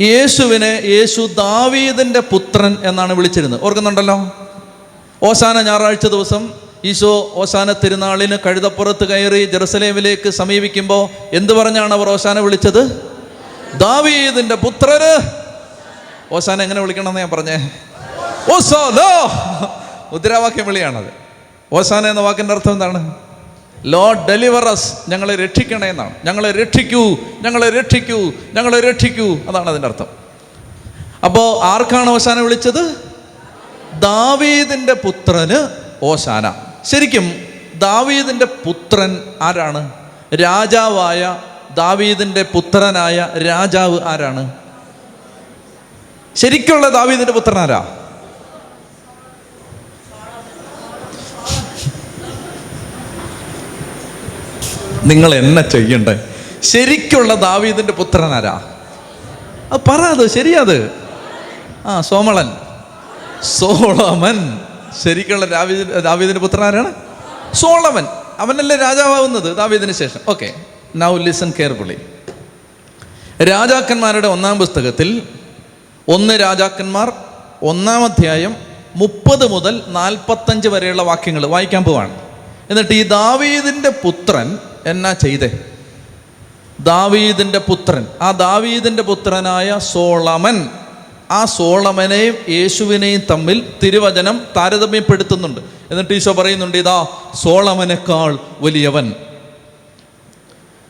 യേശുവിനെ 0.00 0.82
യേശു 0.84 1.28
ദാവീദിന്റെ 1.36 2.20
പുത്രൻ 2.20 2.76
എന്നാണ് 2.84 3.12
വിളിച്ചിരുന്നത്. 3.12 3.60
ഓർക്കുന്നുണ്ടല്ലോ? 3.62 4.43
ഓശാന 5.24 5.62
ഞായറാഴ്ച 5.62 6.06
ദിവസം 6.06 6.52
ഈശോ 6.84 7.32
ഓശാന 7.34 7.72
തിരുനാളിന് 7.72 8.38
കഴുതപ്പുറത്ത് 8.46 9.04
കയറി 9.04 9.44
ജെറുസലേമിലേക്ക് 9.44 10.30
സമീപിക്കുമ്പോൾ 10.30 11.08
എന്ത് 11.32 11.52
പറഞ്ഞാണ് 11.52 11.94
അവർ 11.94 12.08
ഓശാന 12.08 12.38
വിളിച്ചത്? 12.38 13.02
ദാവീദിന്റെ 13.74 14.54
പുത്രര്. 14.54 15.18
ഓസാന 16.32 16.62
എങ്ങനെ 16.62 16.80
വിളിക്കണം 16.80 17.08
എന്ന് 17.08 17.20
ഞാൻ 17.20 17.30
പറഞ്ഞേ. 17.30 17.70
ഓസോലോ. 18.54 19.26
മുദ്രാവാക്യം 20.12 20.66
വിളിയാണത്. 20.66 21.04
ഓസാന 21.72 22.06
എന്ന 22.06 22.20
വാക്കിന്റെ 22.20 22.54
അർത്ഥം 22.54 22.72
എന്താണ്? 22.72 23.14
ലോഡ് 23.84 24.28
ഡെലിവറസ് 24.28 24.92
ഞങ്ങളെ 25.08 25.36
രക്ഷിക്കണേ 25.36 25.88
എന്നാണ്. 25.88 26.14
ഞങ്ങളെ 26.24 26.52
രക്ഷിക്കൂ. 26.52 27.16
ഞങ്ങളെ 27.42 27.70
രക്ഷിക്കൂ. 27.70 28.32
ഞങ്ങളെ 28.54 28.80
രക്ഷിക്കൂ. 28.80 29.36
അതാണ് 29.48 29.68
അതിന്റെ 29.68 29.88
അർത്ഥം. 29.88 30.06
അപ്പോൾ 31.24 31.64
ആർക്കാണ് 31.64 32.10
ഓശാന 32.10 32.40
വിളിച്ചത്? 32.40 33.03
ദാവീദിന്റെ 34.00 34.92
പുത്രന് 34.92 35.68
ഓശാന. 36.02 36.54
ശരിക്കും 36.84 37.32
ദാവീദിന്റെ 37.76 38.44
പുത്രൻ 38.44 39.22
ആരാണ്? 39.42 39.92
രാജാവായ 40.34 41.38
ദാവീദിന്റെ 41.74 42.42
പുത്രനായ 42.42 43.28
രാജാവ് 43.46 44.00
ആരാണ്? 44.00 44.52
ശരിക്കുള്ള 46.36 46.88
ദാവീദിന്റെ 46.88 47.32
പുത്രൻ 47.32 47.58
ആരാ? 47.58 47.86
നിങ്ങൾ 55.04 55.34
എന്നെ 55.34 55.62
ചെയ്യണ്ടേ? 55.62 56.34
ശരിക്കുള്ള 56.62 57.34
ദാവീദിന്റെ 57.34 57.92
പുത്രൻ 57.92 58.34
ആരാ? 58.34 58.62
പറ 59.72 60.00
അത് 60.00 60.26
ശരിയാത് 60.30 60.90
ആ 61.86 62.00
സോമളൻ. 62.00 62.63
സോളമൻ. 63.44 64.60
ശരിക്കുള്ള 65.04 65.46
ദാവീദ് 65.46 66.04
ദാവീദിന്റെ 66.04 66.40
പുത്രൻ 66.40 66.64
ആരാണ്? 66.64 66.92
സോളമൻ. 67.54 68.06
അവനല്ലേ 68.38 68.76
രാജാവാകുന്നത്? 68.76 69.56
ദാവീദിന് 69.56 69.92
ശേഷം. 69.92 70.20
ഓക്കെ 70.28 70.54
നൗ 70.96 71.16
ലിസൺ 71.16 71.52
കെയർഫുള്ളി 71.58 71.96
രാജാക്കന്മാരുടെ 73.44 74.28
ഒന്നാം 74.28 74.58
പുസ്തകത്തിൽ 74.58 75.22
ഒന്ന് 76.08 76.40
രാജാക്കന്മാർ 76.40 77.12
ഒന്നാം 77.62 78.04
അധ്യായം 78.04 78.56
മുപ്പത് 78.96 79.50
മുതൽ 79.50 79.82
നാൽപ്പത്തഞ്ച് 79.86 80.68
വരെയുള്ള 80.68 81.02
വാക്യങ്ങൾ 81.02 81.46
വായിക്കാൻ 81.46 81.84
പോവാണ്. 81.84 82.20
എന്നിട്ട് 82.70 82.94
ഈ 82.94 83.02
ദാവീദിന്റെ 83.02 83.88
പുത്രൻ 83.88 84.58
എന്നാ 84.86 85.12
ചെയ്തേ? 85.12 85.58
ദാവീദിന്റെ 86.80 87.58
പുത്രൻ. 87.58 88.06
ആ 88.20 88.30
ദാവീദിന്റെ 88.30 89.02
പുത്രനായ 89.02 89.78
സോളമൻ. 89.78 90.70
ആ 91.30 91.44
സോളമനെയും 91.44 92.34
യേശുവിനെയും 92.48 93.22
തമ്മിൽ 93.30 93.72
തിരുവചനം 93.82 94.46
താരതമ്യപ്പെടുത്തുന്നുണ്ട്. 94.56 95.60
എന്നിട്ട് 95.90 96.14
ഈശോ 96.14 96.32
പറയുന്നുണ്ട് 96.32 96.78
ഇതാ 96.78 97.06
സോളമനേക്കാൾ 97.34 98.38
വലിയവൻ. 98.60 99.12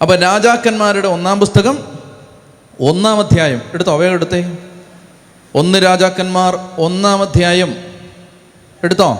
അപ്പം 0.03 0.17
രാജാക്കന്മാരുടെ 0.17 1.09
ഒന്നാം 1.09 1.41
പുസ്തകം 1.41 1.79
ഒന്നാം 2.81 3.19
അധ്യായം. 3.19 3.63
എടുത്തോ 3.75 3.93
അവയോ 3.93 4.11
എടുത്തേ. 4.11 4.53
ഒന്ന് 5.55 5.85
രാജാക്കന്മാർ 5.85 6.59
ഒന്നാം 6.79 7.23
അധ്യായം. 7.23 7.75
എടുത്തോ. 8.85 9.19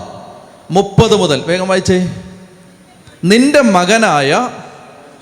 മുപ്പത് 0.71 1.15
മുതൽ 1.15 1.43
വേഗം 1.47 1.67
വായിച്ചേ. 1.67 2.15
നിന്റെ 3.23 3.61
മകനായ 3.61 4.49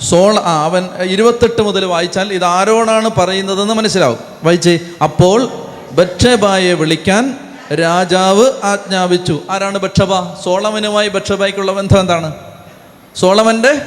സോൾ 0.01 0.39
അവൻ 0.39 0.89
ഇരുപത്തെട്ട് 1.03 1.61
മുതൽ 1.61 1.85
വായിച്ചാൽ 1.85 2.33
ഇത് 2.33 2.43
ആരോടാണ് 2.43 3.09
പറയുന്നതെന്ന് 3.17 3.73
മനസ്സിലാവും. 3.73 4.19
വായിച്ചേ. 4.43 4.79
അപ്പോൾ 5.03 5.62
ബക്ഷബായെ 5.93 6.73
വിളിക്കാൻ 6.73 7.35
രാജാവ് 7.73 8.51
ആജ്ഞാപിച്ചു. 8.63 9.41
ആരാണ് 9.49 9.77
ബക്ഷബ 9.77 10.11
സോളമനുമായി 10.43 11.09
ബക്ഷബായ്ക്കുള്ള 11.09 11.71
ബന്ധം 11.71 11.99
എന്താണ്? 11.99 12.33
സോളമന്റെ 13.15 13.81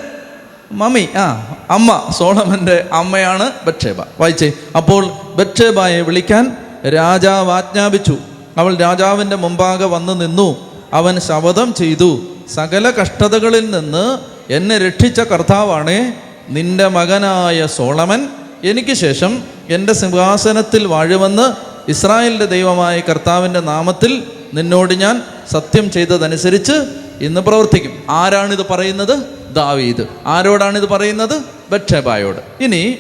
മമ്മി 0.73 1.09
ആ 1.17 1.55
അമ്മ. 1.71 2.03
സോളമന്റെ 2.19 2.87
അമ്മയാണ് 2.93 3.53
ബക്ഷേബ 3.67 4.01
വായിച്ചേ. 4.01 4.53
അപ്പോൾ 4.77 5.11
ബക്ഷേബായെ 5.35 6.01
വിളിക്കാൻ 6.01 6.57
രാജാവ് 6.95 7.51
ആജ്ഞാപിച്ചു. 7.51 8.17
അവൾ 8.59 8.77
രാജാവിന്റെ 8.77 9.37
മുമ്പാകെ 9.37 9.85
വന്നു 9.85 10.13
നിന്നു. 10.13 10.57
അവൻ 10.93 11.21
ശപഥം 11.21 11.75
ചെയ്തു. 11.75 12.21
സകല 12.55 12.91
കഷ്ടതകളിൽ 12.91 13.71
നിന്ന് 13.71 14.19
എന്നെ 14.53 14.79
രക്ഷിച്ച 14.79 15.21
കർത്താവാണ് 15.21 16.13
നിന്റെ 16.49 16.89
മകനായ 16.89 17.67
സോളമൻ. 17.67 18.29
എനിക്ക് 18.65 18.95
ശേഷം 18.95 19.43
എന്റെ 19.71 19.93
സിംഹാസനത്തിൽ 19.93 20.87
വാഴുമെന്ന് 20.87 21.76
ഇസ്രായേലിന്റെ 21.89 22.45
ദൈവമായ 22.45 23.01
കർത്താവിന്റെ 23.01 23.61
നാമത്തിൽ 23.61 24.23
നിന്നോട് 24.55 24.95
ഞാൻ 24.95 25.23
സത്യം 25.53 25.91
ചെയ്തതനുസരിച്ച് 25.91 26.73
ഇന്ന് 27.21 27.41
പ്രവർത്തിക്കും. 27.41 28.03
ആരാണിത് 28.11 28.67
പറയുന്നത്? 28.69 29.19
ദാവീദ്. 29.55 30.07
ആരോടാണിത് 30.27 30.89
പറയുന്നത്? 30.89 31.43
ബക്ഷേബായോട് 31.71 32.63
ഇനി 32.63 32.99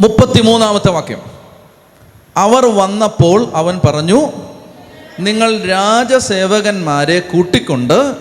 മുപ്പത്തിമൂന്നാമത്തെ 0.00 0.90
വാക്യം. 0.90 1.22
അവർ 2.36 2.66
വന്നപ്പോൾ 2.66 3.52
അവൻ 3.54 3.80
പറഞ്ഞു 3.84 4.32
നിങ്ങൾ 5.20 5.58
രാജസേവകന്മാരെ 5.58 7.20
കൂട്ടിക്കൊണ്ട് 7.20 8.14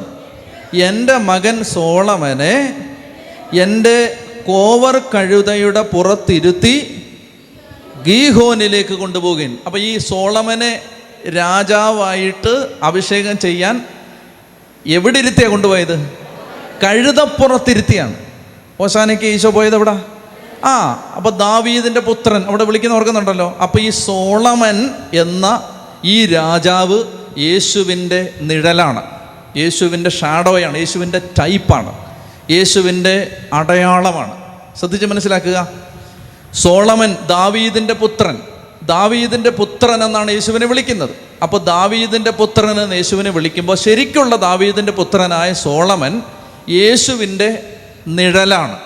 എന്റെ 0.73 1.17
മകൻ 1.17 1.63
സോളമനെ 1.63 2.85
എന്റെ 3.53 4.17
കോവർ 4.47 5.01
കഴുതയുടെ 5.15 5.81
പുറത്തിരുത്തി 5.81 7.00
ഗീഹോനിലേക്ക് 8.05 8.93
കൊണ്ടുപോകുകയും. 8.93 9.59
അപ്പോൾ 9.65 9.77
ഈ 9.77 9.97
സോളമനെ 9.97 10.81
രാജാവായിട്ട് 11.35 12.67
അഭിഷേകം 12.83 13.37
ചെയ്യാൻ 13.37 13.85
എവിടെ 14.87 15.19
ഇരുത്തിയാണ് 15.19 15.51
കൊണ്ടുപോയത്? 15.51 16.09
കഴുതപ്പുറത്തിരുത്തിയാണ്. 16.83 18.15
ഓശാനയ്ക്ക് 18.79 19.25
ഈശോ 19.25 19.49
പോയത് 19.49 19.75
എവിടെ? 19.75 20.01
ആ 20.65 20.91
അപ്പൊ 21.15 21.29
ദാവീദിന്റെ 21.29 21.99
പുത്രൻ 21.99 22.43
അവിടെ 22.43 22.63
വിളിക്കുന്ന 22.63 22.95
ഓർക്കുന്നുണ്ടല്ലോ. 22.95 23.57
അപ്പൊ 23.61 23.79
ഈ 23.79 23.89
സോളമൻ 23.89 24.89
എന്ന 25.13 25.69
ഈ 26.05 26.25
രാജാവ് 26.25 27.03
യേശുവിന്റെ 27.37 28.33
നിഴലാണ്. 28.41 29.03
യേശുവിന്റെ 29.57 30.09
ഷാഡോയാണ് 30.09 30.77
യേശുവിന്റെ 30.77 31.21
ടൈപ്പാണ്. 31.39 32.05
യേശുവിന്റെ 32.51 33.37
അടയാളമാണ്. 33.53 34.41
ശ്രദ്ധിച്ച് 34.79 35.05
മനസ്സിലാക്കുക. 35.05 35.80
സോളമൻ 36.53 37.17
ദാവീദിന്റെ 37.27 37.93
പുത്രൻ. 37.93 38.39
ദാവീദിന്റെ 38.83 39.49
പുത്രൻ 39.49 40.03
എന്നാണ് 40.03 40.31
യേശുവിനെ 40.31 40.65
വിളിക്കുന്നത്. 40.65 41.09
അപ്പോൾ 41.43 41.57
ദാവീദിന്റെ 41.57 42.31
പുത്രൻ 42.31 42.81
എന്ന് 42.81 42.95
യേശുവിനെ 42.95 43.29
വിളിക്കുമ്പോൾ 43.29 43.77
ശരിക്കുള്ള 43.77 44.35
ദാവീദിന്റെ 44.35 44.91
പുത്രനായ 44.91 45.53
സോളമൻ 45.53 46.21
യേശുവിന്റെ 46.69 47.77
നിഴലാണ്. 48.07 48.79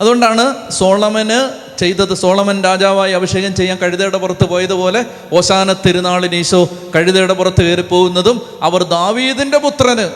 അതുകൊണ്ടാണ് 0.00 0.70
സോളമന് 0.70 1.62
ചെയ്തത് 1.78 2.14
സോളമൻ 2.14 2.64
രാജാവായി 2.64 3.12
അഭിഷേകം 3.12 3.54
ചെയ്യാൻ 3.54 3.78
കഴുതയുടെ 3.78 4.18
പുറത്ത് 4.18 4.48
പോയതുപോലെ 4.48 5.04
ഓശാന 5.32 5.72
തിരുനാളിന് 5.72 6.34
ഈശോ 6.34 6.68
കഴുതയുടെ 6.96 7.34
പുറത്ത് 7.34 7.62
കയറിപ്പോകുന്നതും 7.62 8.42
അവർ 8.62 8.82
ദാവീദിന്റെ 8.82 9.58
പുത്രന് 9.58 10.10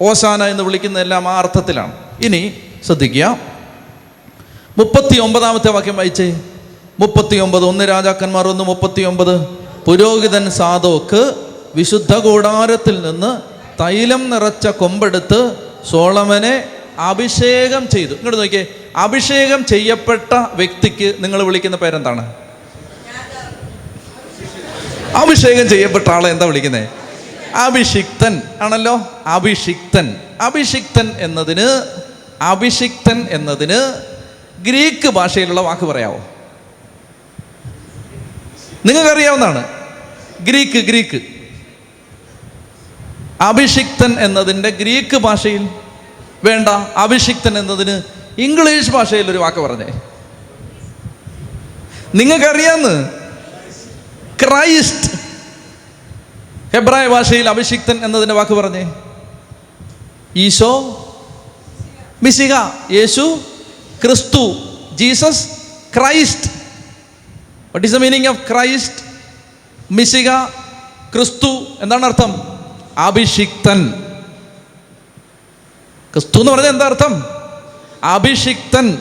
ഓശാന 0.00 0.44
എന്ന് 0.44 0.62
വിളിക്കുന്നതെല്ലാം 0.62 1.28
ആ 1.28 1.38
അർത്ഥത്തിലാണ്. 1.38 1.92
ഇനി 2.22 2.54
ശ്രദ്ധിക്കുക. 2.86 3.53
മുപ്പത്തി 4.78 5.20
ഒമ്പതാമത്തെ 5.20 5.70
വാക്യം 5.70 5.96
വായിച്ചേ. 5.96 6.40
മുപ്പത്തി 7.00 7.36
ഒമ്പത് 7.36 7.64
ഒന്ന് 7.64 7.88
രാജാക്കന്മാർ 7.88 8.48
ഒന്ന് 8.48 8.64
മുപ്പത്തി 8.64 9.02
ഒമ്പത് 9.02 9.40
പുരോഹിതൻ 9.86 10.50
സാധോക്ക് 10.50 11.34
വിശുദ്ധ 11.74 12.14
കൂടാരത്തിൽ 12.14 13.02
നിന്ന് 13.02 13.42
തൈലം 13.82 14.30
നിറച്ച 14.30 14.66
കൊമ്പെടുത്ത് 14.66 15.56
സോളമനെ 15.90 16.64
അഭിഷേകം 16.98 17.88
ചെയ്തു. 17.88 18.14
ഇങ്ങോട്ട് 18.14 18.40
നോക്കിയേ. 18.40 18.66
അഭിഷേകം 18.96 19.64
ചെയ്യപ്പെട്ട 19.64 20.34
വ്യക്തിക്ക് 20.52 21.16
നിങ്ങൾ 21.18 21.42
വിളിക്കുന്ന 21.42 21.76
പേരെന്താണ്? 21.76 22.34
അഭിഷേകം 25.16 25.68
ചെയ്യപ്പെട്ട 25.68 26.10
ആളെ 26.10 26.30
എന്താ 26.30 26.46
വിളിക്കുന്നത് 26.46 26.88
അഭിഷിക്തൻ 27.54 28.42
ആണല്ലോ. 28.60 29.00
അഭിഷിക്തൻ. 29.26 30.16
അഭിഷിക്തൻ 30.40 31.10
എന്നതിന് 31.18 31.86
അഭിഷിക്തൻ 32.42 33.26
എന്നതിന് 33.30 34.13
ഗ്രീക്ക് 34.66 35.08
ഭാഷയിലുള്ള 35.08 35.60
വാക്ക് 35.60 35.84
പറയാവോ? 35.84 36.18
നിങ്ങൾക്കറിയാവുന്നതാണ്. 38.86 39.68
Greek 40.40 40.78
Greek. 40.78 41.22
അഭിഷിക്തൻ 43.42 44.20
എന്നതിന്റെ 44.20 44.70
ഗ്രീക്ക് 44.70 45.16
ഭാഷയിൽ 45.16 45.68
വേണ്ട 46.44 46.68
അഭിഷിക്തൻ 46.96 47.58
എന്നതിന് 47.58 48.02
ഇംഗ്ലീഷ് 48.40 48.90
ഭാഷയിൽ 48.90 49.30
ഒരു 49.30 49.38
വാക്ക് 49.38 49.58
പറഞ്ഞേ. 49.58 50.00
നിങ്ങൾക്കറിയാന്ന്? 52.14 53.08
ക്രൈസ്റ്റ്. 54.44 55.20
ഹെബ്രായ 56.74 57.08
ഭാഷയിൽ 57.08 57.48
അഭിഷിക്തൻ 57.48 58.04
എന്നതിന്റെ 58.04 58.34
വാക്ക് 58.34 58.52
പറഞ്ഞേ. 58.52 58.92
ഈശോ 60.36 61.00
മിശിക 62.22 62.52
യേശു 62.90 63.40
ക്രിസ്തു 64.04 64.56
Jesus 64.92 65.48
Christ. 65.96 66.50
What 67.74 67.86
is 67.86 67.94
the 67.94 67.96
meaning 67.96 68.26
of 68.26 68.38
Christ? 68.48 69.04
മിശിക 69.92 70.44
ക്രിസ്തു 71.14 71.66
എന്താണ് 71.80 72.06
അർത്ഥം? 72.06 72.34
അഭിഷിക്തൻ. 72.98 73.92
ക്രിസ്തു 76.12 76.38
എന്ന് 76.38 76.52
പറഞ്ഞാൽ 76.52 76.70
എന്താ 76.70 76.86
അർത്ഥം? 76.86 77.22
അഭിഷിക്തൻ. 78.04 78.98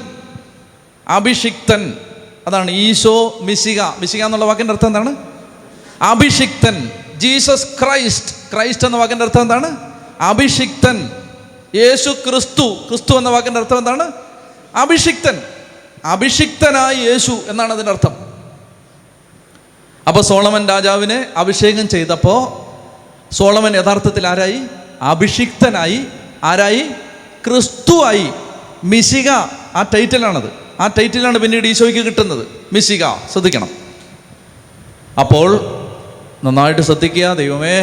അഭിഷിക്തൻ. 1.08 1.94
അതാണ് 2.48 2.72
ഈശോ 2.72 3.40
മിശിക. 3.42 3.82
മിശിക 3.82 4.24
എന്നുള്ള 4.24 4.46
വാക്കിന്റെ 4.46 4.74
അർത്ഥം 4.74 4.88
എന്താണ്? 4.88 5.16
അഭിഷിക്തൻ. 6.02 6.92
Jesus 7.16 7.66
Christ. 7.66 8.36
ക്രൈസ്റ്റ് 8.54 8.88
എന്ന 8.88 8.98
വാക്കിന്റെ 8.98 9.24
അർത്ഥം 9.26 9.42
എന്താണ്? 9.42 9.94
അഭിഷിക്തൻ. 10.22 11.12
യേശു 11.76 12.10
ക്രിസ്തു. 12.10 12.74
ക്രിസ്തു 12.88 13.18
എന്ന 13.18 13.30
വാക്കിന്റെ 13.30 13.60
അർത്ഥം 13.60 13.78
എന്താണ്? 13.78 14.23
അഭിഷിക്തൻ. 14.76 15.42
അഭിഷിക്തനായ 16.06 16.94
യേശു 16.96 17.32
എന്നാണ് 17.48 17.74
അതിന്റെ 17.74 17.92
അർത്ഥം. 17.92 18.16
അപ്പോൾ 20.08 20.22
സോളമൻ 20.22 20.70
രാജാവിനെ 20.70 21.26
അഭിഷേകം 21.38 21.88
ചെയ്തപ്പോൾ 21.88 22.64
സോളമൻ 23.34 23.76
യഥാർത്ഥത്തിൽ 23.76 24.28
ആരായി? 24.28 24.60
അഭിഷിക്തനായി. 25.02 26.00
ആരായി? 26.44 26.84
ക്രിസ്തുവായി 27.48 28.30
മിശിക. 28.84 29.30
ആ 29.76 29.86
ടൈറ്റിലാണത് 29.94 30.54
ആ 30.80 30.88
ടൈറ്റിലാണ് 30.88 31.38
പിന്നീട് 31.38 31.68
ഈശോയ്ക്ക് 31.68 32.00
കിട്ടുന്നത്. 32.00 32.48
മിശിക. 32.74 33.04
ശ്രദ്ധിക്കണം. 33.32 33.70
അപ്പോൾ 35.20 35.60
നന്നായിട്ട് 36.44 36.82
ശ്രദ്ധിക്കുക. 36.82 37.34
ദൈവമേ 37.34 37.82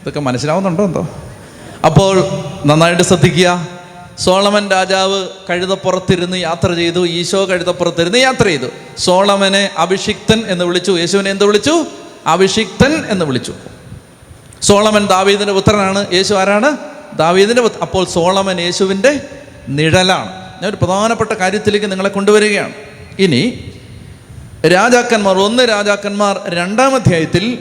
ഇതൊക്കെ 0.00 0.20
മനസ്സിലാവുന്നുണ്ടോ 0.20 0.84
എന്തോ? 0.84 1.08
അപ്പോൾ 1.86 2.22
നന്നായിട്ട് 2.66 3.02
ശ്രദ്ധിക്കുക. 3.02 3.79
സോളമൻ 4.20 4.70
രാജാവ് 4.70 5.28
കഴുതപ്പുറത്തിരുന്ന് 5.50 6.36
യാത്ര 6.36 6.74
ചെയ്തു 6.74 7.06
ഈശോ 7.06 7.44
കഴുതപ്പുറത്തിരുന്ന് 7.44 8.18
യാത്ര 8.18 8.44
ചെയ്തു. 8.44 8.66
സോളമനെ 8.98 9.70
അഭിഷിക്തൻ 9.76 10.42
എന്ന് 10.46 10.64
വിളിച്ചു. 10.64 10.92
യേശുവിനെ 10.92 11.30
എന്ത് 11.30 11.44
വിളിച്ചു? 11.44 11.86
അഭിഷിക്തൻ 12.26 13.04
എന്ന് 13.06 13.24
വിളിച്ചു. 13.24 13.54
സോളമൻ 14.62 15.06
ദാവീദിന്റെ 15.06 15.52
പുത്രനാണ്. 15.52 16.06
യേശു 16.12 16.34
ആരാണ്? 16.34 16.76
ദാവീദിന്റെ 17.16 17.62
പുത്ര 17.62 17.76
അപ്പോൾ 17.82 18.06
സോളമൻ 18.06 18.60
യേശുവിന്റെ 18.60 19.20
നിഴലാണ്. 19.68 20.28
ഞാൻ 20.62 20.68
ഒരു 20.68 20.76
പ്രധാനപ്പെട്ട 20.76 21.32
കാര്യത്തിലേക്ക് 21.32 21.90
നിങ്ങളെ 21.90 22.08
കൊണ്ടുവരികയാണ്. 22.08 22.72
ഇനി 23.18 23.72
രാജാക്കന്മാർ 24.66 25.38
ഒന്ന് 25.38 25.68
രാജാക്കന്മാർ 25.68 26.40
രണ്ടാം 26.48 26.94
അധ്യായത്തിൽ 26.94 27.58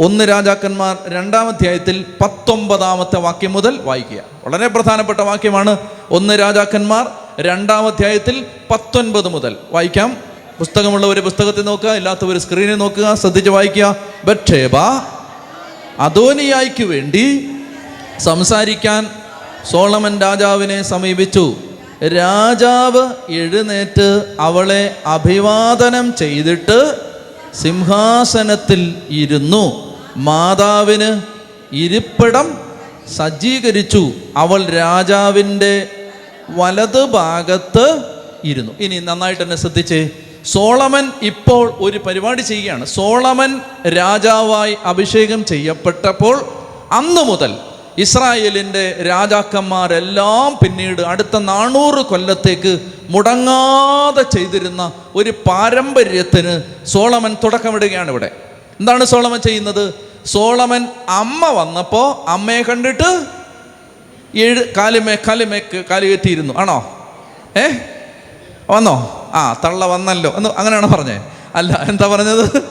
ഒന്ന് 0.00 0.28
രാജാക്കന്മാർ 0.28 0.96
രണ്ടാമധ്യായത്തിൽ 1.08 2.04
പത്തൊമ്പതാമത്തെ 2.20 3.16
വാക്യം 3.16 3.52
മുതൽ 3.52 3.80
വായിക്കുക. 3.82 4.22
വളരെ 4.44 4.68
പ്രധാനപ്പെട്ട 4.68 5.20
വാക്യമാണ് 5.20 5.76
ഒന്ന് 6.10 6.38
രാജാക്കന്മാർ 6.38 7.06
രണ്ടാമധ്യായത്തിൽ 7.40 8.46
പത്തൊൻപത് 8.70 9.28
മുതൽ. 9.28 9.56
വായിക്കാം. 9.70 10.16
പുസ്തകമുള്ളവർ 10.58 11.20
പുസ്തകത്തിൽ 11.20 11.62
നോക്കുക 11.62 11.90
ഇല്ലാത്തവർ 11.90 12.38
സ്ക്രീനിൽ 12.38 12.74
നോക്കുക 12.74 13.14
ശ്രദ്ധിച്ച് 13.14 13.50
വായിക്കുക. 13.50 13.96
ബക്ഷേബ 14.24 14.76
അദോനിയായിക്ക് 15.98 16.84
വേണ്ടി 16.84 17.50
സംസാരിക്കാൻ 18.18 19.10
സോളമൻ 19.70 20.20
രാജാവിനെ 20.20 20.82
സമീപിച്ചു. 20.82 21.56
രാജാവ് 22.04 23.32
എഴുന്നേറ്റ് 23.32 24.36
അവളെ 24.40 24.96
അഭിവാദനം 25.06 26.16
ചെയ്തിട്ട് 26.16 27.11
സിംഹാസനത്തിൽ 27.54 28.94
ഇരുന്നു. 29.08 29.94
മാതാവിന് 30.16 31.22
ഇരിപ്പിടം 31.74 32.58
സജ്ജീകരിച്ചു. 33.16 34.10
അവൾ 34.36 34.66
രാജാവിന്റെ 34.66 35.88
വലത് 36.50 37.06
ഭാഗത്ത് 37.06 38.02
ഇരുന്നു. 38.44 38.72
ഇനി 38.80 39.00
നന്നായിട്ട് 39.00 39.42
തന്നെ 39.42 39.56
ശ്രദ്ധിച്ച്. 39.56 40.08
സോളമൻ 40.46 41.12
ഇപ്പോൾ 41.22 41.74
ഒരു 41.78 41.98
പരിപാടി 41.98 42.42
ചെയ്യുകയാണ്. 42.42 42.86
സോളമൻ 42.86 43.60
രാജാവായി 43.88 44.76
അഭിഷേകം 44.84 45.44
ചെയ്യപ്പെട്ടപ്പോൾ 45.44 46.44
അന്നു 46.92 47.20
മുതൽ 47.20 47.56
ഇസ്രായേലിന്റെ 47.98 49.04
രാജാക്കന്മാരെല്ലാം 49.08 50.58
പിന്നീട് 50.64 51.02
അടുത്ത 51.02 51.38
നാനൂറ് 51.38 52.04
കൊല്ലത്തേക്ക് 52.04 52.78
മുടങ്ങാതെ 53.08 54.22
ചെയ്തിരുന്ന 54.22 54.92
ഒരു 55.14 55.30
പാരമ്പര്യത്തിന് 55.30 56.84
സോളമൻ 56.86 57.36
തുടക്കമിടുകയാണ് 57.44 58.10
ഇവിടെ. 58.10 58.30
എന്താണ് 58.80 59.04
സോളമൻ 59.04 59.40
ചെയ്യുന്നത്? 59.40 59.94
സോളമൻ 60.26 60.88
അമ്മ 61.08 61.48
വന്നപ്പോൾ 61.48 62.30
അമ്മയെ 62.30 62.62
കണ്ടിട്ട് 62.62 63.26
ഏഴ് 64.36 64.74
കാലുമേ 64.76 65.16
കാലുമേ 65.28 65.60
കാലുകയറ്റിയിരുന്നു 65.90 66.54
ആണോ? 66.58 67.06
ഏ? 67.56 67.68
വന്നോ? 68.70 69.30
ആ 69.34 69.60
തള്ള 69.64 69.86
വന്നല്ലോ. 69.86 70.34
എന്ന് 70.36 70.50
അങ്ങനെയാണോ 70.50 70.88
പറഞ്ഞേ? 70.88 71.24
അല്ല 71.54 71.84
എന്താ 71.88 72.06
പറഞ്ഞത്? 72.06 72.62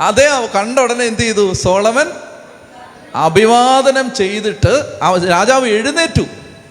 അതേ 0.00 0.48
കണ്ട 0.54 0.78
ഉടനെ 0.78 1.04
എന്ത് 1.04 1.20
ചെയ്തു? 1.20 1.52
സോളമൻ 1.52 2.06
അഭിവാദനം 3.14 4.14
ചെയ്തിട്ട് 4.14 4.84
രാജാവ് 5.30 5.68
എഴുന്നേറ്റു. 5.68 6.22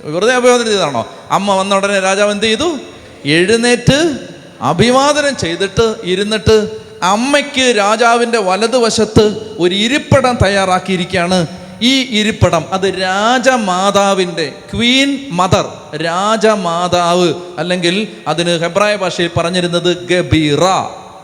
വെറുതെ 0.04 0.36
അഭിവാദനം 0.36 0.66
ചെയ്താണോ 0.66 1.08
അമ്മ 1.32 1.56
വന്ന 1.56 1.76
ഉടനെ 1.76 2.00
രാജാവ് 2.00 2.32
എന്ത് 2.32 2.46
ചെയ്തു? 2.46 2.78
എഴുന്നേറ്റ് 3.26 4.18
അഭിവാദനം 4.62 5.38
ചെയ്തിട്ട് 5.38 5.96
ഇരുന്നിട്ട് 6.04 6.70
അമ്മയ്ക്ക് 7.04 7.78
രാജാവിന്റെ 7.78 8.38
വലതുവശത്ത് 8.38 9.56
ഒരു 9.60 9.76
ഇരിപ്പടം 9.76 10.38
തയ്യാറാക്കിയിരിക്കുകയാണ്. 10.46 11.48
ഈ 11.82 12.20
ഇരിപ്പടം 12.20 12.66
അത് 12.74 13.02
രാജമാതാവിന്റെ 13.02 14.54
ക്വീൻ 14.74 15.28
മദർ 15.32 15.98
രാജമാതാവ് 15.98 17.34
അല്ലെങ്കിൽ 17.58 18.08
അതിന് 18.28 18.60
ഹെബ്രായ 18.60 18.96
ഭാഷയിൽ 18.96 19.30
പറഞ്ഞിരുന്നത് 19.38 20.08
ഗബീറ. 20.08 20.64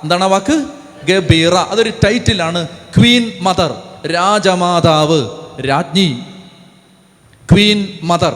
എന്താണ് 0.03 0.25
വാക്ക്? 0.25 0.65
ഗബീറ. 1.05 1.53
അതൊരു 1.53 1.89
ടൈറ്റിലാണ് 1.89 2.67
ക്വീൻ 2.67 3.31
മദർ. 3.41 3.73
രാജമാതാവ് 4.07 5.29
രാജ്ഞി 5.59 6.23
ക്വീൻ 7.51 7.87
മദർ 8.03 8.33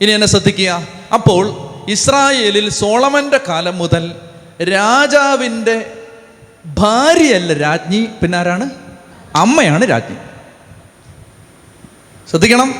ഇനി 0.00 0.10
എന്നെ 0.10 0.26
ശ്രദ്ധിക്കുക. 0.26 0.82
അപ്പോൾ 1.14 1.44
ഇസ്രായേലിൽ 1.88 2.68
സോളമന്റെ 2.68 3.40
കാലം 3.48 3.78
മുതൽ 3.78 4.14
രാജാവിന്റെ 4.62 5.92
ഭാര്യയല്ല 6.78 7.52
രാജ്ഞി 7.52 8.08
പിന്നെ 8.22 8.38
ആരാണ് 8.38 8.70
അമ്മയാണ് 9.36 9.84
രാജ്ഞി. 9.84 10.16
ശ്രദ്ധിക്കണം. 12.30 12.74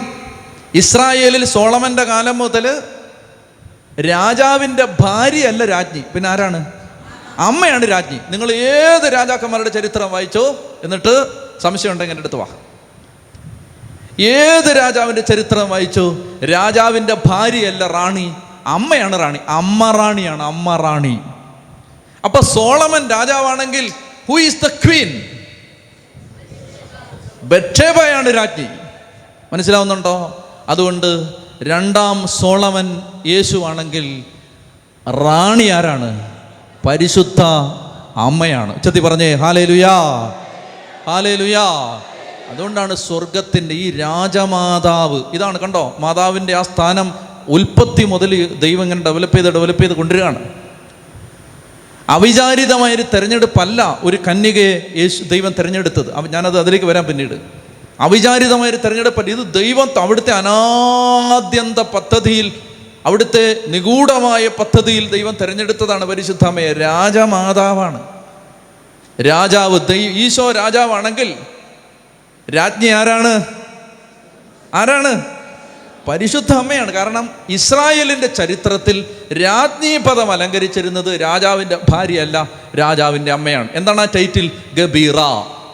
ഇസ്രായേലിൽ 0.75 1.45
സോളമന്റെ 1.45 2.05
കാലം 2.05 2.39
മുതൽ 2.39 2.83
രാജാവിന്റെ 4.01 4.85
ഭാര്യയല്ല 4.85 5.64
രാജ്ഞി 5.64 6.05
പിന്നെ 6.14 6.29
ആരാണ് 6.29 6.76
അമ്മയാണ് 7.39 7.91
രാജ്ഞി. 7.91 8.18
നിങ്ങൾ 8.30 8.53
ഏത് 8.53 9.12
രാജാക്കന്മാരുടെ 9.12 9.68
ചരിത്രം 9.68 10.12
വായിച്ചോ 10.12 10.57
എന്നിട്ട് 10.84 11.26
സംശയം 11.62 11.93
ഉണ്ടെങ്കിൽ 11.93 12.16
എന്റെ 12.16 12.20
അടുത്ത് 12.20 12.37
വാ. 12.37 12.47
ഏത് 14.24 14.76
രാജാവിന്റെ 14.76 15.22
ചരിത്രം 15.22 15.70
വായിച്ചു? 15.70 16.34
രാജാവിന്റെ 16.45 17.16
ഭാര്യയല്ല 17.26 17.87
റാണി 17.87 18.34
അമ്മയാണ് 18.66 19.20
റാണി. 19.20 19.39
അമ്മ 19.49 19.91
റാണിയാണ് 19.91 20.43
അമ്മ 20.43 20.76
റാണി. 20.76 21.20
അപ്പൊ 22.24 22.41
സോളമൻ 22.41 23.11
രാജാവാണെങ്കിൽ 23.11 23.93
ഹു 24.28 24.41
ഈസ് 24.41 24.64
ദ 24.64 24.68
ക്വീൻ 24.68 25.22
ബക്ഷേബയാണ് 27.43 28.37
രാജ്ഞി. 28.37 28.66
മനസ്സിലാവുന്നുണ്ടോ? 29.53 30.47
അതുകൊണ്ട് 30.68 31.28
രണ്ടാം 31.62 32.26
സോളമൻ 32.28 33.03
യേശുവാണെങ്കിൽ 33.26 34.24
റാണി 35.11 35.64
ആരാണ്? 35.64 36.36
പരിശുദ്ധ 36.87 37.43
അമ്മയാണ്. 38.16 38.74
ഉച്ചത്തി 38.74 39.01
പറഞ്ഞേ 39.01 39.34
ഹാലേ 39.34 39.64
ലുയാ 39.64 39.91
ഹാലേ 41.07 41.37
ലുയാ 41.37 41.62
അതുകൊണ്ടാണ് 42.51 42.97
സ്വർഗത്തിന്റെ 42.97 43.74
ഈ 43.74 43.97
രാജമാതാവ് 43.97 45.22
ഇതാണ് 45.34 45.59
കണ്ടോ 45.59 45.97
മാതാവിന്റെ 45.99 46.55
ആ 46.55 46.62
സ്ഥാനം 46.62 47.14
ഉൽപ്പത്തി 47.49 48.05
മുതൽ 48.05 48.59
ദൈവം 48.59 48.82
ഇങ്ങനെ 48.82 49.03
ഡെവലപ്പ് 49.03 49.37
ചെയ്ത് 49.37 49.55
ഡെവലപ്പ് 49.55 49.82
ചെയ്ത് 49.82 49.95
കൊണ്ടുവരികയാണ്. 49.95 50.39
അവിചാരിതമായൊരു 52.09 53.03
തെരഞ്ഞെടുപ്പല്ല 53.03 53.99
ഒരു 54.03 54.18
കന്യകയെ 54.28 54.93
യേശു 54.97 55.22
ദൈവം 55.22 55.53
തിരഞ്ഞെടുത്തത്. 55.59 56.28
ഞാനത് 56.28 56.59
അതിലേക്ക് 56.59 56.87
വരാൻ 56.87 57.05
പിന്നീട്. 57.05 57.34
അവിചാരിതമായൊരു 58.01 58.76
തെരഞ്ഞെടുപ്പല്ല. 58.76 59.30
ഇത് 59.30 59.55
ദൈവം 59.55 59.89
അവിടുത്തെ 60.01 60.30
അനാദ്യന്ത 60.30 61.78
പദ്ധതിയിൽ 61.78 62.53
അവിടുത്തെ 63.07 63.61
നിഗൂഢമായ 63.67 64.49
പദ്ധതിയിൽ 64.49 65.11
ദൈവം 65.11 65.37
തിരഞ്ഞെടുത്തതാണ് 65.41 66.05
പരിശുദ്ധമയ 66.05 66.73
രാജമാതാവാണ്. 66.73 68.03
രാജാവ് 69.21 69.93
ഈശോ 69.95 70.53
രാജാവാണെങ്കിൽ 70.53 71.35
രാജ്ഞി 72.57 72.87
ആരാണ്? 72.87 73.45
ആരാണ്? 74.75 75.25
പരിശുദ്ധ 76.09 76.53
അമ്മയാണ് 76.53 76.93
കാരണം 76.93 77.31
ഇസ്രായേലിന്റെ 77.49 78.27
ചരിത്രത്തിൽ 78.27 79.05
രാജ്ഞി 79.33 79.97
പദം 79.97 80.33
അലങ്കരിച്ചിരുന്നത് 80.33 81.21
രാജാവിന്റെ 81.21 81.79
ഭാര്യയല്ല 81.89 82.49
രാജാവിന്റെ 82.79 83.33
അമ്മയാണ്. 83.33 83.69
എന്താണ് 83.75 84.01
ആ 84.01 84.05
ടൈറ്റിൽ 84.05 84.51
ഗബീറ 84.75 85.17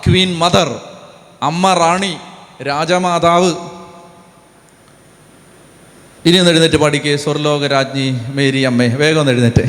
ക്വീൻ 0.06 0.38
മദർ 0.38 0.80
അമ്മ 1.42 1.74
റാണി 1.74 2.16
രാജമാതാവ്. 2.62 3.71
ഇനി 6.26 6.36
ഒന്ന് 6.38 6.50
എഴുന്നേറ്റ് 6.50 6.76
പാടിക്കേ. 6.76 7.16
സ്വർലോക 7.16 7.66
രാജ്ഞി 7.66 8.18
മേരി 8.28 8.60
അമ്മേ 8.60 8.86
വേഗം 8.86 9.20
ഒന്ന് 9.20 9.32
എഴുന്നേറ്റ്. 9.32 9.62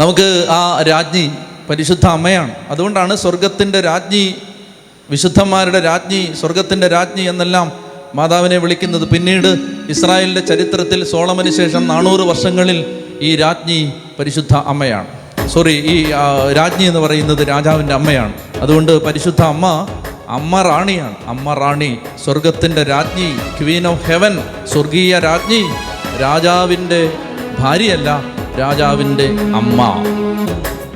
നമുക്ക് 0.00 0.46
ആ 0.50 0.82
രാജ്ഞി 0.82 1.30
പരിശുദ്ധ 1.70 2.06
അമ്മയാണ്. 2.06 2.54
അതുകൊണ്ടാണ് 2.68 3.16
സ്വർഗത്തിന്റെ 3.16 3.80
രാജ്ഞി 3.80 4.34
വിശുദ്ധന്മാരുടെ 5.10 5.80
രാജ്ഞി 5.80 6.32
സ്വർഗത്തിന്റെ 6.40 6.88
രാജ്ഞി 6.88 7.22
എന്നെല്ലാം 7.22 7.72
മാതാവിനെ 8.14 8.56
വിളിക്കുന്നത്. 8.56 9.08
പിന്നീട് 9.08 9.58
ഇസ്രായേലിന്റെ 9.88 10.40
ചരിത്രത്തിൽ 10.40 11.04
സോളമന് 11.04 11.50
ശേഷം 11.50 11.88
നാനൂറ് 11.88 12.20
വർഷങ്ങളിൽ 12.20 13.00
ഈ 13.20 13.36
രാജ്ഞി 13.36 13.92
പരിശുദ്ധ 14.18 14.54
അമ്മയാണ്. 14.54 15.08
സോറി 15.48 15.72
ഈ 15.72 16.10
രാജ്ഞി 16.56 16.84
എന്ന് 16.84 17.00
പറയുന്നത് 17.00 17.48
രാജാവിന്റെ 17.48 17.94
അമ്മയാണ്. 17.94 18.32
അതുകൊണ്ട് 18.60 19.04
പരിശുദ്ധ 19.04 19.42
അമ്മ 19.42 19.88
അമ്മ 20.28 20.62
റാണിയാണ്. 20.62 21.16
അമ്മ 21.26 21.54
റാണി 21.54 21.98
സ്വർഗത്തിന്റെ 22.24 22.82
രാജ്ഞി 22.82 23.28
ക്വീൻ 23.58 23.86
ഓഫ് 23.86 24.10
ഹെവൻ 24.10 24.42
സ്വർഗീയ 24.72 25.18
രാജ്ഞി 25.18 25.62
രാജാവിന്റെ 26.20 27.10
ഭാര്യയല്ല 27.58 28.22
രാജാവിന്റെ 28.58 29.26
അമ്മ. 29.54 29.80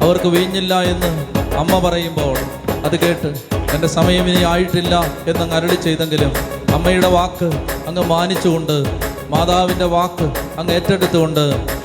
അവർക്ക് 0.03 0.27
വീഞ്ഞില്ല 0.27 0.83
എന്ന് 0.83 1.11
അമ്മ 1.57 1.79
പറയുമ്പോൾ 1.79 2.37
അത് 2.85 3.01
കേട്ട് 3.01 3.31
എന്റെ 3.75 3.87
സമയം 3.89 4.29
ഇനി 4.29 4.45
ആയിട്ടില്ല 4.45 4.95
എന്നങ്ങ് 5.27 5.55
അരളി 5.55 5.75
ചെയ്തെങ്കിലും 5.75 6.33
അമ്മയുടെ 6.75 7.09
വാക്ക് 7.09 7.49
അങ്ങ് 7.87 8.03
മാനിച്ചുകൊണ്ട് 8.03 8.77
മാതാവിന്റെ 9.31 9.85
വാക്ക് 9.85 10.27
അങ്ങ് 10.59 10.73
ഏറ്റെടുത്തുകൊണ്ട് 10.73 11.41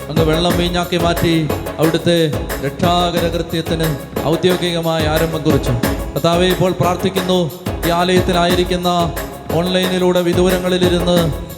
അങ്ങ് 0.09 0.23
വെള്ളം 0.23 0.57
വീഞ്ഞാക്കി 0.57 0.97
മാറ്റി 0.97 1.47
അവിടുത്തെ 1.79 2.31
രക്ഷാകര 2.65 3.27
കൃത്യത്തിന് 3.27 3.87
ഔദ്യോഗികമായ 4.25 5.07
ആരംഭം 5.07 5.41
കുറിച്ചു. 5.43 5.71
കർത്താവെ 6.13 6.47
ഇപ്പോൾ 6.53 6.71
പ്രാർത്ഥിക്കുന്നു. 6.79 7.37
ഈ 7.87 7.89
ആലയത്തിലായിരിക്കുന്ന 7.99 8.89
ഓൺലൈനിലൂടെ 9.59 10.21
വിദൂരങ്ങളിലിരുന്ന് 10.27 11.17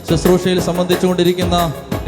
ശുശ്രൂഷയിൽ 0.10 0.60
സംബന്ധിച്ചുകൊണ്ടിരിക്കുന്ന 0.68 1.58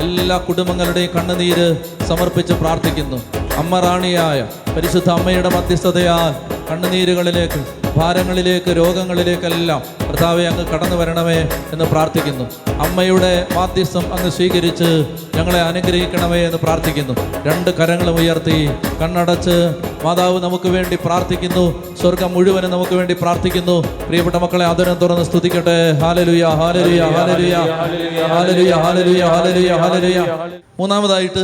എല്ലാ 0.05 0.37
കുടുംബങ്ങളുടെയും 0.47 1.11
കണ്ണുനീര് 1.15 1.67
സമർപ്പിച്ച് 2.09 2.53
പ്രാർത്ഥിക്കുന്നു. 2.61 3.17
അമ്മ 3.61 3.79
റാണിയായ 3.85 4.39
പരിശുദ്ധ 4.75 5.09
അമ്മയുടെ 5.17 5.49
മധ്യസ്ഥതയാൽ 5.55 6.31
കണ്ണുനീരുകളിലേക്ക് 6.69 7.61
ഭാരങ്ങളിലേക്ക് 7.97 8.71
രോഗങ്ങളിലേക്കെല്ലാം 8.77 9.81
കർത്താവെ 10.09 10.43
അങ്ങ് 10.43 10.65
കടന്നു 10.67 10.95
വരണമേ 10.95 11.37
എന്ന് 11.73 11.85
പ്രാർത്ഥിക്കുന്നു. 11.85 12.45
അമ്മയുടെ 12.85 13.47
മാധ്യസ്ഥം 13.55 14.13
അങ്ങ് 14.13 14.31
സ്വീകരിച്ച് 14.31 14.89
ഞങ്ങളെ 15.35 15.61
അനുഗ്രഹിക്കണമേ 15.61 16.39
എന്ന് 16.45 16.57
പ്രാർത്ഥിക്കുന്നു. 16.57 17.13
രണ്ട് 17.45 17.69
കരങ്ങളും 17.77 18.15
ഉയർത്തി 18.15 18.69
കണ്ണടച്ച് 19.01 19.55
മാതാവ് 20.03 20.43
നമുക്ക് 20.43 20.67
വേണ്ടി 20.67 20.97
പ്രാർത്ഥിക്കുന്നു. 21.05 21.95
സ്വർഗം 22.01 22.33
മുഴുവനും 22.33 22.71
നമുക്ക് 22.71 22.95
വേണ്ടി 22.95 23.13
പ്രാർത്ഥിക്കുന്നു. 23.21 23.77
പ്രിയപ്പെട്ട 24.07 24.35
മക്കളെ 24.35 24.65
അതിനും 24.65 24.93
തുറന്ന് 24.93 25.25
സ്തുതിക്കട്ടെ. 25.25 25.77
ഹാലലുയ 26.03 26.45
ഹാലലുയ 26.61 27.01
ഹാലലുയ 27.17 27.55
ഹാലലുയ 28.33 28.73
ഹാലലുയ 28.85 29.23
ഹാലലുയ 29.33 29.71
ഹാലലുയ. 29.83 30.19
മൂന്നാമതായിട്ട് 30.79 31.43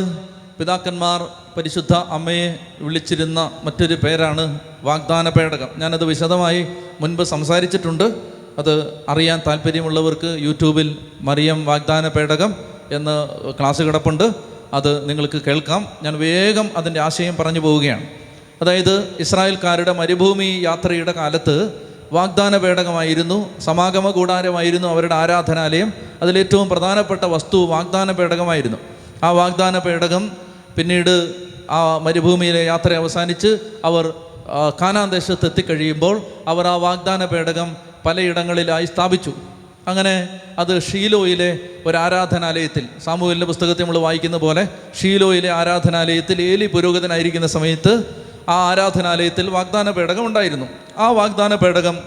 പിതാക്കന്മാർ 0.60 1.22
പരിശുദ്ധ 1.58 1.93
അമ്മയെ 1.93 2.60
വിളിച്ചിരുന്ന 2.80 3.52
മറ്റൊരു 3.64 3.95
പേരാണ് 4.04 4.60
വാഗ്ദാന 4.84 5.30
പേടകം. 5.30 5.68
ഞാനത് 5.78 6.06
വിശദമായി 6.06 6.68
മുൻപ് 7.02 7.24
സംസാരിച്ചിട്ടുണ്ട്. 7.24 8.16
അത് 8.58 8.93
അറിയാൻ 9.10 9.41
താല്പര്യമുള്ളവർക്ക് 9.47 10.38
യൂട്യൂബിൽ 10.39 10.95
മറിയം 11.22 11.66
വാഗ്ദാന 11.66 12.08
പേടകം 12.08 12.56
എന്ന് 12.91 13.28
ക്ലാസ് 13.60 13.82
കിടപ്പുണ്ട്. 13.82 14.32
അത് 14.74 15.10
നിങ്ങൾക്ക് 15.10 15.41
കേൾക്കാം. 15.47 15.86
ഞാൻ 16.04 16.20
വേഗം 16.20 16.70
അതിന്റെ 16.78 16.99
ആശയം 16.99 17.36
പറഞ്ഞു 17.36 17.60
പോവുകയാണ്. 17.60 18.04
അതായത് 18.62 19.16
ഇസ്രായേൽക്കാരുടെ 19.20 19.91
മരുഭൂമി 19.91 20.62
യാത്രയുടെ 20.64 21.12
കാലത്ത് 21.12 21.74
വാഗ്ദാന 22.14 22.58
പേടകമായിരുന്നു 22.58 23.60
സമാഗമ 23.60 24.10
കൂടാരമായിരുന്നു 24.10 24.88
അവരുടെ 24.88 25.16
ആരാധനാലയം. 25.16 25.93
അതിലേറ്റവും 26.22 26.70
പ്രധാനപ്പെട്ട 26.70 27.26
വസ്തു 27.26 27.66
വാഗ്ദാന 27.66 28.12
പേടകമായിരുന്നു. 28.12 28.78
ആ 29.24 29.32
വാഗ്ദാന 29.32 29.80
പേടകം 29.80 30.32
പിന്നീട് 30.76 31.36
ആ 31.70 31.98
മരുഭൂമിയിലെ 31.98 32.66
യാത്ര 32.66 32.94
അവസാനിച്ച് 32.94 33.58
അവർ 33.86 34.14
കാനാൻ 34.82 35.10
ദേശത്ത് 35.10 35.46
എത്തിക്കഴിയുമ്പോൾ 35.46 36.22
അവർ 36.48 36.68
ആ 36.68 36.76
വാഗ്ദാന 36.76 37.26
പേടകം 37.26 37.76
പലയിടങ്ങളിലായി 38.06 38.86
സ്ഥാപിച്ചു. 38.86 39.34
അങ്ങനെ 39.88 40.40
അത് 40.60 40.82
ഷീലോയിലെ 40.82 41.60
ഒരു 41.86 41.98
ആരാധനാലയത്തിൽ 41.98 42.86
സാമൂഹിക 43.04 43.44
പുസ്തകത്തിൽ 43.44 43.82
നമ്മൾ 43.82 43.98
വായിക്കുന്ന 43.98 44.38
പോലെ 44.38 44.68
ഷീലോയിലെ 45.02 45.50
ആരാധനാലയത്തിൽ 45.50 46.42
ഏലി 46.42 46.66
പുരോഗതനായിരിക്കുന്ന 46.66 47.48
സമയത്ത് 47.48 48.04
ആ 48.50 48.70
ആരാധനാലയത്തിൽ 48.70 49.50
വാഗ്ദാന 49.50 49.92
പേടകം 49.92 50.26
ഉണ്ടായിരുന്നു. 50.26 50.66
ആ 50.98 51.12
വാഗ്ദാന 51.12 51.56
പേടകം 51.56 52.00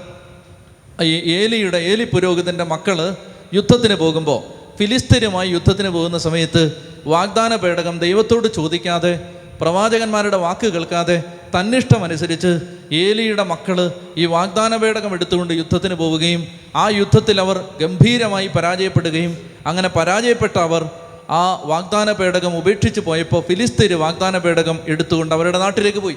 ഈ 1.02 1.32
ഏലിയുടെ 1.32 1.76
ഏലി 1.76 2.04
പുരോഹിതന്റെ 2.04 2.64
മക്കൾ 2.64 3.16
യുദ്ധത്തിന് 3.54 3.94
പോകുമ്പോൾ 3.94 4.63
ഫിലിസ്തീനുമായി 4.78 5.48
യുദ്ധത്തിന് 5.50 5.88
പോകുന്ന 5.88 6.18
സമയത്ത് 6.18 6.62
വാഗ്ദാന 7.06 7.56
പേടകം 7.56 7.98
ദൈവത്തോട് 7.98 8.48
ചോദിക്കാതെ 8.54 9.12
പ്രവാചകന്മാരുടെ 9.60 10.36
വാക്ക് 10.36 10.66
കേൾക്കാതെ 10.66 11.22
തന്നിഷ്ടമനുസരിച്ച് 11.54 12.50
ഏലിയുടെ 12.92 13.42
മക്കൾ 13.42 13.90
ഈ 14.16 14.26
വാഗ്ദാന 14.26 14.76
പേടകം 14.76 15.14
എടുത്തുകൊണ്ട് 15.14 15.54
യുദ്ധത്തിന് 15.54 15.94
പോവുകയും 15.94 16.46
ആ 16.76 16.88
യുദ്ധത്തിൽ 16.90 17.40
അവർ 17.40 17.64
ഗംഭീരമായി 17.80 18.46
പരാജയപ്പെടുകയും 18.46 19.32
അങ്ങനെ 19.66 19.88
പരാജയപ്പെട്ട 19.88 20.58
അവർ 20.58 20.82
ആ 21.30 21.42
വാഗ്ദാന 21.64 22.12
പേടകം 22.12 22.58
ഉപേക്ഷിച്ച് 22.58 23.00
പോയപ്പോൾ 23.00 23.40
ഫിലിസ്തീന് 23.40 23.94
വാഗ്ദാന 23.94 24.38
പേടകം 24.38 24.78
എടുത്തുകൊണ്ട് 24.88 25.34
അവരുടെ 25.34 25.58
നാട്ടിലേക്ക് 25.58 25.98
പോയി. 25.98 26.16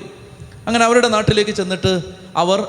അങ്ങനെ 0.67 0.85
അവരുടെ 0.85 1.07
നാട്ടിലേക്ക് 1.07 1.51
ചെന്നിട്ട് 1.51 1.93
അവർ 2.35 2.59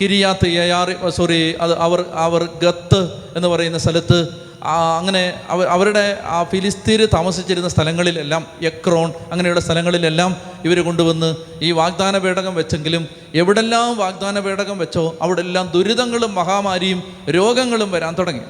കിരിയാത്ത് 0.00 0.46
യയാറി 0.48 1.10
സോറി 1.10 1.54
അത് 1.60 1.78
അവർ 1.78 2.04
അവർ 2.16 2.48
ഗത്ത് 2.62 3.00
എന്ന് 3.36 3.48
പറയുന്ന 3.48 3.78
സ്ഥലത്ത് 3.78 4.47
അങ്ങനെ 4.62 5.34
അവ 5.48 5.64
അവരുടെ 5.64 6.18
ആ 6.24 6.44
ഫിലിസ്തീർ 6.44 7.08
താമസിച്ചിരുന്ന 7.14 7.68
സ്ഥലങ്ങളിലെല്ലാം 7.68 8.46
എക്രോൺ 8.62 9.12
അങ്ങനെയുള്ള 9.32 9.60
സ്ഥലങ്ങളിലെല്ലാം 9.60 10.36
ഇവർ 10.64 10.80
കൊണ്ടുവന്ന് 10.80 11.34
ഈ 11.62 11.70
വാഗ്ദാന 11.70 12.18
പേടകം 12.18 12.54
വെച്ചെങ്കിലും 12.54 13.08
എവിടെല്ലാം 13.34 13.96
വാഗ്ദാന 13.96 14.40
പേടകം 14.40 14.78
വെച്ചോ 14.78 15.16
അവിടെ 15.22 15.40
എല്ലാം 15.40 15.70
ദുരിതങ്ങളും 15.74 16.34
മഹാമാരിയും 16.34 17.02
രോഗങ്ങളും 17.28 17.90
വരാൻ 17.90 18.14
തുടങ്ങി. 18.14 18.40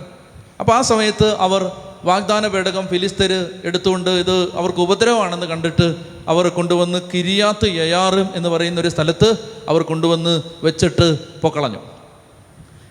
അപ്പോൾ 0.61 0.72
ആ 0.72 0.82
സമയത്ത് 0.82 1.36
അവർ 1.38 1.70
വാഗ്ദാന 2.04 2.46
പേടകം 2.46 2.86
ഫിലിസ്തർ 2.86 3.50
എടുത്തുകൊണ്ട് 3.64 4.11
ഇത് 4.11 4.52
അവർക്ക് 4.54 4.78
ഉപദ്രവമാണെന്ന് 4.78 5.46
കണ്ടിട്ട് 5.46 5.94
അവർ 6.28 6.48
കൊണ്ടുവന്ന് 6.48 6.98
കിരിയാത്ത് 7.14 7.64
യയാറും 7.64 8.28
എന്ന് 8.34 8.48
പറയുന്ന 8.48 8.80
ഒരു 8.80 8.88
സ്ഥലത്ത് 8.88 9.28
അവർ 9.68 9.82
കൊണ്ടുവന്ന് 9.82 10.42
വെച്ചിട്ട് 10.62 11.18
പൊക്കളഞ്ഞു. 11.40 11.97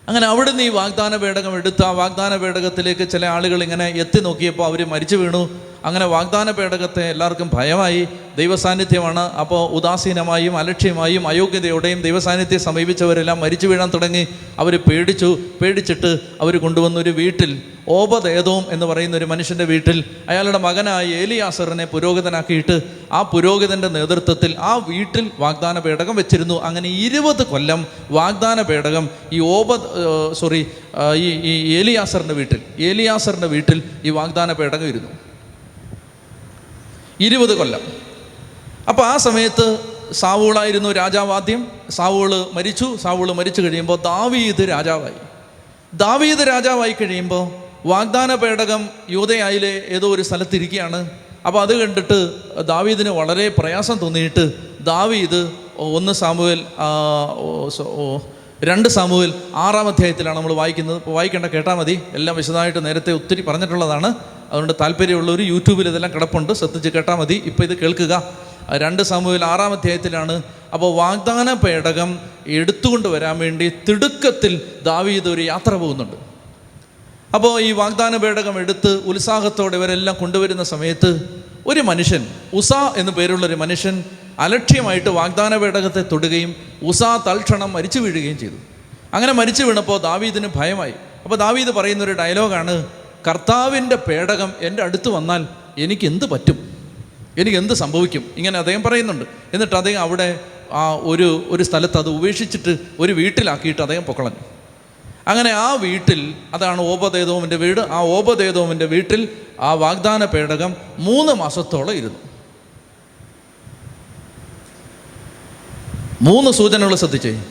അങ്ങനെ 0.07 0.25
അവിടുന്ന് 0.27 0.63
ഈ 0.63 0.69
വാഗ്ദാന 0.69 1.15
പേടകം 1.15 1.53
എടുത്ത് 1.57 1.83
ആ 1.83 1.91
വാഗ്ദാന 1.91 2.33
പേടകത്തിലേക്ക് 2.35 3.05
ചില 3.13 3.23
ആളുകൾ 3.37 3.59
ഇങ്ങനെ 3.63 3.85
എത്തി 4.03 4.19
നോക്കിയപ്പോൾ 4.19 4.65
അവർ 4.65 4.81
മരിച്ചു 4.93 5.15
വീണു. 5.15 5.41
അങ്ങനെ 5.87 6.05
വാഗ്ദാന 6.05 6.51
പേടകത്തെ 6.51 7.03
എല്ലാവർക്കും 7.11 7.49
ഭയമായി 7.53 8.07
ദൈവസാന്നിധ്യമാണ്. 8.37 9.23
അപ്പോൾ 9.41 9.61
ഉദാസീനമായും 9.77 10.57
അലക്ഷ്യമായും 10.57 11.27
അയോഗ്യതയോടെയും 11.27 12.01
ദൈവസാന്നിധ്യം 12.01 12.59
സമീപിച്ചവരെല്ലാം 12.59 13.39
മരിച്ചു 13.39 13.67
വീഴാൻ 13.67 13.89
തുടങ്ങി. 13.93 14.23
അവർ 14.59 14.73
പേടിച്ചു 14.87 15.29
പേടിച്ചിട്ട് 15.61 16.11
അവർ 16.41 16.57
കൊണ്ടുവന്നൊരു 16.57 17.09
വീട്ടിൽ 17.09 17.61
ഓപദേതവും 17.89 18.63
എന്ന് 18.69 18.85
പറയുന്ന 18.85 19.17
ഒരു 19.17 19.25
മനുഷ്യന്റെ 19.25 19.65
വീട്ടിൽ 19.65 20.03
അയാളുടെ 20.29 20.57
മകനായ 20.57 21.05
ഏലിയാസറിനെ 21.05 21.85
പുരോഹിതനാക്കിയിട്ട് 21.85 22.75
ആ 23.11 23.21
പുരോഹിതന്റെ 23.21 23.87
നേതൃത്വത്തിൽ 23.87 24.55
ആ 24.59 24.73
വീട്ടിൽ 24.89 25.31
വാഗ്ദാന 25.39 25.79
പേടകം 25.79 26.15
വെച്ചിരുന്നു. 26.15 26.57
അങ്ങനെ 26.63 26.89
ഇരുപത് 26.89 27.43
കൊല്ലം 27.43 27.87
വാഗ്ദാന 28.11 28.61
പേടകം 28.61 29.09
ഈ 29.33 29.39
ഓപ 29.39 29.69
സോറി 30.33 30.61
ഈ 31.15 31.29
ഈ 31.51 31.53
ഏലിയാസറിന്റെ 31.77 32.33
വീട്ടിൽ 32.33 32.61
ഏലിയാസറിന്റെ 32.89 33.47
വീട്ടിൽ 33.47 33.83
ഈ 34.03 34.09
വാഗ്ദാന 34.09 34.51
പേടകം 34.53 34.87
ഇരുന്നു. 34.93 35.26
ഇരുപത് 37.19 37.57
കൊല്ലം. 37.57 37.79
അപ്പോൾ 38.89 39.05
ആ 39.05 39.17
സമയത്ത് 39.17 39.79
സാവൂളായിരുന്നു 40.11 40.91
രാജാവാദ്യം 40.91 41.67
സാവൂൾ 41.89 42.45
മരിച്ചു. 42.53 42.97
സാവൂൾ 43.01 43.31
മരിച്ചു 43.31 43.61
കഴിയുമ്പോൾ 43.61 43.97
ദാവീദ് 44.01 44.69
രാജാവായി. 44.69 45.19
ദാവീദ് 45.93 46.39
രാജാവായി 46.39 46.95
കഴിയുമ്പോൾ 47.01 47.51
വാഗ്ദാന 47.87 48.35
പേടകം 48.35 48.89
യൂതയായിലെ 49.09 49.83
ഏതോ 49.89 50.15
ഒരു 50.15 50.21
സ്ഥലത്തിരിക്കുകയാണ്. 50.21 51.09
അപ്പോൾ 51.45 51.61
അത് 51.61 51.73
കണ്ടിട്ട് 51.79 52.19
ദാവീദിന് 52.67 53.09
വളരെ 53.09 53.49
പ്രയാസം 53.49 53.97
തോന്നിയിട്ട് 53.97 54.51
ദാവീദ് 54.83 55.51
ഒന്ന് 55.77 56.11
സാമുവൽ 56.11 56.65
രണ്ട് 58.63 58.89
സാമുവൽ 58.89 59.33
ആറാം 59.55 59.87
അധ്യായത്തിലാണ് 59.87 60.37
നമ്മൾ 60.37 60.53
വായിക്കുന്നത്. 60.53 61.01
വായിക്കേണ്ട 61.07 61.45
കേട്ടാൽ 61.45 61.73
മതി. 61.73 61.99
എല്ലാം 62.13 62.37
വിശദമായിട്ട് 62.37 62.85
നേരത്തെ 62.85 63.11
ഒത്തിരി 63.13 63.41
പറഞ്ഞിട്ടുള്ളതാണ്. 63.41 64.13
അതുകൊണ്ട് 64.51 64.73
താല്പര്യമുള്ളവർ 64.81 65.41
യൂട്യൂബിൽ 65.41 65.87
ഇതെല്ലാം 65.87 66.13
കിടപ്പുണ്ട്. 66.13 66.53
ശ്രദ്ധിച്ച് 66.53 66.89
കേട്ടാൽ 66.89 67.15
മതി. 67.15 67.43
ഇപ്പോൾ 67.45 67.63
ഇത് 67.63 67.77
കേൾക്കുക. 67.77 68.23
രണ്ട് 68.69 69.03
സാമുവേൽ 69.03 69.45
ആറാം 69.45 69.71
അധ്യായത്തിലാണ്. 69.71 70.41
അപ്പോൾ 70.73 70.95
വാഗ്ദാന 70.95 71.53
പേടകം 71.53 72.19
എടുത്തുകൊണ്ട് 72.47 73.07
വരാൻ 73.07 73.39
വേണ്ടി 73.39 73.71
തിടുക്കത്തിൽ 73.89 74.61
ദാവീദ് 74.83 75.29
ഒരു 75.29 75.41
യാത്ര 75.41 75.73
പോകുന്നുണ്ട്. 75.73 76.15
അപ്പോൾ 77.35 77.61
ഈ 77.61 77.71
വാഗ്ദാന 77.71 78.17
പേടകം 78.17 78.59
എടുത്ത് 78.59 79.03
ഉത്സാഹത്തോടെ 79.05 79.77
ഇവരെല്ലാം 79.77 80.17
കൊണ്ടുവരുന്ന 80.19 80.63
സമയത്ത് 80.63 81.43
ഒരു 81.67 81.79
മനുഷ്യൻ 81.79 82.27
ഉസ 82.53 82.73
എന്ന് 82.97 83.11
പേരുള്ള 83.11 83.45
ഒരു 83.45 83.53
മനുഷ്യൻ 83.53 84.03
അലക്ഷ്യമായിട്ട് 84.39 85.09
വാഗ്ദാന 85.09 85.57
പേടകത്തെ 85.57 86.05
തൊടുകയും 86.11 86.55
ഉസ 86.83 87.03
തൽക്ഷണം 87.27 87.73
മരിച്ചു 87.73 87.99
വീഴുകയും 87.99 88.37
ചെയ്തു. 88.37 88.53
അങ്ങനെ 89.13 89.33
മരിച്ചു 89.33 89.63
വീണപ്പോൾ 89.63 90.01
ദാവീദിന് 90.01 90.47
ഭയമായി. 90.55 90.93
അപ്പോൾ 91.23 91.35
ദാവീദ് 91.35 91.69
പറയുന്ന 91.69 92.03
ഒരു 92.03 92.11
ഡയലോഗാണ് 92.11 92.85
കർത്താവിന്റെ 93.27 93.95
പേടകം 93.95 94.53
എന്റെ 94.61 94.83
അടുത്ത് 94.83 95.09
വന്നാൽ 95.09 95.47
എനിക്ക് 95.77 96.05
എന്ത് 96.05 96.25
പറ്റും? 96.25 96.77
എനിക്കെന്ത് 97.37 97.73
സംഭവിക്കും? 97.73 98.25
ഇങ്ങനെ 98.37 98.59
അദ്ദേഹം 98.59 98.83
പറയുന്നുണ്ട്. 98.83 99.25
എന്നിട്ട് 99.53 99.75
അദ്ദേഹം 99.75 100.01
അവിടെ 100.01 100.39
ആ 100.71 100.91
ഒരു 100.91 101.45
ഒരു 101.49 101.63
സ്ഥലത്ത് 101.63 101.97
അത് 101.97 102.09
ഉപേക്ഷിച്ചിട്ട് 102.09 102.77
ഒരു 102.99 103.13
വീട്ടിലാക്കിയിട്ട് 103.13 103.81
അദ്ദേഹം 103.81 104.03
പൊക്കളഞ്ഞു 104.03 104.39
അങ്ങനെ 105.27 105.49
ആ 105.49 105.73
വീട്ടിൽ 105.73 106.35
അതാണ് 106.53 106.81
ഓപദേതോമിന്റെ 106.81 107.55
വീട്. 107.55 107.79
ആ 107.79 107.99
ഓപദേതോമിന്റെ 108.01 108.85
വീട്ടിൽ 108.85 109.29
ആ 109.59 109.73
വാഗ്ദാന 109.73 110.25
പേടകം 110.25 110.75
മൂന്ന് 110.97 111.33
മാസത്തോളം 111.33 111.93
ഇരുന്നു. 111.93 112.19
മൂന്ന് 116.21 116.51
സൂചനകൾ 116.51 116.95
ശ്രദ്ധിച്ചേ. 116.95 117.43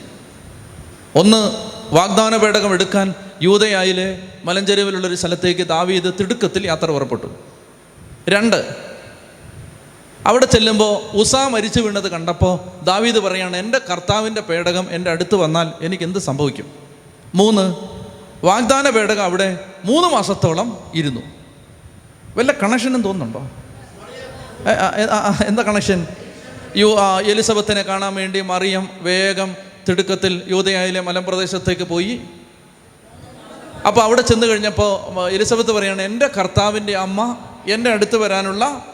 ഒന്ന് 1.15 1.67
വാഗ്ദാന 1.91 2.37
പേടകം 2.37 2.73
എടുക്കാൻ 2.73 3.13
യൂതയായിലെ 3.41 4.07
മലഞ്ചെരുവിലുള്ളൊരു 4.43 5.15
സ്ഥലത്തേക്ക് 5.15 5.67
ദാവീദ് 5.67 6.11
തിടുക്കത്തിൽ 6.19 6.65
യാത്ര 6.67 6.85
പുറപ്പെട്ടു. 6.85 7.27
രണ്ട് 8.29 8.75
അവിടെ 10.27 10.45
ചെല്ലുമ്പോൾ 10.45 11.17
ഉസ 11.17 11.35
മരിച്ചു 11.35 11.79
വീണത് 11.79 12.07
കണ്ടപ്പോൾ 12.11 12.85
ദാവീദ് 12.85 13.19
പറയാണ് 13.19 13.57
എന്റെ 13.57 13.79
കർത്താവിന്റെ 13.91 14.41
പേടകം 14.41 14.87
എന്റെ 14.91 15.11
അടുത്ത് 15.11 15.35
വന്നാൽ 15.35 15.71
എനിക്ക് 15.81 16.03
എന്ത് 16.03 16.19
സംഭവിക്കും? 16.19 16.71
മൂന്ന് 17.35 17.75
വാഗ്ദാന 18.45 18.89
പേടകം 18.89 19.23
അവിടെ 19.23 19.59
മൂന്ന് 19.85 20.07
മാസത്തോളം 20.09 20.91
ഇരുന്നു. 20.95 21.21
വല്ല 22.35 22.51
കണക്ഷനും 22.51 23.01
തോന്നുന്നുണ്ടോ? 23.01 23.49
എന്താ 25.45 25.63
കണക്ഷൻ? 25.63 26.07
യു 26.75 26.87
എലിസബത്തിനെ 27.25 27.81
കാണാൻ 27.81 28.15
വേണ്ടി 28.15 28.41
മറിയം 28.41 28.89
വേഗം 29.01 29.55
തിടുക്കത്തിൽ 29.89 30.43
യൂതയായിലെ 30.47 30.99
മലമ്പ്രദേശത്തേക്ക് 30.99 31.83
പോയി. 31.83 32.21
അപ്പോൾ 33.87 34.01
അവിടെ 34.01 34.21
ചെന്ന് 34.21 34.47
കഴിഞ്ഞപ്പോൾ 34.47 35.29
എലിസബത്ത് 35.29 35.71
പറയാണ് 35.71 36.01
എന്റെ 36.01 36.27
കർത്താവിന്റെ 36.27 36.97
അമ്മ 36.97 37.37
എന്റെ 37.67 37.89
അടുത്ത് 37.89 38.17
വരാനുള്ള 38.17 38.85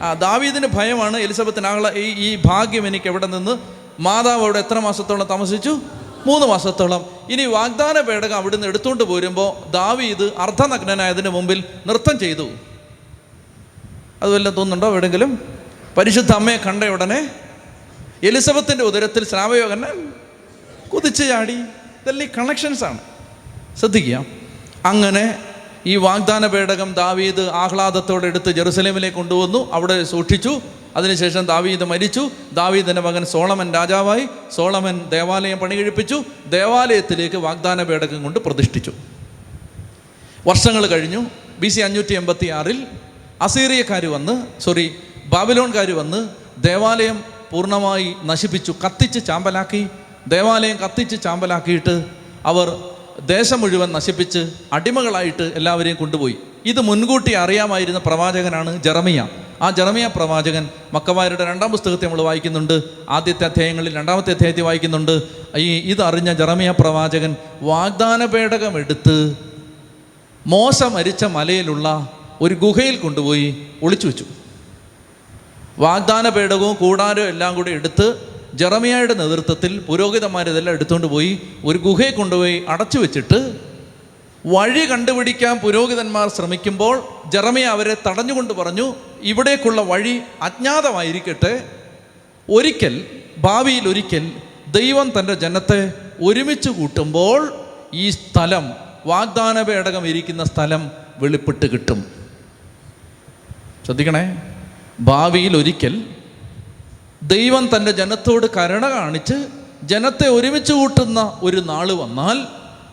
ആ, 0.00 0.12
ദാവീദിന് 0.12 0.66
ഭയമാണ് 0.66 1.16
എലിസബത്തിനാകളെ 1.16 1.92
ഈ 1.98 2.32
ഈ 2.32 2.42
ഭാഗ്യം 2.46 2.86
എനിക്ക് 2.86 3.08
എവിടെ 3.08 3.26
നിന്ന്. 3.26 3.58
മാതാവ് 4.00 4.42
അവിടെ 4.42 4.58
എത്ര 4.58 4.78
മാസത്തോളം 4.78 5.26
താമസിച്ചു? 5.26 5.80
മൂന്ന് 6.26 6.46
മാസത്തോളം. 6.46 7.06
ഇനി 7.30 7.44
വാഗ്ദാന 7.44 8.00
പേടകം 8.00 8.36
അവിടെ 8.36 8.56
നിന്ന് 8.56 8.68
എടുത്തുകൊണ്ട് 8.68 9.04
പോരുമ്പോൾ 9.04 9.70
ദാവീദ് 9.70 10.30
അർദ്ധനഗ്നനായതിന് 10.38 11.28
മുമ്പിൽ 11.28 11.64
നൃത്തം 11.86 12.18
ചെയ്തു. 12.18 12.42
അത് 14.22 14.34
വല്ലതും 14.34 14.56
തോന്നുന്നുണ്ടോ 14.56 14.86
എവിടെങ്കിലും? 14.86 15.58
പരിശുദ്ധ 15.96 16.32
അമ്മയെ 16.32 16.56
കണ്ട 16.56 16.84
ഉടനെ 16.84 17.30
എലിസബത്തിന്റെ 18.22 18.84
ഉദരത്തിൽ 18.84 19.24
സ്രാവയോഗനൻ 19.24 20.14
കുതിച്ച് 20.94 21.28
ചാടി 21.28 21.52
ഇതെല്ലാം 21.52 22.28
ഈ 22.28 22.32
കണക്ഷൻസ് 22.38 22.84
ആണ്. 22.84 22.98
ശ്രദ്ധിക്കുക. 23.78 24.26
അങ്ങനെ 24.84 25.38
ഈ 25.86 25.96
വാഗ്ദാന 25.96 26.46
പേടകം 26.46 26.94
ദാവീദ് 26.94 27.40
ആഹ്ലാദത്തോടെ 27.40 28.26
എടുത്ത് 28.26 28.50
ജെറുസലേമിലേക്ക് 28.50 29.16
കൊണ്ടുവന്നു. 29.16 29.72
അവിടെ 29.72 30.04
സൂക്ഷിച്ചു. 30.04 30.60
അതിനുശേഷം 30.96 31.46
ദാവീദ് 31.46 31.84
മരിച്ചു. 31.84 32.30
ദാവീദിന്റെ 32.52 33.02
മകൻ 33.02 33.26
സോളമൻ 33.26 33.74
രാജാവായി. 33.74 34.26
സോളമൻ 34.54 35.08
ദേവാലയം 35.08 35.58
പണി 35.58 35.74
കഴിപ്പിച്ചു 35.74 36.24
ദേവാലയത്തിലേക്ക് 36.46 37.36
വാഗ്ദാന 37.36 37.82
പേടകം 37.82 38.22
കൊണ്ട് 38.22 38.38
പ്രതിഷ്ഠിച്ചു. 38.38 38.92
വർഷങ്ങൾ 40.46 40.86
കഴിഞ്ഞു. 40.86 41.26
ബി 41.58 41.68
സി 41.68 41.80
അഞ്ഞൂറ്റി 41.80 42.14
എൺപത്തി 42.14 42.46
ആറിൽ 42.46 42.86
അസീറിയക്കാർ 43.42 44.06
വന്ന് 44.06 44.60
സോറി 44.60 44.94
ബാബിലോൺകാർ 45.26 45.90
വന്ന് 45.90 46.28
ദേവാലയം 46.62 47.24
പൂർണമായി 47.50 48.14
നശിപ്പിച്ചു. 48.24 48.74
കത്തിച്ച് 48.84 49.26
ചാമ്പലാക്കി. 49.26 49.86
ദേവാലയം 50.28 50.76
കത്തിച്ച് 50.76 51.16
ചാമ്പലാക്കിയിട്ട് 51.22 52.04
അവർ 52.46 52.78
ദേശം 53.26 53.60
മുഴുവൻ 53.60 53.92
നശിപ്പിച്ച് 53.92 54.52
അടിമകളായിട്ട് 54.72 55.52
എല്ലാവരെയും 55.54 55.96
കൊണ്ടുപോയി. 55.96 56.36
ഇത് 56.66 56.80
മുൻകൂട്ടി 56.80 57.32
അറിയാമായിരുന്ന 57.32 57.98
പ്രവാചകനാണ് 57.98 58.82
ജെറമിയ. 58.82 59.28
ആ 59.62 59.70
ജെറമിയ 59.70 60.06
പ്രവാചകൻ 60.06 60.68
മക്കമാരുടെ 60.92 61.44
രണ്ടാം 61.44 61.72
പുസ്തകത്തെ 61.72 62.04
നമ്മൾ 62.04 62.22
വായിക്കുന്നുണ്ട്. 62.22 62.82
ആദ്യത്തെ 63.10 63.44
അധ്യായങ്ങളിൽ 63.44 63.94
രണ്ടാമത്തെ 63.94 64.30
അധ്യായത്തിൽ 64.30 64.62
വായിക്കുന്നുണ്ട്. 64.62 65.22
ഈ 65.56 65.92
ഇതറിഞ്ഞ 65.92 66.32
ജെറമിയ 66.32 66.70
പ്രവാചകൻ 66.70 67.36
വാഗ്ദാന 67.62 68.24
പേടകം 68.24 68.78
എടുത്ത് 68.78 69.36
മരിച്ച 70.82 71.24
മലയിലുള്ള 71.24 72.08
ഒരു 72.40 72.54
ഗുഹയിൽ 72.54 72.96
കൊണ്ടുപോയി 72.96 73.66
ഒളിച്ചു 73.82 74.06
വെച്ചു 74.06 74.24
വാഗ്ദാന 75.78 76.28
പേടകവും 76.28 76.74
കൂടാരവും 76.74 77.28
എല്ലാം 77.28 77.54
കൂടി 77.54 77.72
എടുത്ത് 77.72 78.33
ജെറമിയായുടെ 78.54 79.14
നേതൃത്വത്തിൽ 79.14 79.80
പുരോഹിതന്മാരിതെല്ലാം 79.80 80.74
എടുത്തുകൊണ്ട് 80.74 81.06
പോയി 81.06 81.38
ഒരു 81.64 81.78
ഗുഹയെ 81.78 82.10
കൊണ്ടുപോയി 82.10 82.64
അടച്ചു 82.68 82.98
വെച്ചിട്ട് 82.98 83.60
വഴി 84.46 84.90
കണ്ടുപിടിക്കാൻ 84.90 85.58
പുരോഹിതന്മാർ 85.58 86.28
ശ്രമിക്കുമ്പോൾ 86.28 87.02
ജറമിയ 87.28 87.64
അവരെ 87.64 87.96
തടഞ്ഞുകൊണ്ട് 88.08 88.54
പറഞ്ഞു 88.54 88.94
ഇവിടേക്കുള്ള 89.22 89.80
വഴി 89.82 90.20
അജ്ഞാതമായിരിക്കട്ടെ. 90.42 91.68
ഒരിക്കൽ 92.50 93.06
ഭാവിയിൽ 93.38 93.88
ഒരിക്കൽ 93.88 94.32
ദൈവം 94.70 95.12
തന്റെ 95.18 95.34
ജനത്തെ 95.34 95.92
ഒരുമിച്ച് 96.22 96.70
കൂട്ടുമ്പോൾ 96.70 97.54
ഈ 97.94 98.10
സ്ഥലം 98.10 98.70
വാഗ്ദാന 99.06 99.62
പേടകം 99.62 100.06
ഇരിക്കുന്ന 100.06 100.44
സ്ഥലം 100.44 100.90
വെളിപ്പെട്ട് 101.16 101.66
കിട്ടും. 101.66 102.04
ശ്രദ്ധിക്കണേ 103.84 104.42
ഭാവിയിൽ 105.00 105.56
ഒരിക്കൽ 105.56 106.13
ദൈവം 107.24 107.70
തന്റെ 107.76 107.90
ജനത്തോട് 107.90 108.46
കരുണ 108.56 108.90
കാണിച്ച് 108.90 109.48
ജനത്തെ 109.82 110.28
ഒരുമിച്ച് 110.28 110.72
കൂട്ടുന്ന 110.72 111.38
ഒരു 111.42 111.56
നാൾ 111.56 111.92
വന്നാൽ 111.92 112.38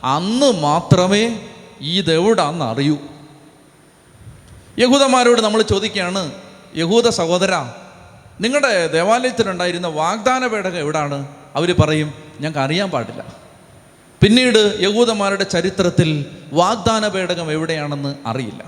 അന്ന് 0.03 0.51
മാത്രമേ 0.51 1.39
ഈ 1.81 1.99
ഇതെവിടാന്ന് 1.99 2.65
അറിയൂ. 2.65 2.97
യഹൂദന്മാരോട് 4.79 5.41
നമ്മൾ 5.41 5.61
ചോദിക്കുകയാണ് 5.61 6.31
യഹൂദ 6.75 7.09
സഹോദര 7.09 7.53
നിങ്ങളുടെ 8.41 8.87
ദേവാലയത്തിലുണ്ടായിരുന്ന 8.87 9.87
വാഗ്ദാന 9.87 10.47
പേടകം 10.47 10.77
എവിടാണ്? 10.77 11.27
അവർ 11.55 11.75
പറയും 11.79 12.13
ഞങ്ങൾക്ക് 12.39 12.59
അറിയാൻ 12.59 12.91
പാടില്ല. 12.91 13.25
പിന്നീട് 14.21 14.77
യഹൂദന്മാരുടെ 14.81 15.43
ചരിത്രത്തിൽ 15.43 16.25
വാഗ്ദാന 16.53 17.07
പേടകം 17.07 17.51
എവിടെയാണെന്ന് 17.51 18.15
അറിയില്ല. 18.25 18.63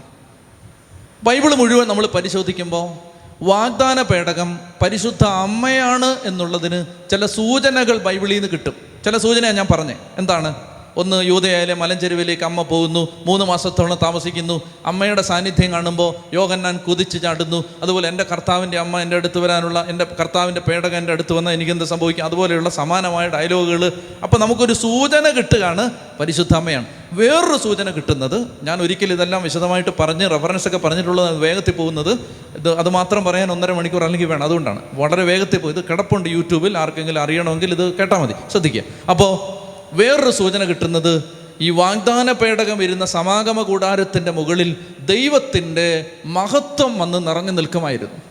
ബൈബിൾ 1.24 1.56
മുഴുവൻ 1.56 1.88
നമ്മൾ 1.88 2.08
പരിശോധിക്കുമ്പോൾ 2.08 3.13
വാഗ്ദാന 3.44 4.02
പേടകം 4.02 4.60
പരിശുദ്ധ 4.82 5.24
അമ്മയാണ് 5.24 6.18
എന്നുള്ളതിന് 6.24 6.86
ചില 7.12 7.26
സൂചനകൾ 7.26 7.98
ബൈബിളിൽ 7.98 8.34
നിന്ന് 8.34 8.50
കിട്ടും. 8.52 8.76
ചില 9.06 9.18
സൂചനയാണ് 9.18 9.58
ഞാൻ 9.58 9.68
പറഞ്ഞേ. 9.72 9.96
എന്താണ്? 10.18 10.73
ഒന്ന് 10.98 11.24
യൂതയായാലും 11.24 11.80
മലഞ്ചെരുവിലേക്ക് 11.80 12.44
അമ്മ 12.44 12.62
പോകുന്നു. 12.62 13.08
മൂന്ന് 13.26 13.46
മാസത്തോളം 13.46 13.98
താമസിക്കുന്നു. 14.04 14.62
അമ്മയുടെ 14.86 15.22
സാന്നിധ്യം 15.22 15.72
കാണുമ്പോൾ 15.72 16.36
യോഗൻ 16.36 16.62
ഞാൻ 16.62 16.78
കുതിച്ച് 16.78 17.22
ചാടുന്നു. 17.22 17.64
അതുപോലെ 17.82 18.10
എന്റെ 18.10 18.26
കർത്താവിന്റെ 18.32 18.80
അമ്മ 18.80 19.00
എന്റെ 19.00 19.16
അടുത്ത് 19.16 19.40
വരാനുള്ള 19.40 19.86
എന്റെ 19.88 20.08
കർത്താവിന്റെ 20.20 20.62
പേടക 20.62 20.96
എന്റെ 20.96 21.12
അടുത്ത് 21.12 21.34
വന്നാൽ 21.34 21.54
എനിക്കെന്ത് 21.54 21.84
സംഭവിക്കും? 21.84 22.24
അതുപോലെയുള്ള 22.24 22.70
സമാനമായ 22.70 23.30
ഡയലോഗുകൾ 23.30 23.92
അപ്പോൾ 24.24 24.38
നമുക്കൊരു 24.38 24.74
സൂചന 24.74 25.30
കിട്ടുകയാണ് 25.30 25.90
പരിശുദ്ധ 26.20 26.56
അമ്മയാണ്. 26.56 26.86
വേറൊരു 27.14 27.58
സൂചന 27.58 27.90
കിട്ടുന്നത് 27.90 28.48
ഞാൻ 28.64 28.82
ഒരിക്കലും 28.82 29.14
ഇതെല്ലാം 29.14 29.44
വിശദമായിട്ട് 29.44 29.90
പറഞ്ഞ് 30.00 30.30
റെഫറൻസ് 30.30 30.68
ഒക്കെ 30.68 30.78
പറഞ്ഞിട്ടുള്ളത് 30.78 31.38
വേഗത്തിൽ 31.38 31.72
പോകുന്നത് 31.72 32.10
ഇത് 32.56 32.78
അത് 32.78 32.90
മാത്രം 32.90 33.24
പറയാൻ 33.24 33.52
ഒന്നര 33.52 33.72
മണിക്കൂർ 33.72 34.04
അല്ലെങ്കിൽ 34.04 34.28
വേണം. 34.28 34.44
അതുകൊണ്ടാണ്. 34.44 34.80
വളരെ 34.94 35.24
വേഗത്തിൽ 35.24 35.60
പോയി. 35.60 35.74
ഇത് 35.74 35.84
കിടപ്പുണ്ട് 35.84 36.30
യൂട്യൂബിൽ 36.30 36.78
ആർക്കെങ്കിലും 36.78 37.22
അറിയണമെങ്കിൽ 37.22 37.72
ഇത് 37.72 37.94
കേട്ടാൽ 37.94 38.18
മതി. 38.18 38.34
ശ്രദ്ധിക്കുക. 38.52 38.84
അപ്പോൾ 39.10 39.63
വേറൊരു 39.94 40.32
സൂചന 40.32 40.64
കിട്ടുന്നത് 40.64 41.24
ഈ 41.62 41.70
വാഗ്ദാന 41.70 42.32
പേടകം 42.32 42.78
വരുന്ന 42.78 43.06
സമാഗമ 43.06 43.62
കൂടാരത്തിന്റെ 43.62 44.32
മുകളിൽ 44.32 44.76
ദൈവത്തിന്റെ 45.06 46.06
മഹത്വം 46.26 47.00
വന്ന് 47.00 47.28
നിറഞ്ഞു 47.28 47.52
നിൽക്കുമായിരുന്നു. 47.52 48.22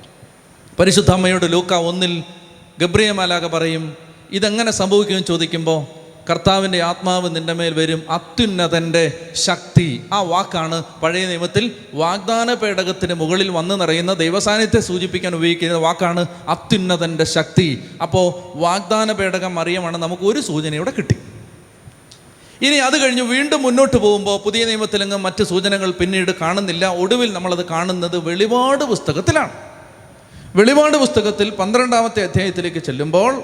പരിശുദ്ധ 0.79 1.11
അമ്മയോട് 1.11 1.53
ലൂക്ക 1.53 1.75
ഒന്നിൽ 1.75 2.23
ഗബ്രിയ 2.81 3.13
മാലാക 3.13 3.47
പറയും 3.47 3.97
ഇതെങ്ങനെ 4.33 4.71
സംഭവിക്കുമെന്ന് 4.71 5.27
ചോദിക്കുമ്പോൾ 5.27 6.03
കർത്താവിന്റെ 6.31 6.83
ആത്മാവ് 6.83 7.37
നിന്റെ 7.37 7.53
മേൽ 7.53 7.75
വരും. 7.75 8.03
അത്യുന്നതന്റെ 8.11 9.13
ശക്തി. 9.35 10.01
ആ 10.13 10.23
വാക്കാണ് 10.23 10.85
പഴയ 11.03 11.27
നിയമത്തിൽ 11.27 11.73
വാഗ്ദാന 11.95 12.55
പേടകത്തിന് 12.55 13.15
മുകളിൽ 13.15 13.49
വന്ന് 13.49 13.81
നിറയുന്ന 13.81 14.13
ദൈവസാന്നിധ്യത്തെ 14.13 14.87
സൂചിപ്പിക്കാൻ 14.87 15.35
ഉപയോഗിക്കുന്ന 15.35 15.75
വാക്കാണ് 15.75 16.27
അത്യുന്നതന്റെ 16.49 17.25
ശക്തി. 17.25 17.85
അപ്പോൾ 18.03 18.59
വാഗ്ദാന 18.59 19.13
പേടകം 19.13 19.61
അറിയമാണ് 19.61 19.97
നമുക്ക് 19.97 20.23
ഒരു 20.23 20.41
സൂചന 20.41 20.75
ഇവിടെ 20.75 20.91
കിട്ടി. 20.91 21.17
ഇനി 22.63 22.77
അത് 22.77 23.03
കഴിഞ്ഞ് 23.03 23.23
വീണ്ടും 23.23 23.63
മുന്നോട്ട് 23.63 23.97
പോകുമ്പോൾ 23.97 24.39
പുതിയ 24.39 24.65
നിയമത്തിലെങ്ങും 24.65 25.23
മറ്റ് 25.23 25.45
സൂചനകൾ 25.45 25.91
പിന്നീട് 25.91 26.31
കാണുന്നില്ല. 26.41 26.97
ഒടുവിൽ 26.97 27.33
നമ്മളത് 27.33 27.65
കാണുന്നത് 27.65 28.19
വെളിപാട് 28.19 28.85
പുസ്തകത്തിലാണ്. 28.85 29.51
വെളിപാട് 30.57 30.97
പുസ്തകത്തിൽ 30.97 31.51
പന്ത്രണ്ടാമത്തെ 31.51 32.23
അധ്യായത്തിലേക്ക് 32.23 32.79
ചെല്ലുമ്പോൾ 32.79 33.43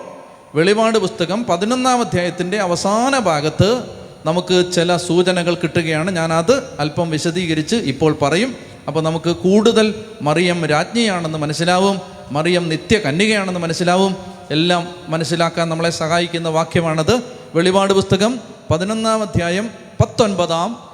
വെളിപാട് 0.54 0.98
പുസ്തകം 0.98 1.44
പതിനൊന്നാം 1.44 2.00
അധ്യായത്തിന്റെ 2.00 2.58
അവസാന 2.58 3.18
ഭാഗത്ത് 3.18 3.82
നമുക്ക് 4.26 4.72
ചില 4.72 4.96
സൂചനകൾ 4.96 5.54
കിട്ടുകയാണ്. 5.54 6.10
ഞാനത് 6.10 6.62
അല്പം 6.80 7.10
വിശദീകരിച്ച് 7.10 7.76
ഇപ്പോൾ 7.76 8.18
പറയും. 8.22 8.56
അപ്പോൾ 8.86 9.00
നമുക്ക് 9.00 9.36
കൂടുതൽ 9.36 9.94
മറിയം 10.22 10.66
രാജ്ഞിയാണെന്ന് 10.66 11.38
മനസ്സിലാവും. 11.38 12.00
മറിയം 12.30 12.68
നിത്യ 12.68 12.98
കന്യകയാണെന്ന് 12.98 13.60
മനസ്സിലാവും. 13.60 14.16
എല്ലാം 14.50 14.88
മനസ്സിലാക്കാൻ 15.08 15.68
നമ്മളെ 15.68 15.90
സഹായിക്കുന്ന 15.90 16.48
വാക്യമാണത്. 16.48 17.20
വെളിപാട് 17.54 17.92
പുസ്തകം 17.92 18.57
പതിനൊന്നാം 18.70 19.22
അധ്യായം 19.22 19.70
പത്തൊൻപതാം 20.00 20.90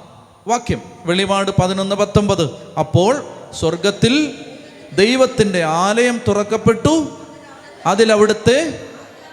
വാക്യം. 0.47 0.81
വെളിപാട് 1.05 1.51
പതിനൊന്ന് 1.61 1.95
പത്തൊമ്പത് 1.95 2.49
അപ്പോൾ 2.79 3.23
സ്വർഗത്തിൽ 3.59 4.35
ദൈവത്തിന്റെ 4.93 5.63
ആലയം 5.63 6.21
തുറക്കപ്പെട്ടു. 6.27 7.17
അതിലവിടുത്തെ 7.85 8.85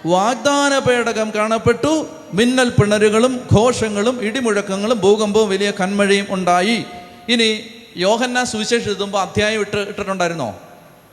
വാഗ്ദാന 0.07 0.79
പേടകം 0.79 1.31
കാണപ്പെട്ടു. 1.31 2.07
മിന്നൽ 2.35 2.69
പിണരുകളും 2.71 3.49
ഘോഷങ്ങളും 3.55 4.23
ഇടിമുഴക്കങ്ങളും 4.23 5.01
ഭൂകമ്പവും 5.01 5.49
വലിയ 5.49 5.73
കന്മഴയും 5.81 6.27
ഉണ്ടായി. 6.31 6.85
ഇനി 7.29 7.65
യോഹന്ന 7.97 8.45
സുവിശേഷം 8.45 8.85
എഴുതുമ്പോൾ 8.85 9.21
അധ്യായം 9.21 9.61
ഇട്ട് 9.61 9.77
ഇട്ടിട്ടുണ്ടായിരുന്നോ? 9.77 10.55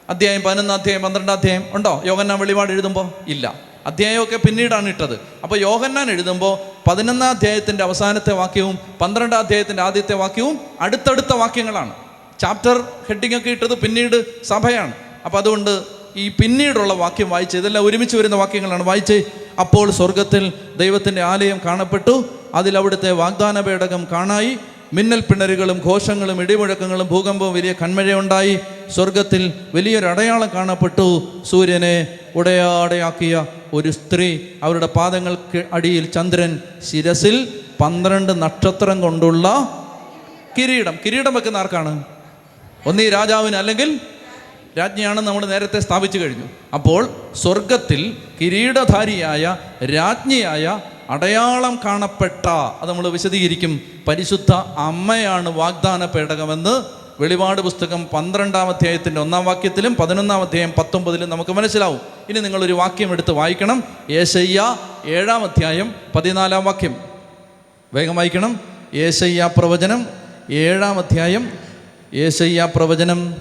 അധ്യായം 0.09 0.41
പതിനൊന്നാം 0.41 0.79
അധ്യായം 0.79 1.01
പന്ത്രണ്ടാം 1.01 1.37
അധ്യായം 1.37 1.65
ഉണ്ടോ? 1.73 2.03
യോഹന്ന 2.05 2.35
വെളിപാട് 2.35 2.71
എഴുതുമ്പോൾ 2.71 3.11
ഇല്ല. 3.27 3.68
അധ്യായമൊക്കെ 3.85 4.35
പിന്നീടാണ് 4.35 4.87
ഇട്ടത്. 4.87 5.19
അപ്പോൾ 5.43 5.59
യോഹന്നാൻ 5.59 6.11
എഴുതുമ്പോൾ 6.11 6.57
പതിനൊന്നാം 6.89 7.29
അധ്യായത്തിന്റെ 7.29 7.83
അവസാനത്തെ 7.83 8.33
വാക്യവും 8.33 8.79
പന്ത്രണ്ടാം 9.01 9.39
അധ്യായത്തിന്റെ 9.39 9.83
ആദ്യത്തെ 9.83 10.13
വാക്യവും 10.13 10.59
അടുത്തടുത്ത 10.81 11.33
വാക്യങ്ങളാണ്. 11.33 11.93
ചാപ്റ്റർ 12.39 12.79
ഹെഡിങ് 12.79 13.37
ഒക്കെ 13.37 13.49
ഇട്ടത് 13.49 13.77
പിന്നീട് 13.77 14.43
സഭയാണ്. 14.43 14.93
അപ്പോൾ 15.25 15.37
അതുകൊണ്ട് 15.37 15.83
ഈ 16.15 16.29
പിന്നീടുള്ള 16.29 16.93
വാക്യം 16.93 17.29
വായിച്ച് 17.29 17.57
ഇതെല്ലാം 17.57 17.85
ഒരുമിച്ച് 17.85 18.17
വരുന്ന 18.17 18.35
വാക്യങ്ങളാണ് 18.35 18.83
വായിച്ച് 18.83 19.23
അപ്പോൾ 19.59 19.91
സ്വർഗത്തിൽ 19.91 20.53
ദൈവത്തിന്റെ 20.77 21.21
ആലയം 21.21 21.61
കാണപ്പെട്ടു. 21.65 22.25
അതിൽ 22.55 22.77
അവിടുത്തെ 22.77 23.11
വാഗ്ദാന 23.11 23.61
പേടകം 23.61 24.07
കാണായി. 24.11 24.57
മിന്നൽ 24.93 25.19
പിണരുകളും 25.19 25.81
ഘോഷങ്ങളും 25.85 26.41
ഇടിമുഴക്കങ്ങളും 26.41 27.07
ഭൂകമ്പവും 27.07 27.53
വലിയ 27.53 27.73
കൺമഴയുണ്ടായി 27.81 28.59
സ്വർഗത്തിൽ 28.95 29.53
വലിയൊരു 29.73 30.05
അടയാളം 30.05 30.49
കാണപ്പെട്ടു. 30.53 31.27
സൂര്യനെ 31.45 32.07
ഉടയാടയാക്കിയ 32.35 33.45
ഒരു 33.73 33.91
സ്ത്രീ 33.91 34.39
അവരുടെ 34.63 34.85
പാദങ്ങൾക്ക് 34.85 35.65
അടിയിൽ 35.73 36.11
ചന്ദ്രൻ 36.11 36.59
ശിരസിൽ 36.91 37.61
പന്ത്രണ്ട് 37.81 38.41
നക്ഷത്രം 38.41 39.01
കൊണ്ടുള്ള 39.01 39.75
കിരീടം. 40.57 40.97
കിരീടം 41.05 41.33
വെക്കുന്ന 41.33 41.57
ആർക്കാണ്? 41.57 42.03
ഒന്നീ 42.85 43.09
രാജാവിന് 43.09 43.55
അല്ലെങ്കിൽ 43.55 43.99
രാജ്ഞിയാണ് 44.79 45.21
നമ്മൾ 45.21 45.45
നേരത്തെ 45.45 45.79
സ്ഥാപിച്ചു 45.79 46.17
കഴിഞ്ഞു. 46.17 46.45
അപ്പോൾ 46.73 47.09
സ്വർഗത്തിൽ 47.35 48.17
കിരീടധാരിയായ 48.41 49.57
രാജ്ഞിയായ 49.85 50.79
അടയാളം 51.09 51.79
കാണപ്പെട്ട 51.85 52.45
അത് 52.81 52.89
നമ്മൾ 52.89 53.07
വിശദീകരിക്കും. 53.07 53.81
പരിശുദ്ധ 54.07 54.53
അമ്മയാണ് 54.77 55.49
വാഗ്ദാന 55.49 56.05
പേടകമെന്ന് 56.05 56.98
വെളിപാട് 57.19 57.61
പുസ്തകം 57.61 58.05
പന്ത്രണ്ടാം 58.05 58.67
അധ്യായത്തിന്റെ 58.67 59.21
ഒന്നാം 59.21 59.45
വാക്യത്തിലും 59.45 59.95
പതിനൊന്നാം 59.95 60.41
അധ്യായം 60.41 60.73
പത്തൊമ്പതിലും 60.77 61.29
നമുക്ക് 61.29 61.51
മനസ്സിലാവും. 61.51 62.01
ഇനി 62.29 62.39
നിങ്ങളൊരു 62.39 62.73
വാക്യം 62.73 63.11
എടുത്ത് 63.11 63.31
വായിക്കണം. 63.31 63.83
ഏശയ്യ 64.09 64.77
ഏഴാം 65.05 65.43
അധ്യായം 65.43 65.95
പതിനാലാം 66.15 66.65
വാക്യം. 66.65 66.95
വേഗം 67.93 68.15
വായിക്കണം. 68.15 68.59
ഏശയ്യ 68.93 69.49
പ്രവചനം 69.57 70.07
ഏഴാം 70.51 70.97
അധ്യായം. 70.97 71.51
ഏശയ്യ 72.13 72.69
പ്രവചനം 72.75 73.35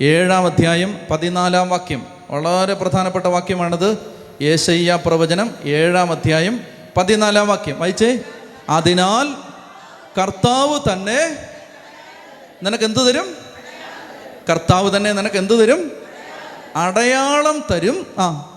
ഏഴാം 0.00 0.46
അധ്യായം 0.46 0.98
പതിനാലാം 1.10 1.68
വാക്യം. 1.68 2.06
വളരെ 2.30 2.74
പ്രധാനപ്പെട്ട 2.74 3.26
വാക്യമാണത്. 3.26 3.98
ഏശയ്യ 4.42 4.98
പ്രവചനം 5.06 5.50
ഏഴാം 5.64 6.12
അധ്യായം 6.12 6.60
പതിനാലാം 6.96 7.48
വാക്യം. 7.48 7.80
വായിച്ചേ? 7.80 8.18
അതിനാൽ 8.68 9.34
കർത്താവ് 10.22 10.92
തന്നെ 10.92 11.51
നിനക്ക് 12.62 12.84
എന്ത് 12.84 13.08
തരും? 13.08 13.36
കർത്താവ് 14.48 14.96
തന്നെ 14.96 15.12
നിനക്ക് 15.12 15.36
എന്ത് 15.36 15.62
തരും? 15.62 15.92
അടയാളം 16.76 17.64
തരും. 17.70 18.06
ആ. 18.18 18.48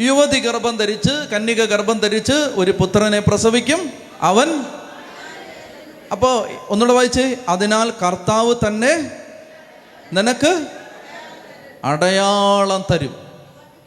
യുവതി 0.00 0.40
ഗർഭം 0.40 0.76
ധരിച്ച് 0.76 1.10
കന്യക 1.10 1.64
ഗർഭം 1.64 1.98
ധരിച്ച് 1.98 2.32
ഒരു 2.32 2.70
പുത്രനെ 2.70 3.20
പ്രസവിക്കും. 3.20 3.92
അവൻ 4.22 4.64
അപ്പോൾ 6.12 6.48
ഒന്നുകൂടെ 6.68 6.96
വായിച്ചേ. 6.96 7.36
അതിനാൽ 7.48 7.92
കർത്താവ് 8.02 8.54
തന്നെ 8.66 9.10
നിനക്ക് 10.12 10.66
അടയാളം 11.84 12.84
തരും. 12.92 13.26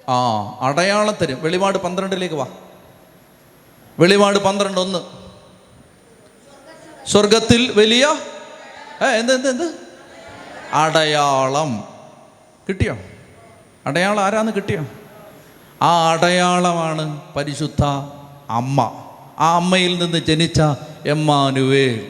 ആ 0.09 0.41
അടയാളം 0.61 1.15
തരും. 1.21 1.41
വെളിപാട് 1.41 1.77
പന്ത്രണ്ടിലേക്ക് 1.77 2.35
വാ. 2.35 2.47
വെളിപാട് 3.99 4.39
പന്ത്രണ്ട് 4.39 4.79
ഒന്ന്. 4.79 4.99
സ്വർഗത്തിൽ 7.09 7.71
വലിയ 7.71 8.17
ഏ 9.03 9.05
എന്ത് 9.05 9.33
എന്ത് 9.33 9.49
എന്ത്? 9.49 9.73
അടയാളം. 10.73 11.83
കിട്ടിയോ? 12.69 12.97
അടയാളം 13.85 14.23
ആരാന്ന് 14.23 14.51
കിട്ടിയോ? 14.51 14.85
ആ 15.81 16.11
അടയാളമാണ് 16.11 17.21
പരിശുദ്ധ 17.35 17.83
അമ്മ. 18.49 18.81
ആ 19.39 19.55
അമ്മയിൽ 19.55 19.99
നിന്ന് 19.99 20.17
ജനിച്ച 20.17 20.61
എമ്മാനുവേൽ. 21.05 22.07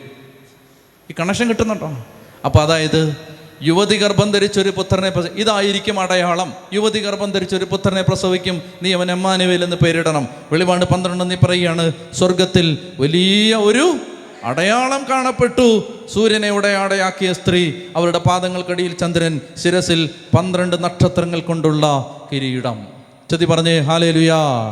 ഈ 1.12 1.16
കണക്ഷൻ 1.20 1.50
കിട്ടുന്നുണ്ടോ? 1.50 2.06
അപ്പോൾ 2.46 2.62
അതായത് 2.62 3.18
യുവതി 3.62 3.98
ഗർഭം 3.98 4.32
ധരിച്ചൊരു 4.32 4.70
പുത്രനെ 4.70 5.10
പ്രസ 5.10 5.26
ഇതായിരിക്കും 5.26 6.00
അടയാളം. 6.00 6.54
യുവതി 6.74 7.00
ഗർഭം 7.00 7.32
ധരിച്ചൊരു 7.32 7.66
പുത്രനെ 7.66 8.02
പ്രസവിക്കും. 8.02 8.62
നീ 8.84 8.94
അവൻ 8.94 9.12
എമ്മാനുവേൽ 9.12 9.64
എന്ന് 9.64 9.76
പേരിടണം. 9.76 10.28
വെളിപാട് 10.52 10.86
പന്ത്രണ്ട് 10.86 11.32
നീ 11.32 11.36
പറയുകയാണ് 11.36 11.92
സ്വർഗത്തിൽ 12.14 12.94
വലിയ 13.00 13.56
ഒരു 13.56 13.98
അടയാളം 14.44 15.06
കാണപ്പെട്ടു. 15.10 15.94
സൂര്യനെ 16.14 16.52
ഉടയാടയാക്കിയ 16.52 17.34
സ്ത്രീ 17.34 17.74
അവരുടെ 17.96 18.20
പാദങ്ങൾക്കടിയിൽ 18.20 18.98
ചന്ദ്രൻ 18.98 19.42
ശിരസിൽ 19.64 20.10
പന്ത്രണ്ട് 20.38 20.84
നക്ഷത്രങ്ങൾ 20.84 21.40
കൊണ്ടുള്ള 21.40 22.16
കിരീടം. 22.32 22.88
ചതി 23.32 23.46
പറഞ്ഞേ 23.46 23.80
ഹാലേ 23.80 24.12
ലുയാ 24.12 24.72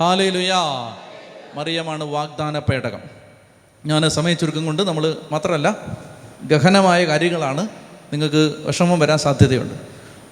ഹാലേ 0.00 0.28
ലുയാ 0.28 0.94
മറിയമാണ് 1.54 2.04
വാഗ്ദാന 2.04 2.58
പേടകം. 2.58 3.00
ഞാൻ 3.86 4.10
സമയ 4.10 4.34
ചുരുക്കം 4.34 4.66
കൊണ്ട് 4.66 4.82
നമ്മൾ 4.82 5.16
മാത്രമല്ല 5.32 5.76
ഗഹനമായ 6.44 7.06
കാര്യങ്ങളാണ് 7.06 7.68
നിങ്ങൾക്ക് 8.12 8.54
വിഷമം 8.66 8.98
വരാൻ 8.98 9.18
സാധ്യതയുണ്ട്. 9.18 9.74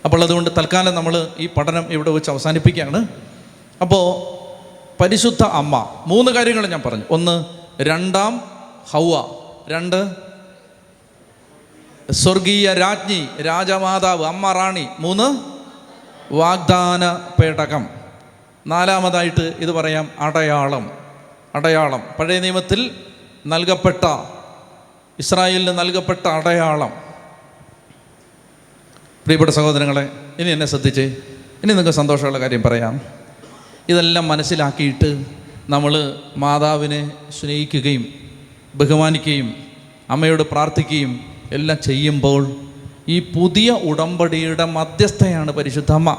അപ്പോൾ 0.04 0.22
അതുകൊണ്ട് 0.22 0.50
തൽക്കാലം 0.58 0.94
നമ്മൾ 0.94 1.28
ഈ 1.38 1.46
പഠനം 1.46 1.92
ഇവിടെ 1.92 2.10
വെച്ച് 2.10 2.30
അവസാനിപ്പിക്കുകയാണ്. 2.30 3.06
അപ്പോൾ 3.80 4.38
പരിശുദ്ധ 5.02 5.42
അമ്മ 5.42 5.88
മൂന്ന് 6.06 6.32
കാര്യങ്ങൾ 6.32 6.66
ഞാൻ 6.66 6.82
പറഞ്ഞു. 6.86 7.02
ഒന്ന് 7.10 7.44
രണ്ടാം 7.82 8.57
ഹൗവ. 8.90 9.28
രണ്ട്. 9.68 10.16
സ്വർഗീയ 12.10 12.72
രാജ്ഞി 12.74 13.42
രാജമാതാവ് 13.42 14.24
അമ്മ 14.24 14.52
റാണി. 14.52 14.86
മൂന്ന്. 14.98 15.38
വാഗ്ദാന 16.34 17.12
പേടകം. 17.42 17.86
നാലാമതായിട്ട് 18.66 19.52
ഇത് 19.58 19.72
പറയാം 19.72 20.10
അടയാളം. 20.18 20.90
അടയാളം. 21.54 22.02
പഴയ 22.18 22.40
നിയമത്തിൽ 22.40 22.90
നൽകപ്പെട്ട 23.46 24.04
ഇസ്രായേലിന് 25.18 25.78
നൽകപ്പെട്ട 25.78 26.28
അടയാളം. 26.28 26.90
പ്രിയപ്പെട്ട 29.24 29.50
സഹോദരങ്ങളെ 29.50 30.10
ഇനി 30.38 30.50
എന്നെ 30.50 30.66
ശ്രദ്ധിച്ചേ. 30.66 31.04
ഇനി 31.04 31.66
നിങ്ങൾക്ക് 31.66 31.90
സന്തോഷമുള്ള 31.90 32.40
കാര്യം 32.40 32.62
പറയാം. 32.62 33.00
ഇതെല്ലാം 33.88 34.28
മനസ്സിലാക്കിയിട്ട് 34.28 35.24
നമ്മൾ 35.68 36.18
മാതാവിനെ 36.36 37.10
സ്നേഹിക്കുകയും 37.40 38.27
ബഹുമാനിക്കുകയും 38.78 39.54
അമ്മയോട് 40.10 40.42
പ്രാർത്ഥിക്കുകയും 40.42 41.20
എല്ലാം 41.52 41.78
ചെയ്യുമ്പോൾ 41.84 42.56
ഈ 43.08 43.20
പുതിയ 43.20 43.70
ഉടമ്പടിയുടെ 43.70 44.64
മധ്യസ്ഥയാണ് 44.64 45.50
പരിശുദ്ധ 45.52 45.92
അമ്മ. 45.92 46.16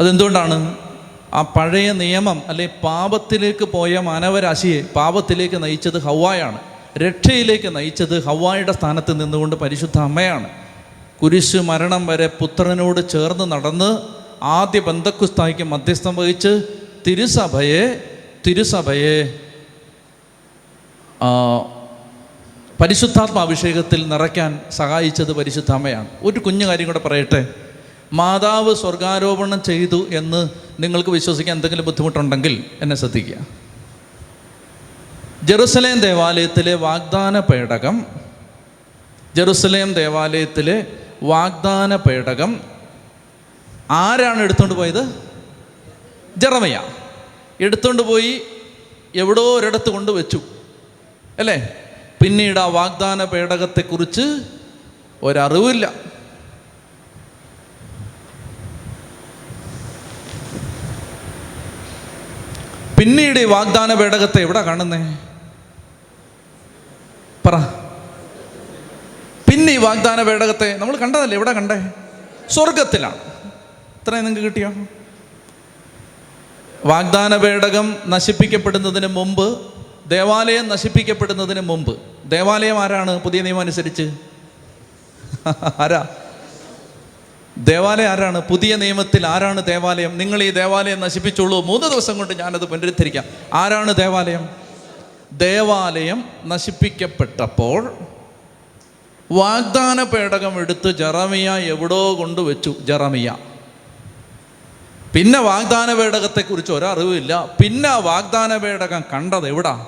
അതെന്തുകൊണ്ടാണ്? 0.00 0.76
ആ 1.34 1.42
പഴയ 1.42 1.92
നിയമം 1.92 2.42
അല്ലെ 2.48 2.68
പാപത്തിലേക്ക് 2.84 3.64
പോയ 3.64 3.98
മാനവരാശിയെ 3.98 4.82
പാപത്തിലേക്ക് 4.96 5.62
നയിച്ചത് 5.62 5.98
ഹവായാണ് 6.02 6.58
രക്ഷയിലേക്ക് 6.98 7.76
നയിച്ചത് 7.76 8.24
ഹവായുടെ 8.24 8.72
സ്ഥാനത്ത് 8.72 9.20
നിന്നുകൊണ്ട് 9.20 9.56
പരിശുദ്ധ 9.56 9.98
അമ്മയാണ്. 9.98 10.48
കുരിശ് 11.22 11.56
മരണം 11.56 12.06
വരെ 12.06 12.26
പുത്രനോട് 12.26 13.08
ചേർന്ന് 13.08 13.52
നടന്ന് 13.52 13.98
ആദ്യ 14.42 14.80
ബന്ധക്കുസ്ഥായിക്ക് 14.80 15.62
മധ്യസ്ഥം 15.62 16.16
വഹിച്ച് 16.16 16.62
തിരുസഭയെ 17.06 18.00
തിരുസഭയെ 18.46 19.38
പരിശുദ്ധാത്മാഭിഷേകത്തിൽ 22.80 24.08
നിറയ്ക്കാൻ 24.08 24.60
സഹായിച്ചത് 24.70 25.32
പരിശുദ്ധ 25.32 25.72
അമ്മയാണ്. 25.72 26.08
ഒരു 26.22 26.40
കുഞ്ഞു 26.40 26.66
കാര്യം 26.66 26.86
കൂടെ 26.86 26.98
പറയട്ടെ. 26.98 27.48
മാതാവ് 28.12 28.74
സ്വർഗാരോപണം 28.74 29.62
ചെയ്തു 29.62 30.06
എന്ന് 30.10 30.48
നിങ്ങൾക്ക് 30.80 31.10
വിശ്വസിക്കാൻ 31.10 31.56
എന്തെങ്കിലും 31.56 31.84
ബുദ്ധിമുട്ടുണ്ടെങ്കിൽ 31.84 32.64
എന്നെ 32.80 32.96
ശ്രദ്ധിക്കുക. 32.96 33.36
ജെറുസലേം 35.42 36.00
ദേവാലയത്തിലെ 36.00 36.74
വാഗ്ദാന 36.74 37.40
പേടകം 37.40 38.06
ജെറുസലേം 39.36 39.92
ദേവാലയത്തിലെ 39.92 40.86
വാഗ്ദാന 41.22 41.96
പേടകം 41.96 42.60
ആരാണ് 43.90 44.42
എടുത്തുകൊണ്ട് 44.42 44.74
പോയത്? 44.74 45.14
ജറമയ. 46.36 46.80
എടുത്തുകൊണ്ട് 47.60 48.02
പോയി 48.02 48.40
എവിടോ 49.14 49.58
ഒരിടത്ത് 49.58 49.90
കൊണ്ട് 49.90 50.12
വെച്ചു. 50.12 50.40
അല്ലേ? 51.40 51.74
പിന്നീട് 52.22 52.58
ആ 52.58 52.66
വാഗ്ദാന 52.66 53.24
പേടകത്തെക്കുറിച്ച് 53.24 54.44
ഒരറിവില്ല. 55.22 55.92
പിന്നീട് 62.98 63.38
ഈ 63.38 63.44
വാഗ്ദാന 63.44 63.94
പേടകത്തെ 63.94 64.40
എവിടെ 64.40 64.60
കാണുന്നേ? 64.60 65.18
പറ. 67.46 67.54
പിന്നെ 69.50 69.72
ഈ 69.72 69.76
വാഗ്ദാന 69.76 70.22
പേടകത്തെ 70.22 70.76
നമ്മൾ 70.76 70.96
കണ്ടതല്ലേ? 70.96 71.36
എവിടെ 71.36 71.52
കണ്ടേ? 71.52 71.92
സ്വർഗത്തിലാണ് 72.50 73.16
ഇത്രയും 73.96 74.24
നിങ്ങൾക്ക് 74.24 74.46
കിട്ടിയോ? 74.46 74.72
വാഗ്ദാന 76.84 77.36
പേടകം 77.36 77.96
നശിപ്പിക്കപ്പെടുന്നതിന് 78.06 79.06
മുമ്പ് 79.06 79.79
ദേവാലയം 80.10 80.68
നശിപ്പിക്കപ്പെടുന്നതിന് 80.68 81.60
മുമ്പ്. 81.60 81.96
ദേവാലയം 82.24 82.78
ആരാണ്? 82.78 83.20
പുതിയ 83.20 83.42
നിയമം 83.42 83.60
അനുസരിച്ച്. 83.60 84.10
ആരാ? 85.78 86.06
ദേവാലയം 87.58 88.08
ആരാണ്? 88.08 88.40
പുതിയ 88.40 88.76
നിയമത്തിൽ 88.76 89.26
ആരാണ് 89.26 89.66
ദേവാലയം? 89.66 90.18
നിങ്ങൾ 90.18 90.42
ഈ 90.42 90.50
ദേവാലയം 90.50 91.00
നശിപ്പിച്ചുള്ളൂ 91.00 91.62
മൂന്ന് 91.62 91.86
ദിവസം 91.86 92.18
കൊണ്ട് 92.18 92.34
ഞാനത് 92.34 92.64
പുനരുദ്ധരിക്കാം. 92.64 93.24
ആരാണ് 93.54 93.94
ദേവാലയം? 93.94 94.48
ദേവാലയം 95.32 96.24
നശിപ്പിക്കപ്പെട്ടപ്പോൾ 96.44 97.94
വാഗ്ദാന 99.32 100.02
പേടകം 100.02 100.60
എടുത്ത് 100.60 100.96
ജറമിയ 100.96 101.50
എവിടോ 101.50 102.14
കൊണ്ടുവച്ചു 102.14 102.74
ജറമിയ. 102.80 103.36
പിന്നെ 105.14 105.38
വാഗ്ദാന 105.38 105.94
പേടകത്തെക്കുറിച്ച് 105.94 106.72
ഒരറിവില്ല 106.72 107.46
പിന്നെ 107.62 108.00
വാഗ്ദാന 108.00 108.56
പേടകം 108.56 109.04
കണ്ടത് 109.12 109.48
എവിടാ? 109.48 109.86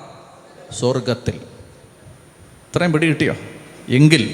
സ്വർഗത്തിൽ 0.80 1.36
ഇത്രയും 2.66 2.92
പിടി 2.92 3.06
കിട്ടിയോ? 3.06 3.34
എങ്കിൽ 3.88 4.24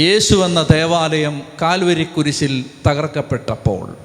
യേശു 0.00 0.34
എന്ന 0.34 0.66
ദേവാലയം 0.70 1.42
കാൽവരി 1.62 2.04
കുരിശിൽ 2.04 2.64
തകർക്കപ്പെട്ടപ്പോൾ 2.86 3.96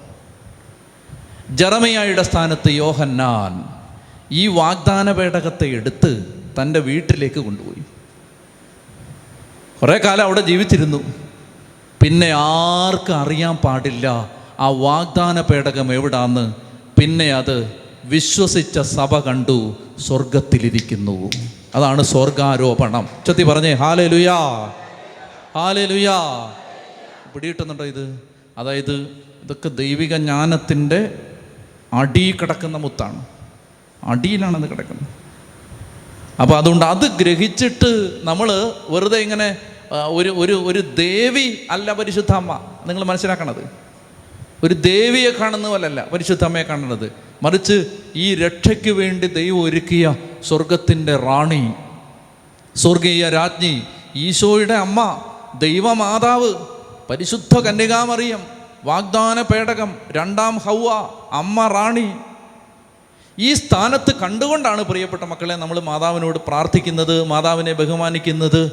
ജറമയായുടെ 1.52 2.24
സ്ഥാനത്ത് 2.24 2.70
യോഹന്നാൻ 2.70 3.54
ഈ 4.32 4.48
വാഗ്ദാന 4.48 5.12
പേടകത്തെ 5.12 5.68
എടുത്ത് 5.68 6.12
തന്റെ 6.58 6.80
വീട്ടിലേക്ക് 6.80 7.40
കൊണ്ടുപോയി. 7.40 7.84
കുറേ 9.82 9.98
കാലം 9.98 10.24
അവിടെ 10.24 10.42
ജീവിച്ചിരുന്നു. 10.42 11.00
പിന്നെ 12.02 12.30
ആർക്കും 12.32 13.16
അറിയാൻ 13.16 13.56
പാടില്ല 13.56 14.08
ആ 14.60 14.70
വാഗ്ദാന 14.70 15.42
പേടകം 15.42 15.94
എവിടാന്ന്. 15.94 16.54
പിന്നെ 17.00 17.34
അത് 17.34 17.56
വിശ്വസിച്ച 18.08 18.80
സഭ 18.80 19.20
കണ്ടു 19.20 19.76
സ്വർഗത്തിലിരിക്കുന്നു 20.00 21.30
അതാണ് 21.76 22.02
സ്വർഗാരോപണം. 22.02 23.10
ചത്തി 23.28 23.44
പറഞ്ഞേ 23.44 23.74
ഹാലേ 23.74 24.08
ലുയാ 24.08 24.38
ഹാലേ 25.56 25.86
ലുയാ 25.86 26.18
പിടിയിട്ടുന്നുണ്ടോ 27.34 27.86
ഇത്? 27.86 28.20
അതായത് 28.58 28.96
ഇതൊക്കെ 29.44 29.70
ദൈവിക 29.70 30.18
ജ്ഞാനത്തിന്റെ 30.18 31.00
അടി 31.94 32.38
കിടക്കുന്ന 32.42 32.78
മുത്താണ്. 32.78 33.26
അടിയിലാണത് 34.04 34.70
കിടക്കുന്നത്. 34.70 35.10
അപ്പോൾ 36.42 36.58
അതുകൊണ്ട് 36.58 36.86
അത് 36.86 37.06
ഗ്രഹിച്ചിട്ട് 37.22 37.92
നമ്മൾ 38.24 38.72
വെറുതെ 38.90 39.18
ഇങ്ങനെ 39.18 39.58
ഒരു 39.92 40.30
ഒരു 40.30 40.54
ഒരു 40.54 40.82
ദേവി 40.96 41.48
അല്ല 41.72 41.94
പരിശുദ്ധ 41.94 42.32
അമ്മ. 42.32 42.52
നിങ്ങൾ 42.88 43.04
മനസ്സിലാക്കണത്? 43.04 43.64
ഒരു 44.64 44.74
ദേവിയെ 44.74 45.30
കാണുന്ന 45.30 45.70
പോലല്ല 45.70 46.08
പരിശുദ്ധമ്മയെ 46.14 46.64
കാണുന്നത്. 46.64 47.27
മറിച്ച് 47.44 47.78
ഈ 48.16 48.36
രക്ഷയ്ക്ക് 48.36 48.92
വേണ്ടി 48.92 49.28
ദൈവം 49.28 49.62
ഒരുക്കിയ 49.62 50.16
സ്വർഗത്തിന്റെ 50.44 51.16
റാണി 51.16 51.74
സ്വർഗീയ 52.76 53.30
രാജ്ഞി 53.30 53.84
ഈശോയുടെ 54.16 54.74
അമ്മ 54.74 55.22
ദൈവമാതാവ് 55.60 56.54
പരിശുദ്ധ 57.10 57.60
കന്യകാമറിയം 57.60 58.42
വാഗ്ദാന 58.86 59.42
പേടകം 59.42 59.96
രണ്ടാം 60.12 60.58
ഹൗവ 60.58 60.88
അമ്മ 61.32 61.68
റാണി. 61.68 62.08
ഈ 63.40 63.54
സ്ഥാനത്ത് 63.54 64.16
കണ്ടുകൊണ്ടാണ് 64.16 64.82
പ്രിയപ്പെട്ട 64.82 65.24
മക്കളെ 65.24 65.56
നമ്മൾ 65.56 65.80
മാതാവിനോട് 65.80 66.40
പ്രാർത്ഥിക്കുന്നത് 66.48 67.24
മാതാവിനെ 67.24 67.74
ബഹുമാനിക്കുന്നത്. 67.74 68.72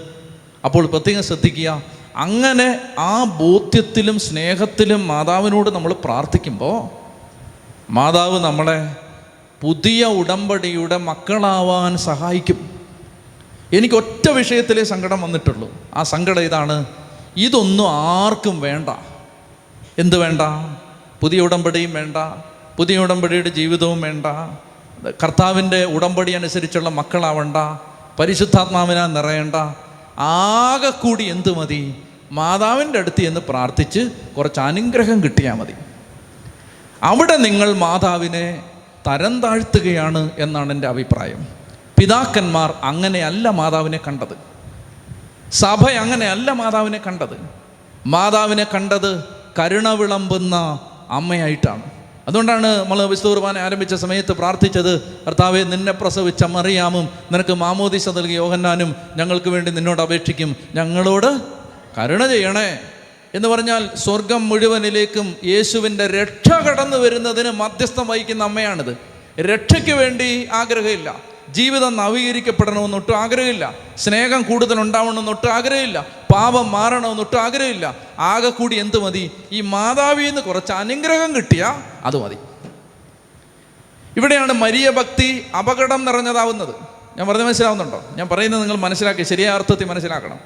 അപ്പോൾ 0.65 0.87
പ്രത്യേകം 0.87 1.23
ശ്രദ്ധിക്കുക 1.23 1.83
അങ്ങനെ 2.17 2.81
ആ 2.99 3.25
ബോധ്യത്തിലും 3.25 4.19
സ്നേഹത്തിലും 4.19 5.07
മാതാവിനോട് 5.07 5.71
നമ്മൾ 5.71 5.93
പ്രാർത്ഥിക്കുമ്പോൾ 5.93 7.04
മാതാവ് 7.91 8.45
നമ്മളെ 8.45 8.97
പുതിയ 9.61 10.05
ഉടമ്പടിയുടെ 10.05 10.97
മക്കളാവാൻ 10.97 11.97
സഹായിക്കും. 11.97 12.71
എനിക്ക് 13.73 13.95
ഒറ്റ 13.95 14.31
വിഷയത്തിലേ 14.31 14.85
സങ്കടം 14.85 15.23
വന്നിട്ടുള്ളൂ. 15.23 15.71
ആ 15.95 16.03
സങ്കടം 16.03 16.43
ഇതാണ് 16.43 16.85
ഇതൊന്നും 17.37 17.91
ആർക്കും 17.91 18.61
വേണ്ട. 18.61 18.89
എന്ത് 19.99 20.17
വേണ്ട? 20.17 20.41
പുതിയ 21.21 21.41
ഉടമ്പടിയും 21.41 21.93
വേണ്ട 21.93 22.17
പുതിയ 22.77 22.99
ഉടമ്പടിയുടെ 22.99 23.49
ജീവിതവും 23.49 24.01
വേണ്ട 24.01 24.27
കർത്താവിന്റെ 25.23 25.85
ഉടമ്പടി 25.85 26.33
അനുസരിച്ചുള്ള 26.33 26.89
മക്കളാവണ്ട 26.89 27.57
പരിശുദ്ധാത്മാവിനാ 28.19 29.07
നിറയേണ്ട 29.07 29.55
ആകെ 30.19 30.91
കൂടി 30.91 31.25
എന്ത് 31.25 31.59
മതി? 31.59 31.95
മാതാവിന്റെ 32.33 32.99
അടുത്ത് 32.99 33.23
എന്ന് 33.23 33.41
പ്രാർത്ഥിച്ച് 33.41 34.11
കുറച്ച് 34.37 34.61
അനുഗ്രഹം 34.61 35.23
കിട്ടിയാൽ 35.23 35.55
മതി. 35.55 35.75
അവിടെ 37.05 37.37
നിങ്ങൾ 37.37 37.73
മാതാവിനെ 37.73 38.63
തരം 39.07 39.41
താഴ്ത്തുകയാണ് 39.41 40.31
എന്നാണ് 40.39 40.73
എന്റെ 40.73 40.89
അഭിപ്രായം. 40.89 41.47
പിതാക്കന്മാർ 41.99 42.75
അങ്ങനെയല്ല 42.83 43.51
മാതാവിനെ 43.51 44.01
കണ്ടത്. 44.09 44.37
സഭ 45.53 45.91
അങ്ങനെയല്ല 45.91 46.53
മാതാവിനെ 46.53 47.01
കണ്ടത്. 47.07 47.37
മാതാവിനെ 48.07 48.67
കണ്ടത് 48.75 49.25
കരുണ 49.59 49.89
വിളമ്പുന്ന 49.89 50.79
അമ്മയായിട്ടാണ്. 51.11 51.83
അതുകൊണ്ടാണ് 52.29 52.67
നമ്മൾ 52.67 53.03
വിശുദ്ധ 53.03 53.29
കുർബാന 53.29 53.59
ആരംഭിച്ച 53.59 53.95
സമയത്ത് 53.95 54.33
പ്രാർത്ഥിച്ചത് 54.33 55.01
കർത്താവെ 55.27 55.63
നിന്നെ 55.63 55.93
പ്രസവിച്ച 55.93 56.45
മറിയാമും 56.45 57.09
നിനക്ക് 57.33 57.55
മാമോദിസ 57.55 58.09
നൽകിയ 58.09 58.37
യോഹന്നാനും 58.37 58.97
ഞങ്ങൾക്ക് 59.17 59.51
വേണ്ടി 59.51 59.71
നിന്നോട് 59.71 60.03
അപേക്ഷിക്കും. 60.03 60.57
ഞങ്ങളോട് 60.75 61.41
കരുണ 61.99 62.27
ചെയ്യണേ. 62.27 62.79
എന്ന് 63.35 63.49
പറഞ്ഞാൽ 63.49 63.89
സ്വർഗം 63.95 64.49
മുഴുവനിലേക്കും 64.49 65.37
യേശുവിന്റെ 65.45 66.07
രക്ഷ 66.07 66.53
കടന്നു 66.53 66.97
വരുന്നതിന് 66.97 67.51
മധ്യസ്ഥം 67.51 68.07
വഹിക്കുന്ന 68.07 68.45
അമ്മയാണിത്. 68.45 68.99
രക്ഷയ്ക്ക് 69.41 69.91
വേണ്ടി 69.91 70.49
ആഗ്രഹമില്ല. 70.53 71.21
ജീവിതം 71.49 71.97
നവീകരിക്കപ്പെടണമെന്നൊട്ടും 71.97 73.17
ആഗ്രഹമില്ല. 73.17 73.75
സ്നേഹം 73.97 74.43
കൂടുതൽ 74.43 74.81
ഉണ്ടാവണമെന്നൊട്ടും 74.81 75.53
ആഗ്രഹമില്ല. 75.53 76.07
പാപം 76.35 76.71
മാറണമെന്നൊട്ടും 76.71 77.41
ആഗ്രഹമില്ല. 77.41 77.97
ആകെ 78.19 78.51
കൂടി 78.51 78.77
എന്ത് 78.77 78.99
മതി? 78.99 79.31
ഈ 79.53 79.61
മാതാവിൽ 79.61 80.27
നിന്ന് 80.27 80.43
കുറച്ച് 80.43 80.73
അനുഗ്രഹം 80.73 81.37
കിട്ടിയാൽ 81.37 82.07
അത് 82.07 82.17
മതി. 82.17 82.37
ഇവിടെയാണ് 84.17 84.53
മരിയ 84.53 84.91
ഭക്തി 84.91 85.47
അപകടം 85.59 86.05
നിറഞ്ഞതാവുന്നത്. 86.05 86.75
ഞാൻ 87.17 87.29
പറഞ്ഞ് 87.29 87.45
മനസ്സിലാവുന്നുണ്ടോ? 87.45 88.05
ഞാൻ 88.17 88.29
പറയുന്നത് 88.29 88.63
നിങ്ങൾ 88.63 88.77
മനസ്സിലാക്കി 88.77 89.23
ശരിയായ 89.23 89.55
അർത്ഥത്തിൽ 89.55 89.85
മനസ്സിലാക്കണം. 89.85 90.39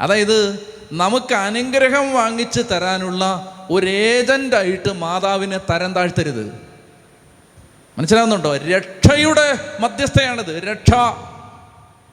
അതായത് 0.00 0.66
നമുക്ക് 0.92 1.34
അനുഗ്രഹം 1.34 2.14
വാങ്ങിച്ച് 2.14 2.60
തരാനുള്ള 2.70 3.50
ഒരു 3.70 3.86
ഏജന്റായിട്ട് 3.86 4.92
മാതാവിനെ 4.92 5.58
തരം 5.58 5.94
താഴ്ത്തരുത്. 5.94 6.74
മനസ്സിലാവുന്നുണ്ടോ? 7.98 8.56
രക്ഷയുടെ 8.56 9.58
മധ്യസ്ഥയാണിത്. 9.80 10.62
രക്ഷ. 10.62 10.90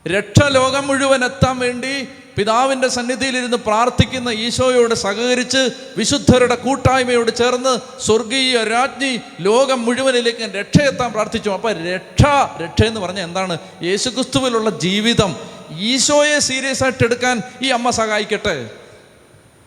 രക്ഷ 0.07 0.43
ലോകം 0.47 0.88
മുഴുവൻ 0.88 1.26
എത്താൻ 1.26 1.59
വേണ്ടി 1.59 2.07
പിതാവിന്റെ 2.38 2.88
സന്നിധിയിലിരുന്ന് 2.88 3.57
പ്രാർത്ഥിക്കുന്ന 3.57 4.30
ഈശോയോട് 4.30 4.93
സഹകരിച്ച് 4.93 5.69
വിശുദ്ധരുടെ 5.97 6.55
കൂട്ടായ്മയോട് 6.55 7.36
ചേർന്ന് 7.36 8.01
സ്വർഗീയ 8.01 8.63
രാജ്ഞി 8.63 9.19
ലോകം 9.41 9.86
മുഴുവനിലേക്ക് 9.86 10.55
രക്ഷയെത്താൻ 10.55 11.11
പ്രാർത്ഥിച്ചു. 11.11 11.49
അപ്പം 11.49 11.86
രക്ഷ 11.86 12.24
രക്ഷ 12.61 12.86
എന്ന് 12.86 12.99
പറഞ്ഞാൽ 12.99 13.24
എന്താണ്? 13.24 13.57
യേശുക്രിസ്തുവിലുള്ള 13.84 14.69
ജീവിതം. 14.69 15.36
ഈശോയെ 15.82 16.40
സീരിയസ് 16.40 16.84
ആയിട്ട് 16.84 17.04
എടുക്കാൻ 17.04 17.42
ഈ 17.62 17.68
അമ്മ 17.68 17.90
സഹായിക്കട്ടെ? 17.90 18.70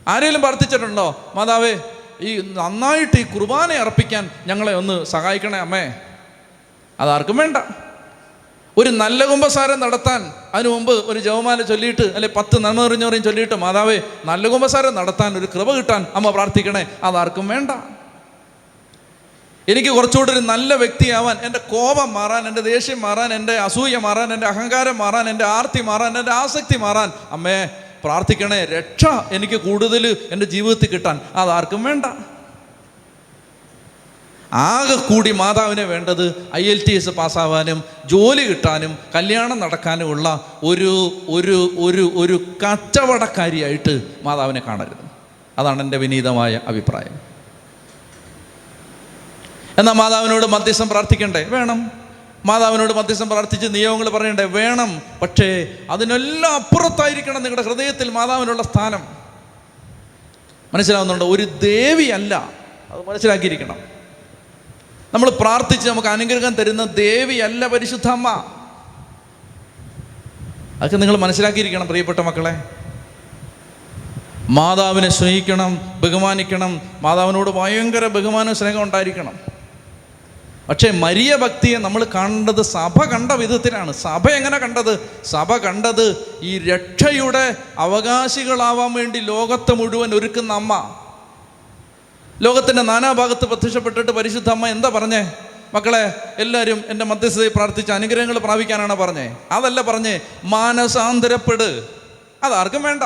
ആരെങ്കിലും 0.09 0.41
പ്രാർത്ഥിച്ചിട്ടുണ്ടോ? 0.41 1.33
മാതാവേ 1.35 1.79
ഈ 2.21 2.53
നന്നായിട്ട് 2.53 3.19
ഈ 3.19 3.23
കുർബാന 3.23 3.73
അർപ്പിക്കാൻ 3.73 4.31
ഞങ്ങളെ 4.47 4.75
ഒന്ന് 4.75 5.05
സഹായിക്കണേ 5.05 5.59
അമ്മേ. 5.59 5.95
അതാർക്കും 7.01 7.37
വേണ്ട. 7.37 7.57
ഒരു 8.77 8.91
നല്ല 8.91 9.25
കുംഭസാരം 9.25 9.81
നടത്താൻ 9.81 10.33
അതിനു 10.55 10.69
മുമ്പ് 10.69 10.93
ഒരു 10.93 11.19
ജവമാല 11.19 11.63
ചൊല്ലിയിട്ട് 11.63 12.03
അല്ലെ 12.03 12.29
പത്ത് 12.37 12.65
നന്മ 12.65 12.85
എറിഞ്ഞോറിയും 12.85 13.23
ചൊല്ലിയിട്ട് 13.23 13.55
മാതാവേ 13.55 14.01
നല്ല 14.25 14.49
കുംഭസാരം 14.49 14.95
നടത്താൻ 14.95 15.39
ഒരു 15.39 15.49
കൃപ 15.55 15.73
കിട്ടാൻ 15.73 16.07
അമ്മ 16.15 16.31
പ്രാർത്ഥിക്കണേ. 16.31 16.87
അതാർക്കും 17.05 17.49
വേണ്ട. 17.49 17.71
എനിക്ക് 19.69 19.89
കുറച്ചുകൂടി 19.89 20.33
ഒരു 20.33 20.41
നല്ല 20.41 20.75
വ്യക്തിയാവാൻ 20.75 21.37
എന്റെ 21.47 21.59
കോപം 21.59 22.13
മാറാൻ 22.13 22.49
എന്റെ 22.49 22.61
ദേഷ്യം 22.61 23.01
മാറാൻ 23.01 23.35
എന്റെ 23.35 23.59
അസൂയ 23.59 23.97
മാറാൻ 23.97 24.33
എന്റെ 24.33 24.47
അഹങ്കാരം 24.47 24.99
മാറാൻ 24.99 25.29
എന്റെ 25.29 25.45
ആർത്തി 25.45 25.83
മാറാൻ 25.83 26.19
എന്റെ 26.19 26.33
ആസക്തി 26.33 26.77
മാറാൻ 26.77 27.13
അമ്മേ 27.31 27.71
പ്രാർത്ഥിക്കണേ 28.05 28.65
രക്ഷ 28.65 29.05
എനിക്ക് 29.33 29.57
കൂടുതൽ 29.57 30.17
എന്റെ 30.31 30.47
ജീവിതത്തിൽ 30.47 30.89
കിട്ടാൻ 30.89 31.21
അതാർക്കും 31.35 31.85
വേണ്ട. 31.85 32.07
ആകെ 34.53 34.97
കൂടി 34.97 35.31
മാതാവിനെ 35.33 35.85
വേണ്ടത് 35.85 36.27
ഐ 36.55 36.63
എൽ 36.71 36.81
ടി 36.89 36.95
എസ് 36.95 37.09
പാസ്സാവാനും 37.09 37.85
ജോലി 38.07 38.43
കിട്ടാനും 38.43 38.99
കല്യാണം 39.15 39.59
നടക്കാനുമുള്ള 39.61 40.27
ഒരു 40.65 40.93
ഒരു 41.29 41.59
ഒരു 41.79 42.13
ഒരു 42.15 42.37
കച്ചവടക്കാരിയായിട്ട് 42.63 43.95
മാതാവിനെ 44.23 44.63
കാണരുത്. 44.69 45.05
അതാണ് 45.59 45.83
എന്റെ 45.83 45.97
വിനീതമായ 45.97 46.61
അഭിപ്രായം. 46.69 47.34
എന്നാൽ 49.79 49.93
മാതാവിനോട് 49.93 50.47
മധ്യസ്ഥം 50.47 50.89
പ്രാർത്ഥിക്കണ്ടേ? 50.89 51.45
വേണം. 51.45 51.91
മാതാവിനോട് 52.45 52.93
മധ്യസ്ഥം 52.93 53.29
പ്രാർത്ഥിച്ച് 53.29 53.67
നിയമങ്ങൾ 53.71 54.09
പറയണ്ടേ? 54.09 54.45
വേണം. 54.45 55.03
പക്ഷേ 55.23 55.69
അതിനെല്ലാം 55.91 56.55
അപ്പുറത്തായിരിക്കണം 56.55 57.43
നിങ്ങളുടെ 57.43 57.69
ഹൃദയത്തിൽ 57.69 58.11
മാതാവിനുള്ള 58.11 58.63
സ്ഥാനം. 58.63 59.09
മനസ്സിലാവുന്നുണ്ട്? 60.75 61.25
ഒരു 61.25 61.45
ദേവിയല്ല. 61.45 62.49
അത് 62.91 63.09
മനസ്സിലാക്കിയിരിക്കണം. 63.09 63.77
നമ്മൾ 65.15 65.31
പ്രാർത്ഥിച്ച് 65.31 65.89
നമുക്ക് 65.89 66.09
അനുഗ്രഹം 66.09 66.55
തരുന്ന 66.55 66.85
ദേവിയല്ല 66.85 67.67
പരിശുദ്ധമ്മ. 67.67 68.45
അതൊക്കെ 70.77 70.97
നിങ്ങൾ 70.97 71.17
മനസ്സിലാക്കിയിരിക്കണം 71.17 71.87
പ്രിയപ്പെട്ട 71.87 72.19
മക്കളെ. 72.19 72.63
മാതാവിനെ 74.49 75.09
സ്നേഹിക്കണം 75.09 75.81
ബഹുമാനിക്കണം. 76.01 76.81
മാതാവിനോട് 77.01 77.51
ഭയങ്കര 77.51 78.07
ബഹുമാനവും 78.07 78.57
സ്നേഹം 78.57 78.83
ഉണ്ടായിരിക്കണം. 78.83 79.54
പക്ഷേ 80.69 80.91
മരിയ 80.91 81.37
ഭക്തിയെ 81.37 81.79
നമ്മൾ 81.79 82.05
കണ്ടത് 82.05 82.63
സഭ 82.63 83.05
കണ്ട 83.05 83.33
വിധത്തിലാണ്. 83.33 83.93
സഭ 83.93 84.29
എങ്ങനെ 84.29 84.59
കണ്ടത്? 84.59 85.21
സഭ 85.25 85.57
കണ്ടത് 85.57 86.39
ഈ 86.43 86.59
രക്ഷയുടെ 86.59 87.57
അവകാശികളാവാൻ 87.79 88.93
വേണ്ടി 88.93 89.19
ലോകത്തെ 89.19 89.75
മുഴുവൻ 89.75 90.15
ഒരുക്കുന്ന 90.15 90.53
അമ്മ. 90.53 91.01
ലോകത്തിന്റെ 92.43 92.83
നാനാഭാഗത്ത് 92.83 93.45
പ്രത്യക്ഷപ്പെട്ടിട്ട് 93.45 94.13
പരിശുദ്ധ 94.13 94.49
അമ്മ 94.49 94.69
എന്താ 94.69 94.89
പറഞ്ഞേ? 94.89 95.33
മക്കളെ 95.75 96.33
എല്ലാവരും 96.39 96.85
എന്റെ 96.89 97.05
മധ്യസ്ഥതയിൽ 97.05 97.53
പ്രാർത്ഥിച്ച 97.57 97.91
അനുഗ്രഹങ്ങൾ 97.91 98.39
പ്രാപിക്കാനാണ് 98.39 98.97
പറഞ്ഞേ. 98.97 99.37
അതല്ല 99.51 99.83
പറഞ്ഞേ 99.83 100.21
മാനസാന്തരപ്പെട്. 100.45 101.89
അതാർക്കും 102.43 102.83
വേണ്ട. 102.83 103.03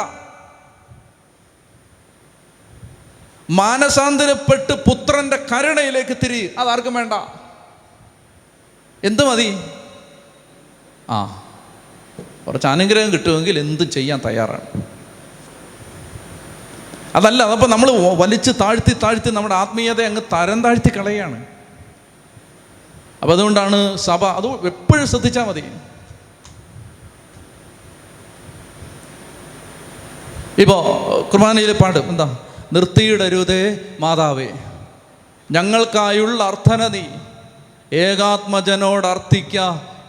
മാനസാന്തരപ്പെട്ട് 3.51 4.73
പുത്രന്റെ 4.73 5.37
കരുണയിലേക്ക് 5.37 6.17
തിരി. 6.17 6.55
അതാർക്കും 6.59 6.95
വേണ്ട. 6.95 7.13
എന്ത് 9.05 9.23
മതി? 9.23 9.49
ആ 11.11 11.45
കുറച്ച് 12.47 12.67
അനുഗ്രഹം 12.67 13.13
കിട്ടുമെങ്കിൽ 13.13 13.59
എന്ത് 13.59 13.85
ചെയ്യാൻ 13.91 14.21
തയ്യാറാണ്? 14.27 14.83
അതല്ല 17.17 17.43
അതപ്പോൾ 17.43 17.69
നമ്മൾ 17.71 17.91
വലിച്ച് 17.91 18.51
താഴ്ത്തി 18.61 18.95
താഴ്ത്തി 19.03 19.31
നമ്മുടെ 19.31 19.55
ആത്മീയത 19.55 20.01
അങ്ങ് 20.03 20.23
തരം 20.33 20.63
താഴ്ത്തി 20.63 20.91
കളയാണ്. 20.99 21.47
അപ്പം 23.23 23.33
അതുകൊണ്ടാണ് 23.33 23.97
സഭ 23.97 24.25
അത് 24.25 24.47
എപ്പോഴും 24.47 25.07
ശ്രദ്ധിച്ചാൽ 25.07 25.45
മതി. 25.49 25.63
ഇപ്പോൾ 30.59 30.81
കുർബാനയിലെ 31.33 31.73
പാട്ട് 31.73 31.99
എന്താ? 31.99 32.39
നിർത്തിയിടരുതേ 32.73 33.63
മാതാവേ 34.01 34.49
ഞങ്ങൾക്കായുള്ള 35.51 36.43
അർത്ഥന 36.45 36.87
നീ 36.87 37.05
ഏകാത്മജനോട് 37.93 39.07
അർത്ഥിക്ക 39.07 39.59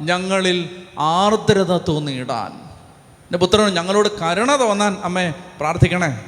ഞങ്ങളിൽ 0.02 0.70
ആർദ്രത 1.00 1.78
തോന്നിയിടാൻ. 1.78 2.52
എന്റെ 2.52 3.38
പുത്രൻ 3.38 3.74
ഞങ്ങളോട് 3.74 4.20
കരുണ 4.20 4.60
തോന്നാൻ 4.60 4.98
അമ്മേ 5.04 5.30
പ്രാർത്ഥിക്കണേ. 5.30 6.26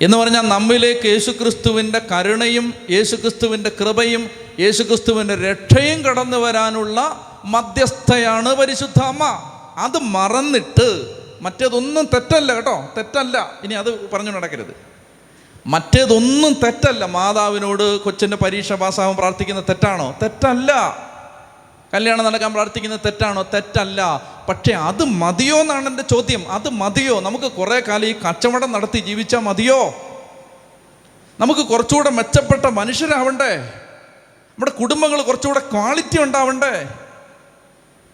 എന്ന് 0.00 0.16
പറഞ്ഞാൽ 0.16 0.42
നമ്മിലേക്ക് 0.42 1.06
യേശുക്രിസ്തുവിന്റെ 1.06 1.98
കരുണയും 2.12 2.74
യേശുക്രിസ്തുവിന്റെ 2.90 3.72
കൃപയും 3.80 4.30
യേശുക്രിസ്തുവിന്റെ 4.60 5.34
രക്ഷയും 5.34 6.02
കടന്നു 6.02 6.36
വരാനുള്ള 6.36 7.26
മധ്യസ്ഥയാണ് 7.44 8.54
പരിശുദ്ധ 8.54 9.02
അമ്മ. 9.02 9.24
അത് 9.76 9.98
മറന്നിട്ട് 9.98 11.16
മറ്റേതൊന്നും 11.40 12.08
തെറ്റല്ല 12.14 12.54
കേട്ടോ 12.54 12.84
തെറ്റല്ല. 12.96 13.52
ഇനി 13.64 13.74
അത് 13.74 14.10
പറഞ്ഞു 14.10 14.30
നടക്കരുത്. 14.30 14.90
മറ്റേതൊന്നും 15.66 16.52
തെറ്റല്ല. 16.52 17.04
മാതാവിനോട് 17.04 18.00
കൊച്ചിന്റെ 18.00 18.36
പരീക്ഷ 18.36 18.72
പാസ്സാവാൻ 18.72 19.16
പ്രാർത്ഥിക്കുന്ന 19.16 19.60
തെറ്റാണോ? 19.60 20.16
തെറ്റല്ല. 20.22 20.98
കല്യാണം 21.94 22.24
നടക്കാൻ 22.24 22.52
പ്രാർത്ഥിക്കുന്ന 22.52 22.96
തെറ്റാണോ? 22.96 23.42
തെറ്റല്ല. 23.42 24.22
പക്ഷേ 24.48 24.72
അത് 24.72 25.04
മതിയോ 25.04 25.56
എന്നാണ് 25.56 25.88
എന്റെ 25.88 26.02
ചോദ്യം. 26.02 26.52
അത് 26.52 26.68
മതിയോ? 26.68 27.20
നമുക്ക് 27.20 27.44
കുറേ 27.44 27.80
കാലം 27.80 28.04
ഈ 28.04 28.12
കച്ചവടം 28.12 28.72
നടത്തി 28.72 28.98
ജീവിച്ചാൽ 28.98 29.38
മതിയോ? 29.38 29.94
നമുക്ക് 31.40 31.60
കുറച്ചുകൂടെ 31.60 32.10
മെച്ചപ്പെട്ട 32.10 32.66
മനുഷ്യരാവണ്ടേ? 32.66 33.56
നമ്മുടെ 34.50 34.70
കുടുംബങ്ങൾ 34.70 35.22
കുറച്ചുകൂടെ 35.22 35.58
ക്വാളിറ്റി 35.58 36.22
ഉണ്ടാവണ്ടേ? 36.22 36.88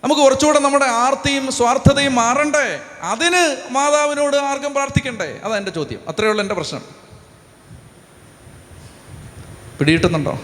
നമുക്ക് 0.05 0.22
കുറച്ചുകൂടെ 0.22 0.59
നമ്മുടെ 0.59 0.84
ആർത്തിയും 0.84 1.53
സ്വാർത്ഥതയും 1.53 2.14
മാറണ്ടേ? 2.14 2.80
അതിന് 3.03 3.57
മാതാവിനോട് 3.70 4.36
ആർക്കും 4.36 4.74
പ്രാർത്ഥിക്കണ്ടേ? 4.74 5.40
അതാണ് 5.44 5.57
എന്റെ 5.57 5.70
ചോദ്യം. 5.70 6.01
അത്രയേ 6.09 6.30
ഉള്ളൂ 6.30 6.42
എന്റെ 6.42 6.55
പ്രശ്നം. 6.55 7.05
പിടിയിട്ടുന്നുണ്ടോ 9.78 10.40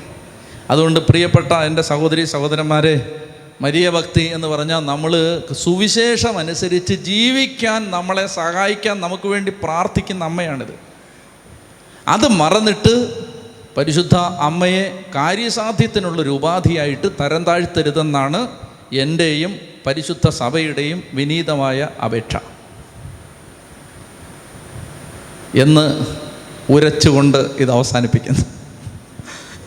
അതുകൊണ്ട് 0.70 1.00
പ്രിയപ്പെട്ട 1.00 1.52
എന്റെ 1.52 1.82
സഹോദരി 1.82 2.24
സഹോദരന്മാരെ 2.24 3.18
മരിയ 3.60 3.90
ഭക്തി 3.90 4.20
എന്ന് 4.20 4.48
പറഞ്ഞാൽ 4.48 4.78
നമ്മൾ 4.78 5.42
സുവിശേഷം 5.52 6.38
അനുസരിച്ച് 6.38 6.94
ജീവിക്കാൻ 6.94 7.90
നമ്മളെ 7.90 8.26
സഹായിക്കാൻ 8.26 9.00
നമുക്ക് 9.00 9.28
വേണ്ടി 9.28 9.52
പ്രാർത്ഥിക്കുന്ന 9.62 10.24
അമ്മയാണിത്. 10.24 10.74
അത് 12.08 12.28
മറന്നിട്ട് 12.28 13.24
പരിശുദ്ധ 13.76 14.14
അമ്മയെ 14.16 15.04
കാര്യസാധ്യത്തിനുള്ളൊരു 15.14 16.30
ഉപാധിയായിട്ട് 16.30 17.08
തരം 17.20 17.44
താഴ്ത്തരുതെന്നാണ് 17.44 18.48
എന്റെയും 18.92 19.58
പരിശുദ്ധ 19.86 20.28
സഭയുടെയും 20.28 21.02
വിനീതമായ 21.14 21.88
അപേക്ഷ. 22.04 22.36
എന്ന് 25.54 26.06
ഉരച്ചുകൊണ്ട് 26.72 27.38
ഇത് 27.38 27.70
അവസാനിപ്പിക്കുന്നു. 27.70 28.61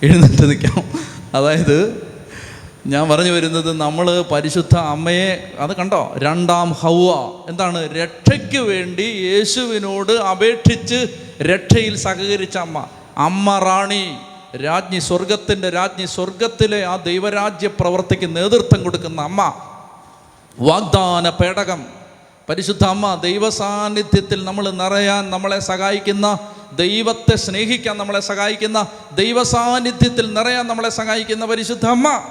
എഴുന്നേറ്റ് 0.06 0.44
നിൽക്കാം. 0.44 0.84
അതായത് 1.34 2.08
ഞാൻ 2.88 3.10
പറഞ്ഞു 3.10 3.32
വരുന്നത് 3.32 3.74
നമ്മൾ 3.74 4.22
പരിശുദ്ധ 4.22 4.78
അമ്മയെ 4.78 5.52
അത് 5.60 5.76
കണ്ടോ? 5.76 6.14
രണ്ടാം 6.18 6.72
ഹൗവ. 6.72 7.32
എന്താണ്? 7.50 7.96
രക്ഷയ്ക്ക് 7.96 8.58
വേണ്ടി 8.58 9.02
യേശുവിനോട് 9.02 10.12
അപേക്ഷിച്ച് 10.12 11.08
രക്ഷയിൽ 11.42 11.98
സഹകരിച്ച 11.98 12.58
അമ്മ. 12.58 12.86
അമ്മ 13.18 13.60
റാണി. 13.60 14.16
രാജ്ഞി 14.64 15.00
സ്വർഗത്തിന്റെ 15.00 15.70
രാജ്ഞി 15.70 16.06
സ്വർഗത്തിലെ 16.06 16.86
ആ 16.86 16.96
ദൈവരാജ്യ 16.96 17.68
പ്രവർത്തിക്ക് 17.68 18.36
നേതൃത്വം 18.36 18.84
കൊടുക്കുന്ന 18.84 19.22
അമ്മ. 19.22 19.54
വാഗ്ദാന 20.60 21.30
പേടകം. 21.30 21.86
പരിശുദ്ധ 22.50 22.84
അമ്മ 22.84 23.20
ദൈവസാന്നിധ്യത്തിൽ 23.24 24.46
നമ്മൾ 24.46 24.70
നിറയാൻ 24.70 25.30
നമ്മളെ 25.30 25.60
സഹായിക്കുന്ന 25.60 26.40
ദൈവത്തെ 26.74 27.36
സ്നേഹിക്കാൻ 27.36 27.98
നമ്മളെ 27.98 28.20
സഹായിക്കുന്ന 28.20 28.88
ദൈവസാന്നിധ്യത്തിൽ 29.16 30.34
നിറയാൻ 30.34 30.68
നമ്മളെ 30.68 30.90
സഹായിക്കുന്ന 30.90 31.46
പരിശുദ്ധ 31.46 31.86
അമ്മ. 31.86 32.22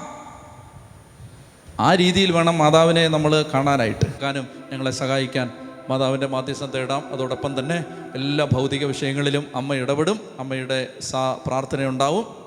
ആ 1.81 1.94
രീതിയിൽ 1.94 2.32
വേണം 2.32 2.59
മാതാവിനെ 2.59 3.09
നമ്മൾ 3.09 3.44
കാണാനായിട്ട്. 3.55 4.20
കാനും 4.20 4.47
ഞങ്ങളെ 4.73 4.90
സഹായിക്കാൻ 4.90 5.51
മാതാവിന്റെ 5.90 6.27
മാധ്യസ്ഥം 6.27 6.70
തേടാം. 6.70 7.05
അതോടൊപ്പം 7.12 7.59
തന്നെ 7.59 7.85
എല്ലാ 8.15 8.48
ഭൗതിക 8.52 8.85
വിഷയങ്ങളിലും 8.85 9.47
അമ്മ 9.55 9.74
ഇടപെടും. 9.74 10.20
അമ്മയുടെ 10.39 10.86
സാ 11.01 11.39
പ്രാർത്ഥനയുണ്ടാവും. 11.47 12.44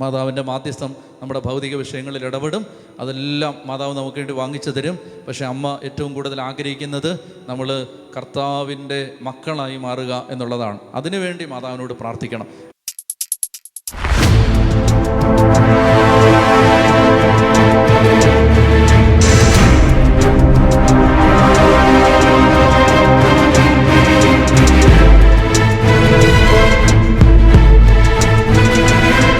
മാതാവിന്റെ 0.00 0.42
മാധ്യസ്ഥം 0.42 0.96
നമ്മുടെ 1.22 1.40
ഭൗതിക 1.40 1.76
വിഷയങ്ങളിൽ 1.76 2.24
ഇടപെടും. 2.24 2.66
അതെല്ലാം 3.00 3.54
മാതാവ് 3.66 3.96
നമുക്ക് 3.96 4.18
വേണ്ടി 4.18 4.34
വാങ്ങിച്ചു 4.34 4.70
തരും. 4.70 4.98
പക്ഷേ 5.28 5.44
അമ്മ 5.44 5.80
ഏറ്റവും 5.84 6.14
കൂടുതൽ 6.14 6.40
ആഗ്രഹിക്കുന്നത് 6.40 7.20
നമ്മൾ 7.48 7.86
കർത്താവിന്റെ 8.16 9.14
മക്കളായി 9.22 9.76
മാറുക 9.76 10.26
എന്നുള്ളതാണ്. 10.30 10.78
അതിനുവേണ്ടി 10.94 11.44
മാതാവിനോട് 11.44 11.92
പ്രാർത്ഥിക്കണം. 11.92 12.71